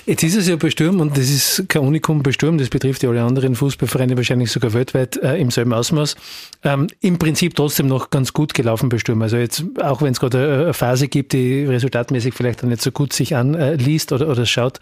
Jetzt 0.08 0.22
ist 0.22 0.36
es 0.36 0.48
ja 0.48 0.56
bei 0.56 0.70
Sturm 0.70 1.00
und 1.00 1.18
das 1.18 1.28
ist 1.28 1.68
kein 1.68 1.82
Unikum 1.82 2.22
bei 2.22 2.32
Sturm, 2.32 2.56
das 2.56 2.70
betrifft 2.70 3.02
ja 3.02 3.10
alle 3.10 3.22
anderen 3.22 3.54
Fußballvereine 3.54 4.16
wahrscheinlich 4.16 4.50
sogar 4.50 4.72
weltweit 4.72 5.18
äh, 5.18 5.36
im 5.36 5.50
selben 5.50 5.74
Ausmaß. 5.74 6.16
Ähm, 6.64 6.86
Im 7.02 7.18
Prinzip 7.18 7.54
trotzdem 7.54 7.88
noch 7.88 8.08
ganz 8.08 8.32
gut 8.32 8.54
gelaufen 8.54 8.88
bei 8.88 8.96
Sturm. 8.96 9.20
Also 9.20 9.36
jetzt, 9.36 9.64
auch 9.82 10.00
wenn 10.00 10.12
es 10.12 10.18
gerade 10.18 10.62
eine 10.62 10.72
Phase 10.72 11.08
gibt, 11.08 11.34
die 11.34 11.66
resultatmäßig 11.66 12.32
vielleicht 12.32 12.62
dann 12.62 12.70
nicht 12.70 12.80
so 12.80 12.90
gut 12.90 13.12
sich 13.12 13.36
anliest 13.36 14.10
oder, 14.12 14.30
oder 14.30 14.46
schaut, 14.46 14.80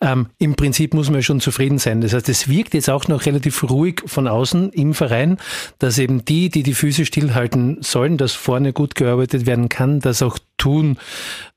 ähm, 0.00 0.26
im 0.38 0.56
Prinzip 0.56 0.92
muss 0.92 1.08
man 1.08 1.22
schon 1.22 1.38
zufrieden 1.38 1.78
sein. 1.78 2.00
Das 2.00 2.12
heißt, 2.12 2.28
es 2.28 2.48
wirkt 2.48 2.74
jetzt 2.74 2.90
auch 2.90 3.06
noch 3.06 3.26
relativ 3.26 3.62
ruhig 3.70 4.02
von 4.06 4.26
außen 4.26 4.70
im 4.70 4.92
Verein, 4.92 5.38
dass 5.78 5.98
eben 5.98 6.24
die, 6.24 6.48
die 6.48 6.64
die 6.64 6.74
Füße 6.74 7.06
stillhalten 7.06 7.78
sollen, 7.80 8.16
dass 8.16 8.32
vorne 8.32 8.72
gut 8.72 8.96
gearbeitet 8.96 9.46
werden 9.46 9.68
kann, 9.68 10.00
das 10.00 10.20
auch 10.20 10.36
tun. 10.64 10.98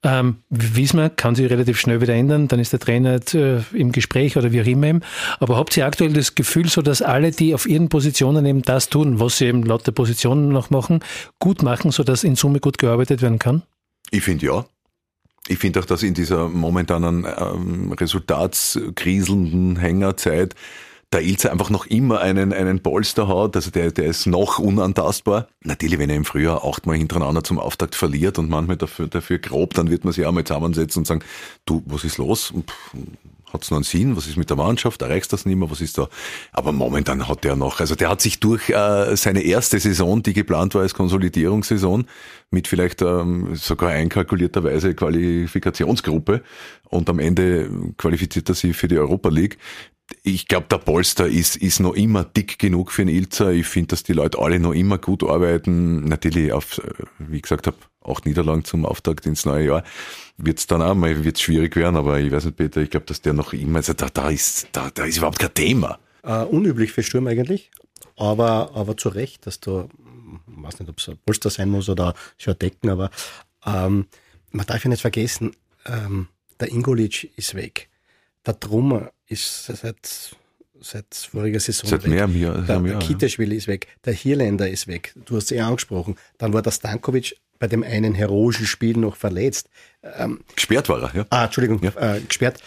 Ähm, 0.03 0.37
wissen 0.49 0.99
wir, 0.99 1.09
kann 1.09 1.33
sich 1.33 1.49
relativ 1.49 1.79
schnell 1.79 2.01
wieder 2.01 2.13
ändern, 2.13 2.49
dann 2.49 2.59
ist 2.59 2.73
der 2.73 2.79
Trainer 2.79 3.19
äh, 3.33 3.61
im 3.73 3.93
Gespräch 3.93 4.35
oder 4.35 4.51
wie 4.51 4.61
auch 4.61 4.65
immer. 4.65 4.99
Aber 5.39 5.55
habt 5.55 5.77
ihr 5.77 5.85
aktuell 5.85 6.11
das 6.11 6.35
Gefühl, 6.35 6.67
so 6.67 6.81
dass 6.81 7.01
alle, 7.01 7.31
die 7.31 7.53
auf 7.53 7.65
ihren 7.65 7.87
Positionen 7.87 8.45
eben 8.45 8.63
das 8.63 8.89
tun, 8.89 9.19
was 9.19 9.37
sie 9.37 9.45
eben 9.45 9.63
laut 9.63 9.87
der 9.87 9.93
Positionen 9.93 10.49
noch 10.49 10.69
machen, 10.69 10.99
gut 11.39 11.63
machen, 11.63 11.91
so 11.91 12.03
dass 12.03 12.25
in 12.25 12.35
Summe 12.35 12.59
gut 12.59 12.77
gearbeitet 12.77 13.21
werden 13.21 13.39
kann? 13.39 13.63
Ich 14.11 14.23
finde 14.23 14.45
ja. 14.45 14.65
Ich 15.47 15.59
finde 15.59 15.79
auch, 15.79 15.85
dass 15.85 16.03
in 16.03 16.13
dieser 16.13 16.49
momentanen 16.49 17.25
ähm, 17.25 17.93
resultatskriselnden 17.93 19.77
Hängerzeit 19.77 20.53
der 21.13 21.21
Ilze 21.21 21.51
einfach 21.51 21.69
noch 21.69 21.85
immer 21.85 22.19
einen, 22.19 22.51
einen 22.51 22.81
Polster 22.81 23.29
hat, 23.29 23.55
also 23.55 23.71
der, 23.71 23.91
der 23.91 24.05
ist 24.05 24.25
noch 24.25 24.59
unantastbar. 24.59 25.47
Natürlich, 25.63 25.99
wenn 25.99 26.09
er 26.09 26.17
im 26.17 26.25
Frühjahr 26.25 26.65
achtmal 26.65 26.97
hintereinander 26.97 27.43
zum 27.43 27.59
Auftakt 27.59 27.95
verliert 27.95 28.37
und 28.39 28.49
manchmal 28.49 28.75
dafür, 28.75 29.07
dafür 29.07 29.39
grob, 29.39 29.73
dann 29.73 29.89
wird 29.89 30.03
man 30.03 30.13
sich 30.13 30.25
auch 30.25 30.33
mal 30.33 30.43
zusammensetzen 30.43 31.01
und 31.01 31.05
sagen, 31.05 31.23
du, 31.65 31.81
was 31.85 32.03
ist 32.03 32.17
los? 32.17 32.53
Hat 33.53 33.63
es 33.63 33.71
noch 33.71 33.77
einen 33.77 33.85
Sinn? 33.85 34.17
Was 34.17 34.27
ist 34.27 34.35
mit 34.35 34.49
der 34.49 34.57
Mannschaft? 34.57 35.01
Erreichst 35.01 35.31
du 35.31 35.37
das 35.37 35.45
nicht 35.45 35.55
mehr? 35.55 35.71
Was 35.71 35.79
ist 35.79 35.97
da? 35.97 36.09
Aber 36.51 36.73
momentan 36.73 37.29
hat 37.29 37.45
der 37.45 37.55
noch, 37.55 37.79
also 37.79 37.95
der 37.95 38.09
hat 38.09 38.19
sich 38.19 38.41
durch 38.41 38.69
äh, 38.69 39.15
seine 39.15 39.41
erste 39.43 39.79
Saison, 39.79 40.21
die 40.21 40.33
geplant 40.33 40.75
war 40.75 40.81
als 40.81 40.93
Konsolidierungssaison, 40.93 42.05
mit 42.51 42.67
vielleicht 42.67 43.01
ähm, 43.01 43.55
sogar 43.55 43.91
einkalkulierterweise 43.91 44.93
Qualifikationsgruppe 44.93 46.43
und 46.89 47.09
am 47.09 47.19
Ende 47.19 47.69
qualifiziert 47.97 48.49
er 48.49 48.55
sich 48.55 48.75
für 48.75 48.89
die 48.89 48.97
Europa 48.97 49.29
League 49.29 49.57
ich 50.23 50.47
glaube, 50.47 50.67
der 50.69 50.77
Polster 50.77 51.27
ist, 51.27 51.57
ist 51.57 51.79
noch 51.79 51.93
immer 51.93 52.23
dick 52.23 52.59
genug 52.59 52.91
für 52.91 53.01
einen 53.01 53.15
Ilzer. 53.15 53.51
Ich 53.51 53.67
finde, 53.67 53.87
dass 53.87 54.03
die 54.03 54.13
Leute 54.13 54.39
alle 54.39 54.59
noch 54.59 54.73
immer 54.73 54.97
gut 54.97 55.23
arbeiten. 55.23 56.05
Natürlich 56.05 56.53
auf, 56.53 56.81
wie 57.19 57.41
gesagt 57.41 57.67
habe, 57.67 57.77
acht 58.05 58.25
Niederlagen 58.25 58.63
zum 58.63 58.85
Auftakt 58.85 59.25
ins 59.25 59.45
neue 59.45 59.65
Jahr 59.65 59.83
wird 60.37 60.59
es 60.59 60.67
dann 60.67 60.81
auch 60.81 60.95
mal 60.95 61.23
wird's 61.23 61.41
schwierig 61.41 61.75
werden, 61.75 61.95
aber 61.95 62.19
ich 62.19 62.31
weiß 62.31 62.45
nicht, 62.45 62.57
Peter, 62.57 62.81
ich 62.81 62.89
glaube, 62.89 63.05
dass 63.07 63.21
der 63.21 63.33
noch 63.33 63.53
immer, 63.53 63.77
also 63.77 63.93
da, 63.93 64.07
da 64.07 64.29
ist, 64.29 64.67
da, 64.71 64.89
da 64.93 65.05
ist 65.05 65.17
überhaupt 65.17 65.39
kein 65.39 65.53
Thema. 65.53 65.99
Uh, 66.23 66.43
unüblich 66.43 66.91
für 66.91 67.03
Sturm 67.03 67.27
eigentlich, 67.27 67.71
aber, 68.15 68.71
aber 68.75 68.97
zu 68.97 69.09
Recht, 69.09 69.47
dass 69.47 69.59
du, 69.59 69.89
ich 70.47 70.63
weiß 70.63 70.79
nicht, 70.79 70.89
ob 70.89 70.99
es 70.99 71.09
ein 71.09 71.17
Polster 71.25 71.49
sein 71.49 71.69
muss 71.69 71.89
oder 71.89 72.13
schon 72.37 72.57
Decken, 72.59 72.89
aber 72.89 73.09
ähm, 73.65 74.05
man 74.51 74.65
darf 74.65 74.83
ja 74.83 74.89
nicht 74.89 75.01
vergessen, 75.01 75.55
ähm, 75.85 76.27
der 76.59 76.71
Ingolic 76.71 77.31
ist 77.37 77.55
weg. 77.55 77.89
Der 78.47 78.59
Trummer 78.59 79.11
ist 79.27 79.65
seit, 79.65 80.35
seit 80.79 81.13
voriger 81.13 81.59
Saison 81.59 81.89
seit 81.89 82.03
weg. 82.03 82.11
Mehr, 82.11 82.27
mehr, 82.27 82.53
der, 82.61 82.79
der 82.79 82.99
Kiteschwili 82.99 83.55
ja. 83.55 83.57
ist 83.57 83.67
weg. 83.67 83.87
Der 84.05 84.13
Hirländer 84.13 84.69
ist 84.69 84.87
weg. 84.87 85.13
Du 85.25 85.35
hast 85.35 85.45
es 85.45 85.51
eh 85.51 85.59
angesprochen. 85.59 86.15
Dann 86.37 86.53
war 86.53 86.61
der 86.61 86.71
Stankovic 86.71 87.35
bei 87.59 87.67
dem 87.67 87.83
einen 87.83 88.15
heroischen 88.15 88.65
Spiel 88.65 88.97
noch 88.97 89.17
verletzt. 89.17 89.69
Ähm, 90.01 90.41
gesperrt 90.55 90.87
war 90.89 91.01
er, 91.03 91.15
ja. 91.15 91.25
Ah, 91.29 91.45
Entschuldigung, 91.45 91.81
ja. 91.83 92.15
äh, 92.15 92.21
gesperrt. 92.21 92.61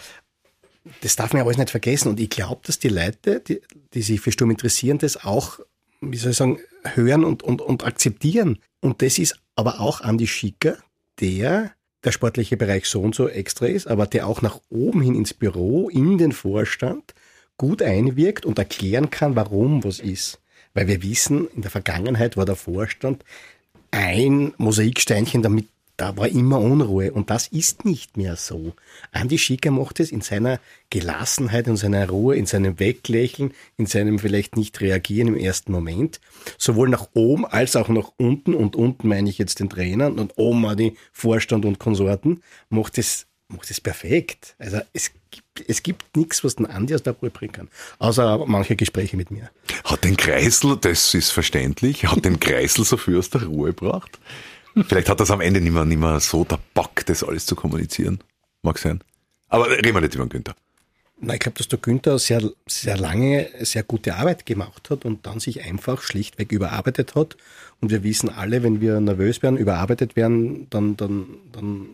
Das 1.01 1.15
darf 1.15 1.33
man 1.33 1.39
ja 1.41 1.45
alles 1.45 1.57
nicht 1.57 1.71
vergessen. 1.71 2.09
Und 2.09 2.19
ich 2.19 2.29
glaube, 2.29 2.61
dass 2.65 2.77
die 2.77 2.89
Leute, 2.89 3.39
die, 3.39 3.61
die 3.93 4.01
sich 4.01 4.21
für 4.21 4.31
Sturm 4.31 4.51
interessieren, 4.51 4.99
das 4.99 5.23
auch, 5.23 5.59
wie 6.01 6.17
soll 6.17 6.31
ich 6.31 6.37
sagen, 6.37 6.59
hören 6.93 7.23
und, 7.23 7.41
und, 7.41 7.61
und 7.61 7.85
akzeptieren. 7.85 8.59
Und 8.81 9.01
das 9.01 9.17
ist 9.17 9.39
aber 9.55 9.79
auch 9.79 10.01
Andi 10.01 10.27
Schicker, 10.27 10.77
der 11.19 11.71
der 12.03 12.11
sportliche 12.11 12.57
Bereich 12.57 12.85
so 12.85 13.01
und 13.01 13.15
so 13.15 13.27
extra 13.27 13.67
ist, 13.67 13.87
aber 13.87 14.07
der 14.07 14.27
auch 14.27 14.41
nach 14.41 14.59
oben 14.69 15.01
hin 15.01 15.15
ins 15.15 15.33
Büro, 15.33 15.89
in 15.89 16.17
den 16.17 16.31
Vorstand 16.31 17.13
gut 17.57 17.81
einwirkt 17.81 18.45
und 18.45 18.57
erklären 18.57 19.09
kann, 19.09 19.35
warum 19.35 19.83
was 19.83 19.99
ist. 19.99 20.39
Weil 20.73 20.87
wir 20.87 21.03
wissen, 21.03 21.47
in 21.55 21.61
der 21.61 21.71
Vergangenheit 21.71 22.37
war 22.37 22.45
der 22.45 22.55
Vorstand 22.55 23.23
ein 23.91 24.53
Mosaiksteinchen, 24.57 25.43
damit 25.43 25.67
da 26.01 26.17
war 26.17 26.27
immer 26.27 26.59
Unruhe 26.59 27.11
und 27.11 27.29
das 27.29 27.47
ist 27.47 27.85
nicht 27.85 28.17
mehr 28.17 28.35
so. 28.35 28.73
Andi 29.11 29.37
Schicker 29.37 29.69
macht 29.69 29.99
es 29.99 30.11
in 30.11 30.21
seiner 30.21 30.59
Gelassenheit, 30.89 31.67
in 31.67 31.77
seiner 31.77 32.09
Ruhe, 32.09 32.35
in 32.35 32.47
seinem 32.47 32.79
Weglächeln, 32.79 33.53
in 33.77 33.85
seinem 33.85 34.17
vielleicht 34.17 34.57
nicht 34.57 34.81
reagieren 34.81 35.27
im 35.27 35.37
ersten 35.37 35.71
Moment, 35.71 36.19
sowohl 36.57 36.89
nach 36.89 37.09
oben 37.13 37.45
als 37.45 37.75
auch 37.75 37.87
nach 37.87 38.13
unten 38.17 38.55
und 38.55 38.75
unten 38.75 39.09
meine 39.09 39.29
ich 39.29 39.37
jetzt 39.37 39.59
den 39.59 39.69
Trainer 39.69 40.07
und 40.07 40.39
oben 40.39 40.65
auch 40.65 40.73
die 40.73 40.97
Vorstand 41.11 41.65
und 41.65 41.77
Konsorten, 41.77 42.41
macht 42.69 42.97
es 42.97 43.27
macht 43.47 43.69
es 43.69 43.79
perfekt. 43.79 44.55
Also 44.57 44.79
es 44.93 45.11
gibt, 45.29 45.69
es 45.69 45.83
gibt 45.83 46.17
nichts, 46.17 46.43
was 46.43 46.55
den 46.55 46.65
Andi 46.65 46.95
aus 46.95 47.03
der 47.03 47.13
Ruhe 47.13 47.29
bringen 47.29 47.51
kann. 47.51 47.67
Außer 47.99 48.45
manche 48.47 48.75
Gespräche 48.75 49.17
mit 49.17 49.29
mir. 49.29 49.51
Hat 49.83 50.03
den 50.03 50.17
Kreisel, 50.17 50.77
das 50.77 51.13
ist 51.13 51.29
verständlich, 51.29 52.05
hat 52.05 52.25
den 52.25 52.39
Kreisel 52.39 52.85
so 52.85 52.97
viel 52.97 53.19
aus 53.19 53.29
der 53.29 53.43
Ruhe 53.43 53.73
gebracht? 53.73 54.19
Vielleicht 54.87 55.09
hat 55.09 55.19
das 55.19 55.31
am 55.31 55.41
Ende 55.41 55.61
nicht 55.61 55.73
mehr, 55.73 55.85
nicht 55.85 55.99
mehr 55.99 56.19
so 56.19 56.45
der 56.45 56.59
Bock, 56.73 57.05
das 57.05 57.23
alles 57.23 57.45
zu 57.45 57.55
kommunizieren. 57.55 58.19
Mag 58.61 58.77
sein. 58.77 59.01
Aber 59.49 59.69
reden 59.69 59.93
wir 59.93 60.01
nicht 60.01 60.15
über 60.15 60.25
den 60.25 60.29
Günther. 60.29 60.55
Na, 61.19 61.35
ich 61.35 61.39
glaube, 61.39 61.57
dass 61.57 61.67
der 61.67 61.77
Günther 61.77 62.17
sehr, 62.17 62.41
sehr 62.67 62.97
lange 62.97 63.49
sehr 63.59 63.83
gute 63.83 64.15
Arbeit 64.15 64.45
gemacht 64.45 64.89
hat 64.89 65.05
und 65.05 65.27
dann 65.27 65.39
sich 65.39 65.63
einfach 65.63 66.01
schlichtweg 66.01 66.51
überarbeitet 66.51 67.13
hat. 67.13 67.37
Und 67.79 67.91
wir 67.91 68.03
wissen 68.03 68.29
alle, 68.29 68.63
wenn 68.63 68.81
wir 68.81 68.99
nervös 68.99 69.43
werden, 69.43 69.57
überarbeitet 69.57 70.15
werden, 70.15 70.67
dann, 70.71 70.97
dann, 70.97 71.27
dann 71.51 71.89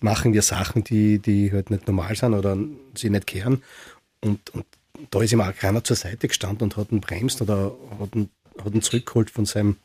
machen 0.00 0.32
wir 0.32 0.42
Sachen, 0.42 0.82
die, 0.82 1.20
die 1.20 1.52
halt 1.52 1.70
nicht 1.70 1.86
normal 1.86 2.16
sind 2.16 2.34
oder 2.34 2.56
sie 2.94 3.10
nicht 3.10 3.28
kehren. 3.28 3.62
Und, 4.20 4.50
und 4.50 4.66
da 5.10 5.22
ist 5.22 5.32
ihm 5.32 5.40
auch 5.40 5.54
keiner 5.54 5.84
zur 5.84 5.96
Seite 5.96 6.26
gestanden 6.26 6.64
und 6.64 6.76
hat 6.76 6.90
ihn 6.90 7.00
bremst 7.00 7.40
oder 7.42 7.72
hat 8.00 8.16
ihn, 8.16 8.30
hat 8.64 8.74
ihn 8.74 8.82
zurückgeholt 8.82 9.30
von 9.30 9.46
seinem, 9.46 9.76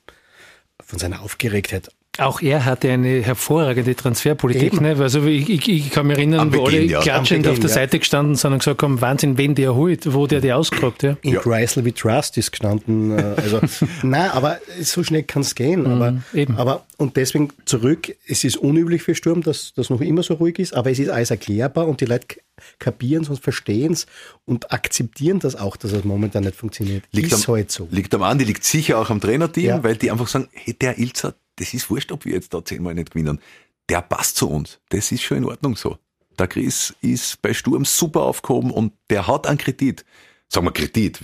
von 0.83 0.97
seiner 0.97 1.21
Aufgeregtheit. 1.21 1.91
Auch 2.17 2.41
er 2.41 2.65
hatte 2.65 2.91
eine 2.91 3.21
hervorragende 3.21 3.95
Transferpolitik. 3.95 4.81
Ne? 4.81 4.97
Also 4.99 5.25
ich, 5.25 5.49
ich, 5.49 5.69
ich 5.69 5.89
kann 5.91 6.07
mich 6.07 6.17
erinnern, 6.17 6.53
wo 6.53 6.65
alle 6.65 6.81
ja. 6.81 6.99
klatschend 6.99 7.43
Beginn, 7.43 7.51
auf 7.53 7.59
der 7.59 7.69
ja. 7.69 7.75
Seite 7.75 7.99
gestanden 7.99 8.35
sind 8.35 8.51
und 8.51 8.59
gesagt 8.59 8.83
haben, 8.83 8.99
Wahnsinn, 8.99 9.37
wen 9.37 9.55
der 9.55 9.75
holt, 9.75 10.13
wo 10.13 10.27
der 10.27 10.41
die 10.41 10.51
ausgerockt. 10.51 11.03
Ja. 11.03 11.15
In 11.21 11.35
ja. 11.35 11.39
Chrysler 11.39 11.85
wie 11.85 11.93
Trust 11.93 12.37
ist 12.37 12.51
gestanden. 12.51 13.17
Äh, 13.17 13.35
also, 13.37 13.61
nein, 14.03 14.29
aber 14.31 14.59
so 14.81 15.03
schnell 15.03 15.23
kann 15.23 15.41
es 15.41 15.55
gehen. 15.55 15.87
Aber, 15.87 16.11
mm, 16.11 16.23
eben. 16.33 16.57
aber 16.57 16.85
und 16.97 17.15
deswegen 17.15 17.47
zurück, 17.63 18.13
es 18.27 18.43
ist 18.43 18.57
unüblich 18.57 19.03
für 19.03 19.15
Sturm, 19.15 19.41
dass 19.41 19.73
das 19.73 19.89
noch 19.89 20.01
immer 20.01 20.21
so 20.21 20.33
ruhig 20.33 20.59
ist, 20.59 20.73
aber 20.73 20.91
es 20.91 20.99
ist 20.99 21.09
alles 21.09 21.31
erklärbar 21.31 21.87
und 21.87 22.01
die 22.01 22.05
Leute 22.05 22.27
kapieren 22.77 23.23
es 23.23 23.29
und 23.29 23.39
verstehen 23.39 23.93
es 23.93 24.05
und 24.45 24.71
akzeptieren 24.73 25.39
das 25.39 25.55
auch, 25.55 25.77
dass 25.77 25.93
es 25.93 26.03
momentan 26.03 26.43
nicht 26.43 26.57
funktioniert. 26.57 27.05
Liegt 27.11 27.31
ist 27.31 27.47
am, 27.47 27.55
halt 27.55 27.71
so. 27.71 27.87
Liegt 27.89 28.13
am 28.13 28.23
Andi, 28.23 28.43
liegt 28.43 28.65
sicher 28.65 28.99
auch 28.99 29.09
am 29.09 29.21
Trainerteam, 29.21 29.65
ja. 29.65 29.83
weil 29.83 29.95
die 29.95 30.11
einfach 30.11 30.27
sagen, 30.27 30.49
hey, 30.51 30.73
der 30.73 30.99
Ilzer, 30.99 31.35
das 31.61 31.73
ist 31.73 31.89
wurscht, 31.89 32.11
ob 32.11 32.25
wir 32.25 32.33
jetzt 32.33 32.53
da 32.53 32.63
zehnmal 32.63 32.95
nicht 32.95 33.11
gewinnen. 33.11 33.39
Der 33.89 34.01
passt 34.01 34.37
zu 34.37 34.49
uns. 34.49 34.79
Das 34.89 35.11
ist 35.11 35.21
schon 35.21 35.37
in 35.37 35.45
Ordnung 35.45 35.75
so. 35.75 35.97
Der 36.39 36.47
Chris 36.47 36.93
ist 37.01 37.41
bei 37.41 37.53
Sturm 37.53 37.85
super 37.85 38.21
aufgehoben 38.21 38.71
und 38.71 38.93
der 39.09 39.27
hat 39.27 39.47
einen 39.47 39.57
Kredit 39.57 40.05
sagen 40.51 40.65
wir 40.65 40.71
Kredit, 40.71 41.19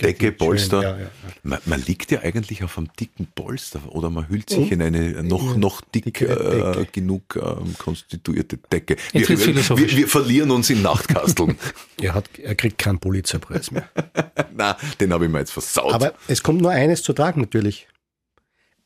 Decke, 0.00 0.32
Polster. 0.32 0.82
Schön, 0.82 0.90
ja, 0.90 0.98
ja. 0.98 1.10
Man, 1.44 1.58
man, 1.64 1.82
liegt 1.82 2.10
ja 2.10 2.20
eigentlich 2.22 2.64
auf 2.64 2.76
einem 2.76 2.88
dicken 2.98 3.28
Polster 3.34 3.80
oder 3.88 4.10
man 4.10 4.28
hüllt 4.28 4.50
sich 4.50 4.72
in 4.72 4.82
eine 4.82 5.22
noch, 5.22 5.56
noch 5.56 5.80
dick 5.80 6.20
äh, 6.20 6.84
genug 6.90 7.36
äh, 7.36 7.54
konstituierte 7.78 8.56
Decke. 8.56 8.96
Wir, 9.12 9.28
wir, 9.28 9.96
wir, 9.96 10.08
verlieren 10.08 10.50
uns 10.50 10.70
in 10.70 10.82
Nachtkasteln. 10.82 11.56
er, 12.02 12.14
hat, 12.14 12.28
er 12.36 12.56
kriegt 12.56 12.78
keinen 12.78 12.98
Pulitzerpreis 12.98 13.70
mehr. 13.70 13.88
Na, 14.56 14.76
den 15.00 15.12
habe 15.12 15.26
ich 15.26 15.30
mir 15.30 15.38
jetzt 15.38 15.52
versaut. 15.52 15.92
Aber 15.92 16.14
es 16.26 16.42
kommt 16.42 16.60
nur 16.60 16.72
eines 16.72 17.02
zu 17.02 17.12
tragen 17.12 17.42
natürlich. 17.42 17.86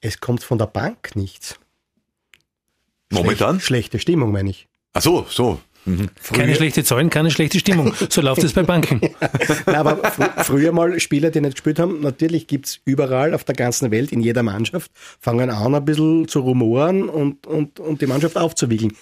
Es 0.01 0.21
kommt 0.21 0.43
von 0.43 0.59
der 0.59 0.67
Bank 0.67 1.17
nichts. 1.17 1.59
Momentan? 3.11 3.57
Schlecht, 3.57 3.67
schlechte 3.67 3.99
Stimmung, 3.99 4.33
meine 4.33 4.51
ich. 4.51 4.69
Ach 4.93 5.03
so, 5.03 5.27
so. 5.29 5.61
Mhm. 5.85 6.11
Keine 6.33 6.55
schlechte 6.55 6.85
Zahlen, 6.85 7.09
keine 7.09 7.31
schlechte 7.31 7.59
Stimmung. 7.59 7.95
So 8.11 8.21
läuft 8.21 8.43
es 8.43 8.53
bei 8.53 8.63
Banken. 8.63 9.01
Nein, 9.67 9.75
aber 9.75 10.11
fr 10.11 10.45
früher 10.45 10.73
mal 10.73 11.01
Spieler, 11.01 11.31
die 11.31 11.41
nicht 11.41 11.55
gespielt 11.55 11.79
haben, 11.79 12.01
natürlich 12.01 12.47
gibt 12.47 12.67
es 12.67 12.81
überall 12.85 13.33
auf 13.33 13.45
der 13.45 13.55
ganzen 13.55 13.91
Welt, 13.91 14.13
in 14.13 14.21
jeder 14.21 14.43
Mannschaft, 14.43 14.91
fangen 15.19 15.51
an 15.51 15.75
ein 15.75 15.85
bisschen 15.85 16.29
zu 16.29 16.41
rumoren 16.41 17.09
und, 17.09 17.47
und, 17.47 17.81
und 17.81 18.03
die 18.03 18.07
Mannschaft 18.07 18.37
aufzuwickeln. 18.37 18.93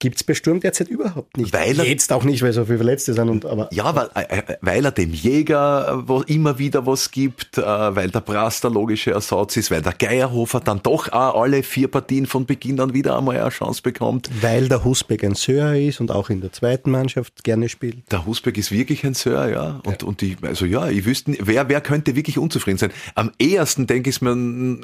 Gibt 0.00 0.16
es 0.16 0.24
bei 0.24 0.34
Sturm 0.34 0.60
derzeit 0.60 0.88
überhaupt 0.88 1.36
nicht. 1.36 1.52
Weil 1.52 1.78
er, 1.78 1.86
Jetzt 1.86 2.12
auch 2.12 2.24
nicht, 2.24 2.42
weil 2.42 2.52
so 2.52 2.64
viele 2.64 2.78
Verletzte 2.78 3.14
sind. 3.14 3.28
Und, 3.28 3.46
aber, 3.46 3.68
ja, 3.72 3.94
weil, 3.94 4.10
äh, 4.14 4.38
äh, 4.38 4.56
weil 4.60 4.84
er 4.84 4.90
dem 4.90 5.12
Jäger 5.12 6.02
wo 6.06 6.20
immer 6.22 6.58
wieder 6.58 6.84
was 6.86 7.10
gibt, 7.10 7.58
äh, 7.58 7.62
weil 7.62 8.10
der 8.10 8.20
Brass 8.20 8.60
der 8.60 8.70
logische 8.70 9.12
Ersatz 9.12 9.56
ist, 9.56 9.70
weil 9.70 9.82
der 9.82 9.92
Geierhofer 9.92 10.60
dann 10.60 10.82
doch 10.82 11.10
auch 11.12 11.40
alle 11.40 11.62
vier 11.62 11.88
Partien 11.88 12.26
von 12.26 12.44
Beginn 12.44 12.80
an 12.80 12.92
wieder 12.92 13.16
einmal 13.16 13.40
eine 13.40 13.48
Chance 13.50 13.82
bekommt. 13.82 14.28
Weil 14.42 14.68
der 14.68 14.84
Husbeck 14.84 15.24
ein 15.24 15.36
Sir 15.36 15.74
ist 15.74 16.00
und 16.00 16.10
auch 16.10 16.28
in 16.28 16.40
der 16.40 16.52
zweiten 16.52 16.90
Mannschaft 16.90 17.44
gerne 17.44 17.68
spielt. 17.68 18.10
Der 18.10 18.26
Husbeck 18.26 18.58
ist 18.58 18.72
wirklich 18.72 19.06
ein 19.06 19.14
Sir, 19.14 19.48
ja. 19.48 19.80
Und, 19.84 20.02
ja. 20.02 20.08
und 20.08 20.22
ich, 20.22 20.36
also 20.42 20.66
ja, 20.66 20.88
ich 20.88 21.06
wüsste, 21.06 21.36
wer, 21.40 21.68
wer 21.68 21.80
könnte 21.80 22.16
wirklich 22.16 22.36
unzufrieden 22.36 22.78
sein? 22.78 22.90
Am 23.14 23.30
ehesten 23.38 23.86
denke 23.86 24.10
ich 24.10 24.20
mir 24.20 24.34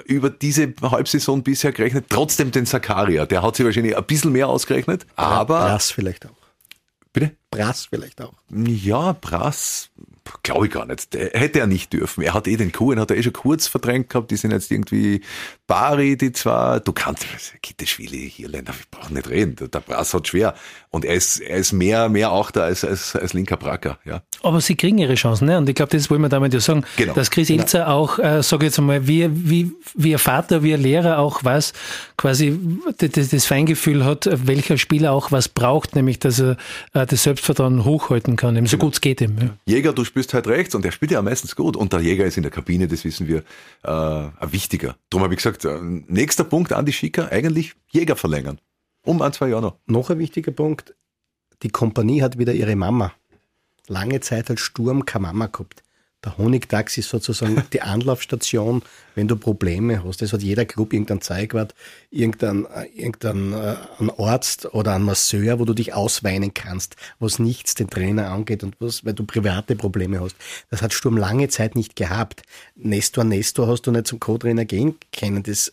über 0.04 0.30
diese 0.30 0.72
Halbsaison 0.80 1.42
bisher 1.42 1.72
gerechnet, 1.72 2.06
trotzdem 2.08 2.52
den 2.52 2.64
Sakaria. 2.64 3.26
Der 3.26 3.42
hat 3.42 3.56
sich 3.56 3.66
wahrscheinlich 3.66 3.96
ein 3.96 4.04
bisschen 4.04 4.32
mehr 4.32 4.48
ausgerechnet 4.48 4.99
Aber. 5.16 5.60
Brass 5.60 5.90
vielleicht 5.90 6.26
auch. 6.26 6.36
Bitte? 7.12 7.36
Brass 7.50 7.86
vielleicht 7.86 8.20
auch. 8.20 8.34
Ja, 8.50 9.12
Brass, 9.12 9.90
glaube 10.42 10.66
ich 10.66 10.72
gar 10.72 10.86
nicht. 10.86 11.14
Hätte 11.14 11.60
er 11.60 11.66
nicht 11.66 11.92
dürfen. 11.92 12.22
Er 12.22 12.34
hat 12.34 12.48
eh 12.48 12.56
den 12.56 12.72
Kuhn, 12.72 12.98
hat 12.98 13.10
er 13.10 13.16
eh 13.16 13.22
schon 13.22 13.32
kurz 13.32 13.66
verdrängt 13.66 14.10
gehabt. 14.10 14.30
Die 14.30 14.36
sind 14.36 14.50
jetzt 14.50 14.70
irgendwie 14.70 15.22
Bari, 15.66 16.16
die 16.16 16.32
zwar, 16.32 16.80
du 16.80 16.92
kannst, 16.92 17.24
Kitteschwili, 17.62 18.30
Hirländer, 18.30 18.72
wir 18.72 18.84
brauchen 18.90 19.14
nicht 19.14 19.28
reden. 19.28 19.56
Der 19.70 19.80
Brass 19.80 20.12
hat 20.14 20.28
schwer. 20.28 20.54
Und 20.90 21.04
er 21.04 21.14
ist, 21.14 21.38
er 21.38 21.58
ist 21.58 21.72
mehr, 21.72 22.08
mehr 22.08 22.32
Achter 22.32 22.64
als, 22.64 22.84
als, 22.84 23.14
als 23.14 23.32
linker 23.32 23.56
Bracker, 23.56 23.98
ja. 24.04 24.22
Aber 24.42 24.60
sie 24.60 24.74
kriegen 24.74 24.98
ihre 24.98 25.14
Chancen, 25.14 25.46
ne? 25.46 25.58
Und 25.58 25.68
ich 25.68 25.76
glaube, 25.76 25.96
das 25.96 26.10
wollen 26.10 26.22
wir 26.22 26.28
damit 26.28 26.52
ja 26.52 26.60
sagen, 26.60 26.84
genau. 26.96 27.14
dass 27.14 27.30
Chris 27.30 27.48
genau. 27.48 27.62
Ilzer 27.62 27.88
auch, 27.88 28.18
äh, 28.18 28.42
sage 28.42 28.66
jetzt 28.66 28.78
einmal, 28.78 29.06
wie, 29.06 29.28
wie, 29.30 29.70
wie 29.94 30.12
ein 30.12 30.18
Vater, 30.18 30.64
wie 30.64 30.74
ein 30.74 30.80
Lehrer 30.80 31.18
auch 31.18 31.44
weiß, 31.44 31.72
quasi 32.16 32.58
das, 32.98 33.28
das 33.28 33.46
Feingefühl 33.46 34.04
hat, 34.04 34.28
welcher 34.46 34.76
Spieler 34.76 35.12
auch 35.12 35.30
was 35.30 35.48
braucht, 35.48 35.94
nämlich, 35.94 36.18
dass 36.18 36.40
er 36.40 36.56
äh, 36.94 37.06
das 37.06 37.22
Selbstvertrauen 37.22 37.84
hochhalten 37.84 38.34
kann, 38.36 38.56
eben 38.56 38.66
so 38.66 38.76
genau. 38.76 38.86
gut 38.86 38.94
es 38.94 39.00
geht 39.00 39.20
ihm. 39.20 39.36
Ja. 39.40 39.48
Jäger, 39.66 39.92
du 39.92 40.04
spielst 40.04 40.19
halt 40.34 40.46
rechts 40.46 40.74
und 40.74 40.84
der 40.84 40.92
spielt 40.92 41.10
ja 41.10 41.22
meistens 41.22 41.56
gut. 41.56 41.76
Und 41.76 41.92
der 41.92 42.00
Jäger 42.00 42.24
ist 42.24 42.36
in 42.36 42.42
der 42.42 42.52
Kabine, 42.52 42.88
das 42.88 43.04
wissen 43.04 43.26
wir, 43.26 43.38
äh, 43.82 43.90
ein 43.90 44.52
wichtiger. 44.52 44.96
Darum 45.08 45.24
habe 45.24 45.34
ich 45.34 45.38
gesagt, 45.38 45.64
äh, 45.64 45.78
nächster 45.80 46.44
Punkt 46.44 46.72
an 46.72 46.86
die 46.86 46.92
Schicker, 46.92 47.30
eigentlich 47.30 47.74
Jäger 47.90 48.16
verlängern. 48.16 48.60
Um 49.02 49.22
ein, 49.22 49.32
zwei 49.32 49.48
Jahre 49.48 49.62
noch. 49.62 49.76
Noch 49.86 50.10
ein 50.10 50.18
wichtiger 50.18 50.52
Punkt. 50.52 50.94
Die 51.62 51.70
Kompanie 51.70 52.22
hat 52.22 52.38
wieder 52.38 52.52
ihre 52.52 52.76
Mama. 52.76 53.12
Lange 53.86 54.20
Zeit 54.20 54.50
als 54.50 54.60
Sturm 54.60 55.04
keine 55.04 55.22
Mama 55.22 55.46
gehabt. 55.46 55.82
Der 56.22 56.36
Honigdachs 56.36 56.98
ist 56.98 57.08
sozusagen 57.08 57.62
die 57.72 57.80
Anlaufstation, 57.80 58.82
wenn 59.14 59.26
du 59.26 59.36
Probleme 59.36 60.04
hast. 60.04 60.20
Es 60.20 60.32
hat 60.32 60.42
jeder 60.42 60.66
Club 60.66 60.92
irgendein 60.92 61.22
Zeugwart, 61.22 61.74
irgendein, 62.10 62.66
äh, 62.66 62.86
irgendein 62.94 63.52
äh, 63.52 63.76
ein 63.98 64.10
Arzt 64.10 64.74
oder 64.74 64.94
ein 64.94 65.02
Masseur, 65.02 65.58
wo 65.58 65.64
du 65.64 65.72
dich 65.72 65.94
ausweinen 65.94 66.52
kannst, 66.52 66.96
was 67.18 67.38
nichts 67.38 67.74
den 67.74 67.88
Trainer 67.88 68.30
angeht 68.30 68.62
und 68.62 68.76
was, 68.80 69.04
weil 69.04 69.14
du 69.14 69.24
private 69.24 69.76
Probleme 69.76 70.20
hast. 70.20 70.36
Das 70.70 70.82
hat 70.82 70.92
Sturm 70.92 71.16
lange 71.16 71.48
Zeit 71.48 71.74
nicht 71.74 71.96
gehabt. 71.96 72.42
Nestor, 72.76 73.24
Nestor 73.24 73.66
hast 73.66 73.82
du 73.82 73.90
nicht 73.90 74.06
zum 74.06 74.20
Co-Trainer 74.20 74.66
gehen 74.66 74.96
können. 75.12 75.42
Das, 75.42 75.72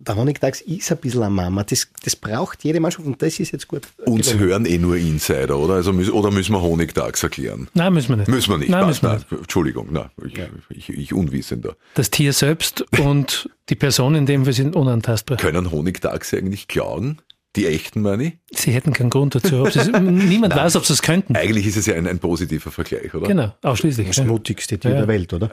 der 0.00 0.16
Honigdachs 0.16 0.62
ist 0.62 0.90
ein 0.90 0.98
bisschen 0.98 1.22
eine 1.22 1.30
Mama. 1.30 1.62
Das, 1.62 1.88
das 2.02 2.16
braucht 2.16 2.64
jede 2.64 2.80
Mannschaft 2.80 3.06
und 3.06 3.20
das 3.20 3.38
ist 3.38 3.52
jetzt 3.52 3.68
gut. 3.68 3.82
Uns 4.06 4.28
gelungen. 4.28 4.48
hören 4.48 4.66
eh 4.66 4.78
nur 4.78 4.96
Insider, 4.96 5.58
oder? 5.58 5.74
Also, 5.74 5.92
oder 5.92 6.30
müssen 6.30 6.52
wir 6.52 6.62
Honigdachs 6.62 7.22
erklären? 7.22 7.68
Nein, 7.74 7.92
müssen 7.92 8.08
wir 8.08 8.16
nicht. 8.16 8.28
Müssen 8.28 8.50
wir 8.50 8.58
nicht. 8.58 8.70
Nein, 8.70 8.86
müssen 8.86 9.02
wir 9.02 9.14
nicht. 9.14 9.30
Entschuldigung, 9.30 9.88
nein, 9.92 10.10
ich, 10.24 10.36
ja. 10.36 10.46
ich, 10.70 10.88
ich 10.88 11.12
Unwissender. 11.12 11.76
Das 11.94 12.10
Tier 12.10 12.32
selbst 12.32 12.84
und 12.98 13.50
die 13.68 13.74
Person 13.74 14.14
in 14.14 14.24
dem 14.26 14.46
wir 14.46 14.54
sind 14.54 14.74
unantastbar. 14.74 15.36
Können 15.36 15.70
Honigdachse 15.70 16.38
eigentlich 16.38 16.66
klagen? 16.66 17.18
Die 17.56 17.66
echten, 17.66 18.02
meine 18.02 18.24
ich? 18.24 18.38
Sie 18.52 18.70
hätten 18.70 18.92
keinen 18.92 19.10
Grund 19.10 19.34
dazu. 19.34 19.66
niemand 20.00 20.54
weiß, 20.54 20.76
ob 20.76 20.86
sie 20.86 20.92
es 20.92 21.02
könnten. 21.02 21.34
Eigentlich 21.34 21.66
ist 21.66 21.76
es 21.76 21.86
ja 21.86 21.94
ein, 21.94 22.06
ein 22.06 22.20
positiver 22.20 22.70
Vergleich, 22.70 23.12
oder? 23.12 23.26
Genau, 23.26 23.52
ausschließlich. 23.62 24.06
Das 24.06 24.24
mutigste 24.24 24.78
Tier 24.78 24.92
ja. 24.92 24.98
der 24.98 25.08
Welt, 25.08 25.32
oder? 25.32 25.52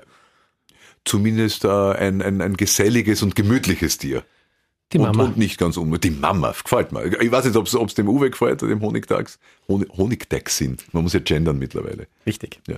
Zumindest 1.06 1.66
äh, 1.66 1.70
ein, 1.70 2.22
ein, 2.22 2.42
ein 2.42 2.56
geselliges 2.56 3.24
und 3.24 3.36
gemütliches 3.36 3.98
Tier. 3.98 4.24
Die 4.94 5.00
Mama. 5.00 5.24
Und, 5.24 5.30
und 5.32 5.38
nicht 5.38 5.58
ganz 5.58 5.78
unbedingt. 5.78 6.16
Die 6.16 6.20
Mama 6.20 6.52
gefällt 6.52 6.92
mir. 6.92 7.22
Ich 7.22 7.32
weiß 7.32 7.46
nicht, 7.46 7.56
ob 7.58 7.68
es 7.68 7.94
dem 7.96 8.08
Uwe 8.08 8.30
gefällt 8.30 8.64
oder 8.64 8.74
dem 8.74 8.82
Honigdachs. 8.82 9.40
Honigdachs 9.70 10.58
sind. 10.58 10.86
Man 10.94 11.04
muss 11.04 11.14
ja 11.14 11.20
gendern 11.20 11.60
mittlerweile. 11.60 12.08
Richtig. 12.26 12.60
Ja. 12.68 12.76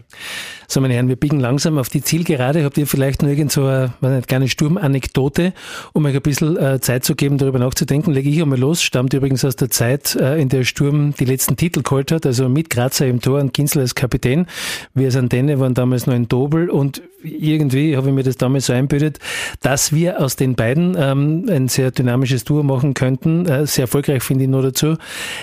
So, 0.68 0.82
meine 0.82 0.96
Herren, 0.96 1.08
wir 1.08 1.16
biegen 1.16 1.40
langsam 1.40 1.78
auf 1.78 1.90
die 1.90 2.02
Zielgerade. 2.02 2.64
Habt 2.64 2.78
ihr 2.80 2.88
vielleicht 2.88 3.22
nur 3.22 3.32
irgend 3.32 3.52
so 3.52 3.66
eine, 3.66 3.94
eine 4.02 4.22
kleine 4.24 4.48
Sturmanekdote, 4.48 5.54
um 5.94 6.06
euch 6.06 6.16
ein 6.16 6.22
bisschen 6.22 6.58
äh, 6.58 6.80
Zeit 6.82 7.04
zu 7.04 7.16
geben, 7.16 7.38
darüber 7.38 7.60
nachzudenken? 7.60 8.12
Lege 8.12 8.30
ich 8.30 8.42
einmal 8.42 8.60
los. 8.60 8.82
Stammt 8.82 9.14
übrigens 9.14 9.46
aus 9.46 9.56
der 9.56 9.70
Zeit, 9.70 10.16
äh, 10.16 10.42
in 10.42 10.50
der 10.50 10.64
Sturm 10.64 11.14
die 11.14 11.26
letzten 11.26 11.58
Titel 11.58 11.84
geholt 11.84 12.12
hat, 12.12 12.26
also 12.26 12.50
mit 12.50 12.72
Grazer 12.72 13.06
im 13.06 13.22
Tor 13.22 13.40
und 13.40 13.54
Kinzel 13.54 13.82
als 13.82 13.94
Kapitän. 13.94 14.48
Wir 14.96 15.06
als 15.06 15.16
Antenne 15.16 15.60
waren 15.60 15.76
damals 15.76 16.08
noch 16.08 16.16
in 16.16 16.28
Dobel 16.28 16.70
und 16.72 17.04
irgendwie 17.24 17.98
habe 17.98 18.10
ich 18.10 18.14
mir 18.14 18.24
das 18.24 18.38
damals 18.38 18.68
so 18.68 18.74
einbildet, 18.74 19.20
dass 19.62 19.94
wir 19.94 20.22
aus 20.22 20.36
den 20.36 20.56
beiden 20.56 20.96
ähm, 20.98 21.46
ein 21.50 21.68
sehr 21.68 21.92
dynamisches 21.92 22.46
Duo 22.46 22.64
machen 22.64 22.94
könnten. 22.94 23.46
Äh, 23.46 23.68
sehr 23.68 23.84
erfolgreich 23.84 24.24
finde 24.24 24.46
ich 24.46 24.50
nur 24.50 24.62
dazu, 24.62 24.96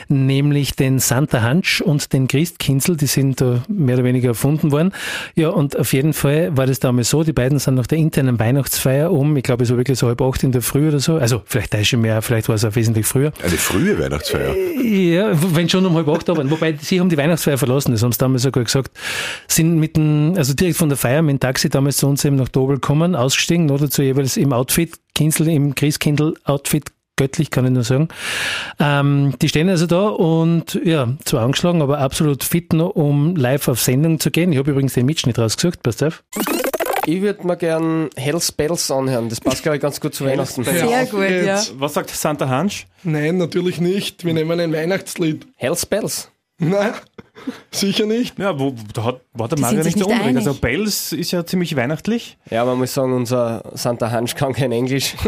nämlich 0.09 0.75
den 0.75 0.99
Santa 0.99 1.36
Hansch 1.43 1.81
und 1.81 2.13
den 2.13 2.29
Christkinzel, 2.29 2.97
die 2.97 3.07
sind 3.07 3.41
da 3.41 3.63
mehr 3.69 3.97
oder 3.97 4.05
weniger 4.05 4.29
erfunden 4.29 4.73
worden. 4.73 4.93
Ja, 5.35 5.51
und 5.51 5.77
auf 5.79 5.93
jeden 5.93 6.13
Fall 6.13 6.57
war 6.57 6.67
das 6.67 6.81
damals 6.81 7.11
so, 7.11 7.23
die 7.23 7.33
beiden 7.33 7.59
sind 7.59 7.75
nach 7.75 7.87
der 7.87 7.99
internen 7.99 8.39
Weihnachtsfeier 8.39 9.11
um, 9.13 9.37
ich 9.37 9.43
glaube 9.43 9.65
es 9.65 9.71
war 9.71 9.77
wirklich 9.77 9.99
so 9.99 10.07
halb 10.07 10.21
acht 10.23 10.43
in 10.43 10.53
der 10.53 10.63
Früh 10.63 10.89
oder 10.89 11.01
so, 11.01 11.17
also 11.17 11.43
vielleicht 11.45 11.75
da 11.75 11.79
ist 11.79 11.89
schon 11.89 12.01
mehr, 12.01 12.21
vielleicht 12.23 12.49
war 12.49 12.55
es 12.55 12.65
auch 12.65 12.75
wesentlich 12.75 13.07
früher. 13.07 13.33
Eine 13.43 13.57
frühe 13.57 13.99
Weihnachtsfeier? 13.99 14.55
Äh, 14.55 15.15
ja, 15.15 15.31
wenn 15.55 15.69
schon 15.69 15.85
um 15.87 15.95
halb 15.95 16.09
acht 16.09 16.29
waren, 16.29 16.51
wobei 16.51 16.77
sie 16.81 17.01
haben 17.01 17.09
die 17.09 17.17
Weihnachtsfeier 17.17 17.59
verlassen, 17.59 17.93
das 17.93 18.03
haben 18.03 18.13
sie 18.13 18.19
damals 18.19 18.43
sogar 18.43 18.65
gesagt, 18.65 18.91
sind 19.49 19.79
mit 19.79 19.97
dem, 19.97 20.35
also 20.37 20.55
direkt 20.55 20.77
von 20.77 20.89
der 20.89 20.99
Feier 20.99 21.23
mit 21.23 21.35
dem 21.35 21.41
Taxi 21.41 21.69
damals 21.69 21.99
zu 21.99 22.07
uns 22.07 22.25
eben 22.25 22.37
nach 22.37 22.49
Dobel 22.49 22.79
kommen, 22.79 23.15
ausgestiegen, 23.15 23.71
oder 23.71 23.91
zu 23.91 24.03
jeweils 24.03 24.37
im 24.37 24.53
Outfit, 24.53 24.99
Kinzel 25.15 25.49
im 25.49 25.75
Christkindl-Outfit 25.75 26.93
göttlich, 27.17 27.51
kann 27.51 27.65
ich 27.65 27.73
nur 27.73 27.85
sagen. 27.85 28.09
Ähm, 28.79 29.35
die 29.41 29.49
stehen 29.49 29.69
also 29.69 29.87
da 29.87 30.09
und 30.09 30.79
ja, 30.85 31.09
zwar 31.25 31.43
angeschlagen, 31.43 31.83
aber 31.83 31.99
absolut 31.99 32.45
fit 32.45 32.73
noch, 32.73 32.91
um 32.91 33.35
live 33.37 33.69
auf 33.69 33.81
Sendung 33.81 34.21
zu 34.21 34.31
gehen. 34.31 34.53
Ich 34.53 34.59
habe 34.59 34.71
übrigens 34.71 34.95
den 34.95 35.07
Mitschnitt 35.07 35.39
rausgesucht, 35.39 35.83
passt 35.83 36.03
auf. 36.03 36.23
Ich 37.07 37.23
würde 37.23 37.47
mir 37.47 37.57
gern 37.57 38.11
Hells 38.17 38.51
Bells 38.51 38.91
anhören. 38.91 39.29
Das 39.29 39.41
passt, 39.41 39.63
glaube 39.63 39.77
ich, 39.77 39.83
ganz 39.83 40.01
gut 40.01 40.15
zu 40.15 40.25
Weihnachten. 40.25 40.65
Sehr 40.65 41.07
gut, 41.07 41.31
ja. 41.31 41.63
Was 41.79 41.95
sagt 41.95 42.11
Santa 42.11 42.49
Hansch? 42.49 42.87
Nein, 43.05 43.39
natürlich 43.39 43.81
nicht. 43.81 44.25
Wir 44.25 44.35
nehmen 44.35 44.59
ein 44.59 44.73
Weihnachtslied. 44.73 45.47
Hells 45.55 45.87
Bells? 45.87 46.31
Nein. 46.59 46.95
Sicher 47.71 48.07
nicht. 48.07 48.39
Ja, 48.39 48.59
wo, 48.59 48.75
da 48.93 49.05
hat, 49.05 49.21
war 49.33 49.49
der 49.49 49.57
Die 49.57 49.63
Mario 49.63 49.83
nicht 49.83 49.99
so 49.99 50.09
nicht 50.09 50.21
unrecht. 50.21 50.37
Also 50.37 50.55
Bells 50.55 51.13
ist 51.13 51.33
ja 51.33 51.45
ziemlich 51.45 51.77
weihnachtlich. 51.77 52.39
Ja, 52.51 52.65
man 52.65 52.79
muss 52.79 52.95
sagen, 52.95 53.13
unser 53.13 53.63
Santa 53.75 54.11
Hansch 54.11 54.35
kann 54.35 54.53
kein 54.53 54.73
Englisch. 54.73 55.15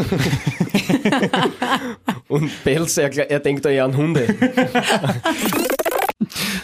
Und 2.28 2.50
Bells, 2.64 2.96
er, 2.98 3.30
er 3.30 3.40
denkt 3.40 3.64
da 3.64 3.70
eher 3.70 3.84
an 3.84 3.96
Hunde. 3.96 4.34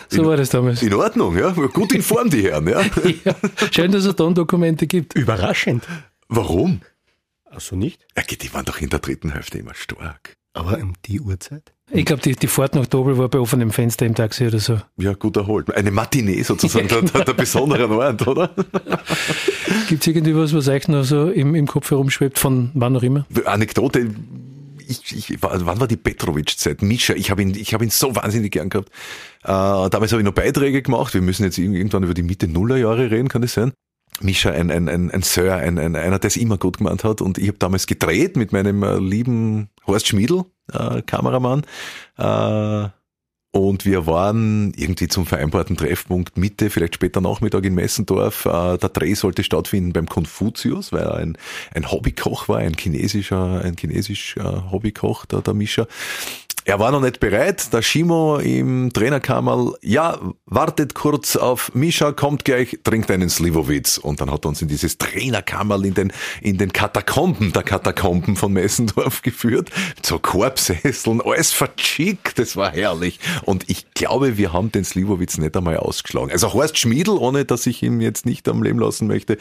So 0.09 0.26
war 0.26 0.36
das 0.36 0.51
damals. 0.51 0.82
In 0.82 0.95
Ordnung, 0.95 1.36
ja. 1.36 1.51
Gut 1.51 1.92
in 1.92 2.03
Form, 2.03 2.30
die 2.30 2.45
Herren, 2.45 2.68
ja. 2.68 2.82
Ja, 3.24 3.34
schön, 3.72 3.92
dass 3.92 4.05
es 4.05 4.16
Tondokumente 4.16 4.86
gibt. 4.86 5.14
Überraschend. 5.14 5.84
Warum? 6.28 6.80
Also 7.45 7.76
nicht? 7.76 8.05
Ja, 8.16 8.22
die 8.22 8.53
waren 8.53 8.64
doch 8.64 8.80
in 8.80 8.90
der 8.90 8.99
dritten 8.99 9.32
Hälfte 9.32 9.59
immer 9.59 9.74
stark. 9.74 10.36
Aber 10.55 10.79
um 10.79 10.95
die 11.05 11.21
Uhrzeit? 11.21 11.73
Ich 11.91 12.07
glaube, 12.07 12.23
die, 12.23 12.35
die 12.35 12.47
Fahrt 12.47 12.77
nach 12.77 12.87
Dobel 12.87 13.19
war 13.19 13.29
bei 13.29 13.39
offenem 13.39 13.71
Fenster 13.71 14.07
im 14.07 14.15
Taxi 14.15 14.47
oder 14.47 14.61
so. 14.61 14.81
Ja, 14.97 15.13
gut 15.13 15.37
erholt. 15.37 15.75
Eine 15.75 15.91
Matinee 15.91 16.43
sozusagen 16.43 16.89
der, 16.89 17.03
der, 17.03 17.25
der 17.25 17.33
besonderen 17.35 17.91
Ort, 17.91 18.27
oder? 18.27 18.55
Gibt 19.89 20.03
es 20.03 20.07
irgendwie 20.07 20.35
was, 20.35 20.55
was 20.55 20.69
euch 20.69 20.89
noch 20.89 21.05
so 21.05 21.29
im, 21.29 21.55
im 21.55 21.67
Kopf 21.67 21.91
herumschwebt, 21.91 22.39
von 22.39 22.71
wann 22.75 22.97
auch 22.97 23.03
immer? 23.03 23.27
Anekdote. 23.45 24.15
Ich, 24.87 25.31
ich, 25.31 25.39
wann 25.43 25.81
war 25.81 25.89
die 25.89 25.97
Petrovic-Zeit? 25.97 26.83
Mischa, 26.83 27.15
ich 27.15 27.31
habe 27.31 27.43
ihn, 27.43 27.55
ich 27.55 27.75
habe 27.75 27.85
ihn 27.85 27.91
so 27.91 28.15
wahnsinnig 28.15 28.53
gern 28.53 28.71
gehabt. 28.71 28.91
Äh, 29.43 29.49
damals 29.91 30.13
habe 30.13 30.21
ich 30.21 30.25
noch 30.25 30.33
Beiträge 30.35 30.83
gemacht. 30.83 31.15
Wir 31.15 31.23
müssen 31.23 31.43
jetzt 31.43 31.59
irgendwann 31.59 32.05
über 32.05 32.15
die 32.15 32.23
Mitte 32.23 32.47
Nullerjahre 32.49 33.11
reden, 33.11 33.29
kann 33.29 33.43
das 33.43 33.55
sein? 33.55 33.73
Mischa, 34.21 34.51
ein, 34.51 34.71
ein, 34.71 34.89
ein, 34.89 35.11
ein 35.11 35.23
Sir, 35.23 35.57
ein, 35.57 35.79
ein, 35.79 35.97
einer, 35.97 36.19
der 36.19 36.29
es 36.29 36.37
immer 36.37 36.59
gut 36.59 36.79
gemeint 36.79 37.03
hat. 37.03 37.21
Und 37.21 37.39
ich 37.39 37.49
habe 37.49 37.59
damals 37.59 37.87
gedreht 37.87 38.37
mit 38.37 38.53
meinem 38.53 38.83
äh, 38.83 38.99
lieben 38.99 39.69
Horst 39.87 40.09
Schmiedl, 40.09 40.45
äh, 40.72 41.03
Kameramann. 41.03 41.64
Äh, 42.16 42.89
und 43.55 43.85
wir 43.85 44.09
waren 44.09 44.72
irgendwie 44.74 45.07
zum 45.07 45.26
vereinbarten 45.26 45.76
Treffpunkt 45.76 46.37
Mitte, 46.37 46.70
vielleicht 46.70 46.97
später 46.97 47.20
Nachmittag 47.20 47.64
in 47.64 47.74
Messendorf. 47.76 48.47
Äh, 48.47 48.78
Der 48.78 48.89
Dreh 48.89 49.14
sollte 49.14 49.45
stattfinden 49.45 49.93
beim 49.93 50.09
Konfuzius, 50.09 50.93
weil 50.93 51.05
er 51.05 51.14
ein, 51.14 51.39
ein 51.72 51.89
Hobbykoch 51.89 52.49
war, 52.49 52.59
ein 52.59 52.74
chinesischer, 52.76 53.62
ein 53.62 53.76
chinesisch 53.76 54.37
äh, 54.39 54.43
Hobbykoch, 54.43 55.24
der, 55.26 55.41
der 55.41 55.55
Mischa. 55.55 55.87
Er 56.67 56.79
war 56.79 56.91
noch 56.93 57.01
nicht 57.01 57.21
bereit. 57.21 57.75
Der 57.75 57.83
Shimo 57.83 58.39
im 58.39 58.91
Trainerkammerl, 58.91 59.75
ja, 59.83 60.19
wartet 60.47 60.95
kurz 60.95 61.37
auf 61.37 61.75
Mischa, 61.75 62.12
kommt 62.12 62.47
gleich, 62.47 62.79
trinkt 62.85 63.11
einen 63.11 63.29
Slivovitz. 63.29 63.99
Und 63.99 64.23
dann 64.23 64.31
hat 64.31 64.47
er 64.47 64.49
uns 64.49 64.62
in 64.62 64.69
dieses 64.69 64.97
Trainerkammerl 64.97 65.85
in 65.85 65.93
den, 65.93 66.12
in 66.41 66.57
den 66.57 66.73
Katakomben 66.73 67.53
der 67.53 67.65
Katakomben 67.65 68.37
von 68.37 68.55
Messendorf 68.55 69.21
geführt. 69.21 69.71
So 70.03 70.19
Korbsesseln, 70.19 71.21
alles 71.21 71.53
verschickt, 71.53 72.39
das 72.39 72.57
war 72.57 72.73
herrlich. 72.73 73.21
Und 73.43 73.69
ich 73.69 73.93
glaube, 73.93 74.39
wir 74.39 74.55
haben 74.55 74.73
den 74.73 74.85
Slivovitz 74.85 75.37
nicht 75.37 75.55
einmal 75.55 75.77
ausgeschlagen. 75.77 76.31
Also 76.31 76.55
Horst 76.55 76.79
Schmiedl, 76.79 77.19
ohne 77.19 77.45
dass 77.45 77.67
ich 77.67 77.83
ihn 77.83 78.01
jetzt 78.01 78.25
nicht 78.25 78.49
am 78.49 78.62
Leben 78.62 78.79
lassen 78.79 79.07
möchte, 79.07 79.37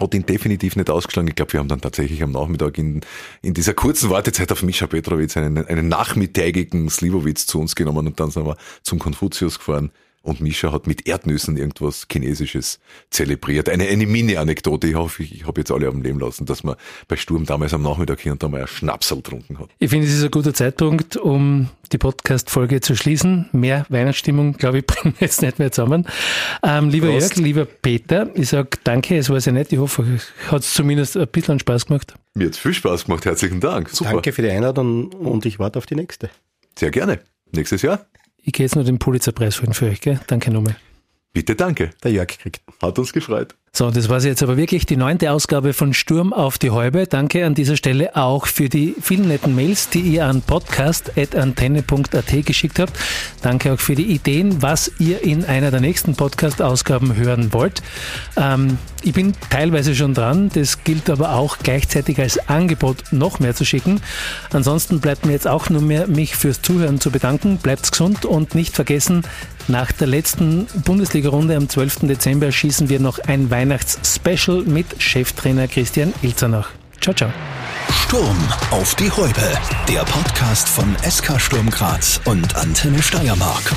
hat 0.00 0.14
ihn 0.14 0.26
definitiv 0.26 0.76
nicht 0.76 0.90
ausgeschlagen. 0.90 1.28
Ich 1.28 1.34
glaube, 1.34 1.52
wir 1.52 1.60
haben 1.60 1.68
dann 1.68 1.80
tatsächlich 1.80 2.22
am 2.22 2.32
Nachmittag 2.32 2.78
in, 2.78 3.00
in 3.42 3.54
dieser 3.54 3.74
kurzen 3.74 4.10
Wartezeit 4.10 4.50
auf 4.52 4.62
Mischa 4.62 4.86
Petrovic 4.86 5.36
einen, 5.36 5.66
einen 5.66 5.88
nachmittägigen 5.88 6.88
Slivovitz 6.88 7.46
zu 7.46 7.60
uns 7.60 7.74
genommen 7.74 8.06
und 8.06 8.20
dann 8.20 8.30
sind 8.30 8.46
wir 8.46 8.56
zum 8.82 8.98
Konfuzius 8.98 9.58
gefahren. 9.58 9.90
Und 10.22 10.40
Mischa 10.40 10.72
hat 10.72 10.86
mit 10.86 11.06
Erdnüssen 11.06 11.56
irgendwas 11.56 12.06
Chinesisches 12.10 12.80
zelebriert. 13.10 13.68
Eine, 13.68 13.84
eine 13.84 14.06
Mini-Anekdote. 14.06 14.88
Ich 14.88 14.94
hoffe, 14.94 15.22
ich, 15.22 15.34
ich 15.34 15.46
habe 15.46 15.60
jetzt 15.60 15.70
alle 15.70 15.86
am 15.86 16.02
Leben 16.02 16.18
lassen, 16.18 16.44
dass 16.44 16.64
man 16.64 16.76
bei 17.06 17.16
Sturm 17.16 17.46
damals 17.46 17.72
am 17.72 17.82
Nachmittag 17.82 18.20
hier 18.20 18.32
und 18.32 18.42
da 18.42 18.48
mal 18.48 18.60
ein 18.60 18.66
Schnapsel 18.66 19.18
getrunken 19.18 19.58
hat. 19.58 19.70
Ich 19.78 19.90
finde, 19.90 20.06
es 20.06 20.14
ist 20.14 20.24
ein 20.24 20.30
guter 20.30 20.52
Zeitpunkt, 20.52 21.16
um 21.16 21.68
die 21.92 21.98
Podcast-Folge 21.98 22.80
zu 22.80 22.96
schließen. 22.96 23.48
Mehr 23.52 23.86
Weihnachtsstimmung, 23.88 24.54
glaube 24.54 24.78
ich, 24.78 24.86
bringen 24.86 25.14
wir 25.18 25.26
jetzt 25.26 25.40
nicht 25.40 25.58
mehr 25.58 25.72
zusammen. 25.72 26.06
Ähm, 26.62 26.90
lieber 26.90 27.08
Prost. 27.08 27.36
Jörg, 27.36 27.46
lieber 27.46 27.64
Peter, 27.64 28.28
ich 28.34 28.48
sage 28.48 28.70
danke, 28.84 29.16
es 29.16 29.30
war 29.30 29.40
sehr 29.40 29.52
nett. 29.52 29.72
Ich 29.72 29.78
hoffe, 29.78 30.04
es 30.14 30.32
hat 30.50 30.64
zumindest 30.64 31.16
ein 31.16 31.28
bisschen 31.28 31.58
Spaß 31.58 31.86
gemacht. 31.86 32.14
Mir 32.34 32.48
hat's 32.48 32.58
viel 32.58 32.74
Spaß 32.74 33.06
gemacht. 33.06 33.24
Herzlichen 33.24 33.60
Dank. 33.60 33.88
Super. 33.90 34.12
Danke 34.12 34.32
für 34.32 34.42
die 34.42 34.50
Einladung 34.50 35.12
und 35.12 35.46
ich 35.46 35.58
warte 35.58 35.78
auf 35.78 35.86
die 35.86 35.94
nächste. 35.94 36.30
Sehr 36.78 36.90
gerne. 36.90 37.20
Nächstes 37.52 37.82
Jahr. 37.82 38.06
Ich 38.48 38.54
gehe 38.54 38.64
jetzt 38.64 38.76
noch 38.76 38.84
den 38.84 38.98
Pulitzerpreis 38.98 39.60
holen 39.60 39.74
für 39.74 39.90
euch, 39.90 40.00
gell? 40.00 40.18
Danke 40.26 40.50
nochmal. 40.50 40.74
Bitte 41.34 41.54
danke. 41.54 41.90
Der 42.02 42.12
Jörg 42.12 42.28
kriegt. 42.28 42.62
Hat 42.80 42.98
uns 42.98 43.12
gefreut. 43.12 43.54
So, 43.72 43.90
das 43.90 44.08
war 44.08 44.20
jetzt 44.20 44.42
aber 44.42 44.56
wirklich 44.56 44.86
die 44.86 44.96
neunte 44.96 45.30
Ausgabe 45.30 45.72
von 45.72 45.94
Sturm 45.94 46.32
auf 46.32 46.58
die 46.58 46.70
Häube. 46.70 47.06
Danke 47.06 47.46
an 47.46 47.54
dieser 47.54 47.76
Stelle 47.76 48.16
auch 48.16 48.46
für 48.46 48.68
die 48.68 48.94
vielen 49.00 49.28
netten 49.28 49.54
Mails, 49.54 49.90
die 49.90 50.00
ihr 50.00 50.26
an 50.26 50.42
podcast.antenne.at 50.42 52.46
geschickt 52.46 52.78
habt. 52.78 52.92
Danke 53.42 53.72
auch 53.72 53.78
für 53.78 53.94
die 53.94 54.06
Ideen, 54.06 54.62
was 54.62 54.90
ihr 54.98 55.22
in 55.22 55.44
einer 55.44 55.70
der 55.70 55.80
nächsten 55.80 56.16
Podcast-Ausgaben 56.16 57.16
hören 57.16 57.52
wollt. 57.52 57.82
Ähm, 58.36 58.78
ich 59.02 59.12
bin 59.12 59.34
teilweise 59.50 59.94
schon 59.94 60.14
dran. 60.14 60.50
Das 60.52 60.82
gilt 60.82 61.08
aber 61.08 61.34
auch 61.34 61.58
gleichzeitig 61.58 62.18
als 62.18 62.48
Angebot, 62.48 63.12
noch 63.12 63.38
mehr 63.38 63.54
zu 63.54 63.64
schicken. 63.64 64.00
Ansonsten 64.50 65.00
bleibt 65.00 65.24
mir 65.24 65.32
jetzt 65.32 65.46
auch 65.46 65.70
nur 65.70 65.82
mehr, 65.82 66.08
mich 66.08 66.34
fürs 66.34 66.62
Zuhören 66.62 67.00
zu 67.00 67.10
bedanken. 67.10 67.58
Bleibt 67.58 67.92
gesund 67.92 68.24
und 68.24 68.54
nicht 68.54 68.74
vergessen, 68.74 69.22
nach 69.68 69.92
der 69.92 70.06
letzten 70.06 70.66
Bundesliga-Runde 70.84 71.54
am 71.54 71.68
12. 71.68 72.08
Dezember 72.08 72.50
schießen 72.50 72.88
wir 72.88 73.00
noch 73.00 73.18
ein 73.18 73.50
Weihnachts-Special 73.58 74.62
mit 74.66 75.02
Cheftrainer 75.02 75.66
Christian 75.66 76.14
Ilzernach. 76.22 76.70
Ciao, 77.00 77.12
ciao. 77.12 77.32
Sturm 78.04 78.38
auf 78.70 78.94
die 78.94 79.10
Häupe. 79.10 79.58
Der 79.88 80.04
Podcast 80.04 80.68
von 80.68 80.96
SK 81.02 81.40
Sturm 81.40 81.68
Graz 81.68 82.20
und 82.24 82.54
Antenne 82.54 83.02
Steiermark. 83.02 83.72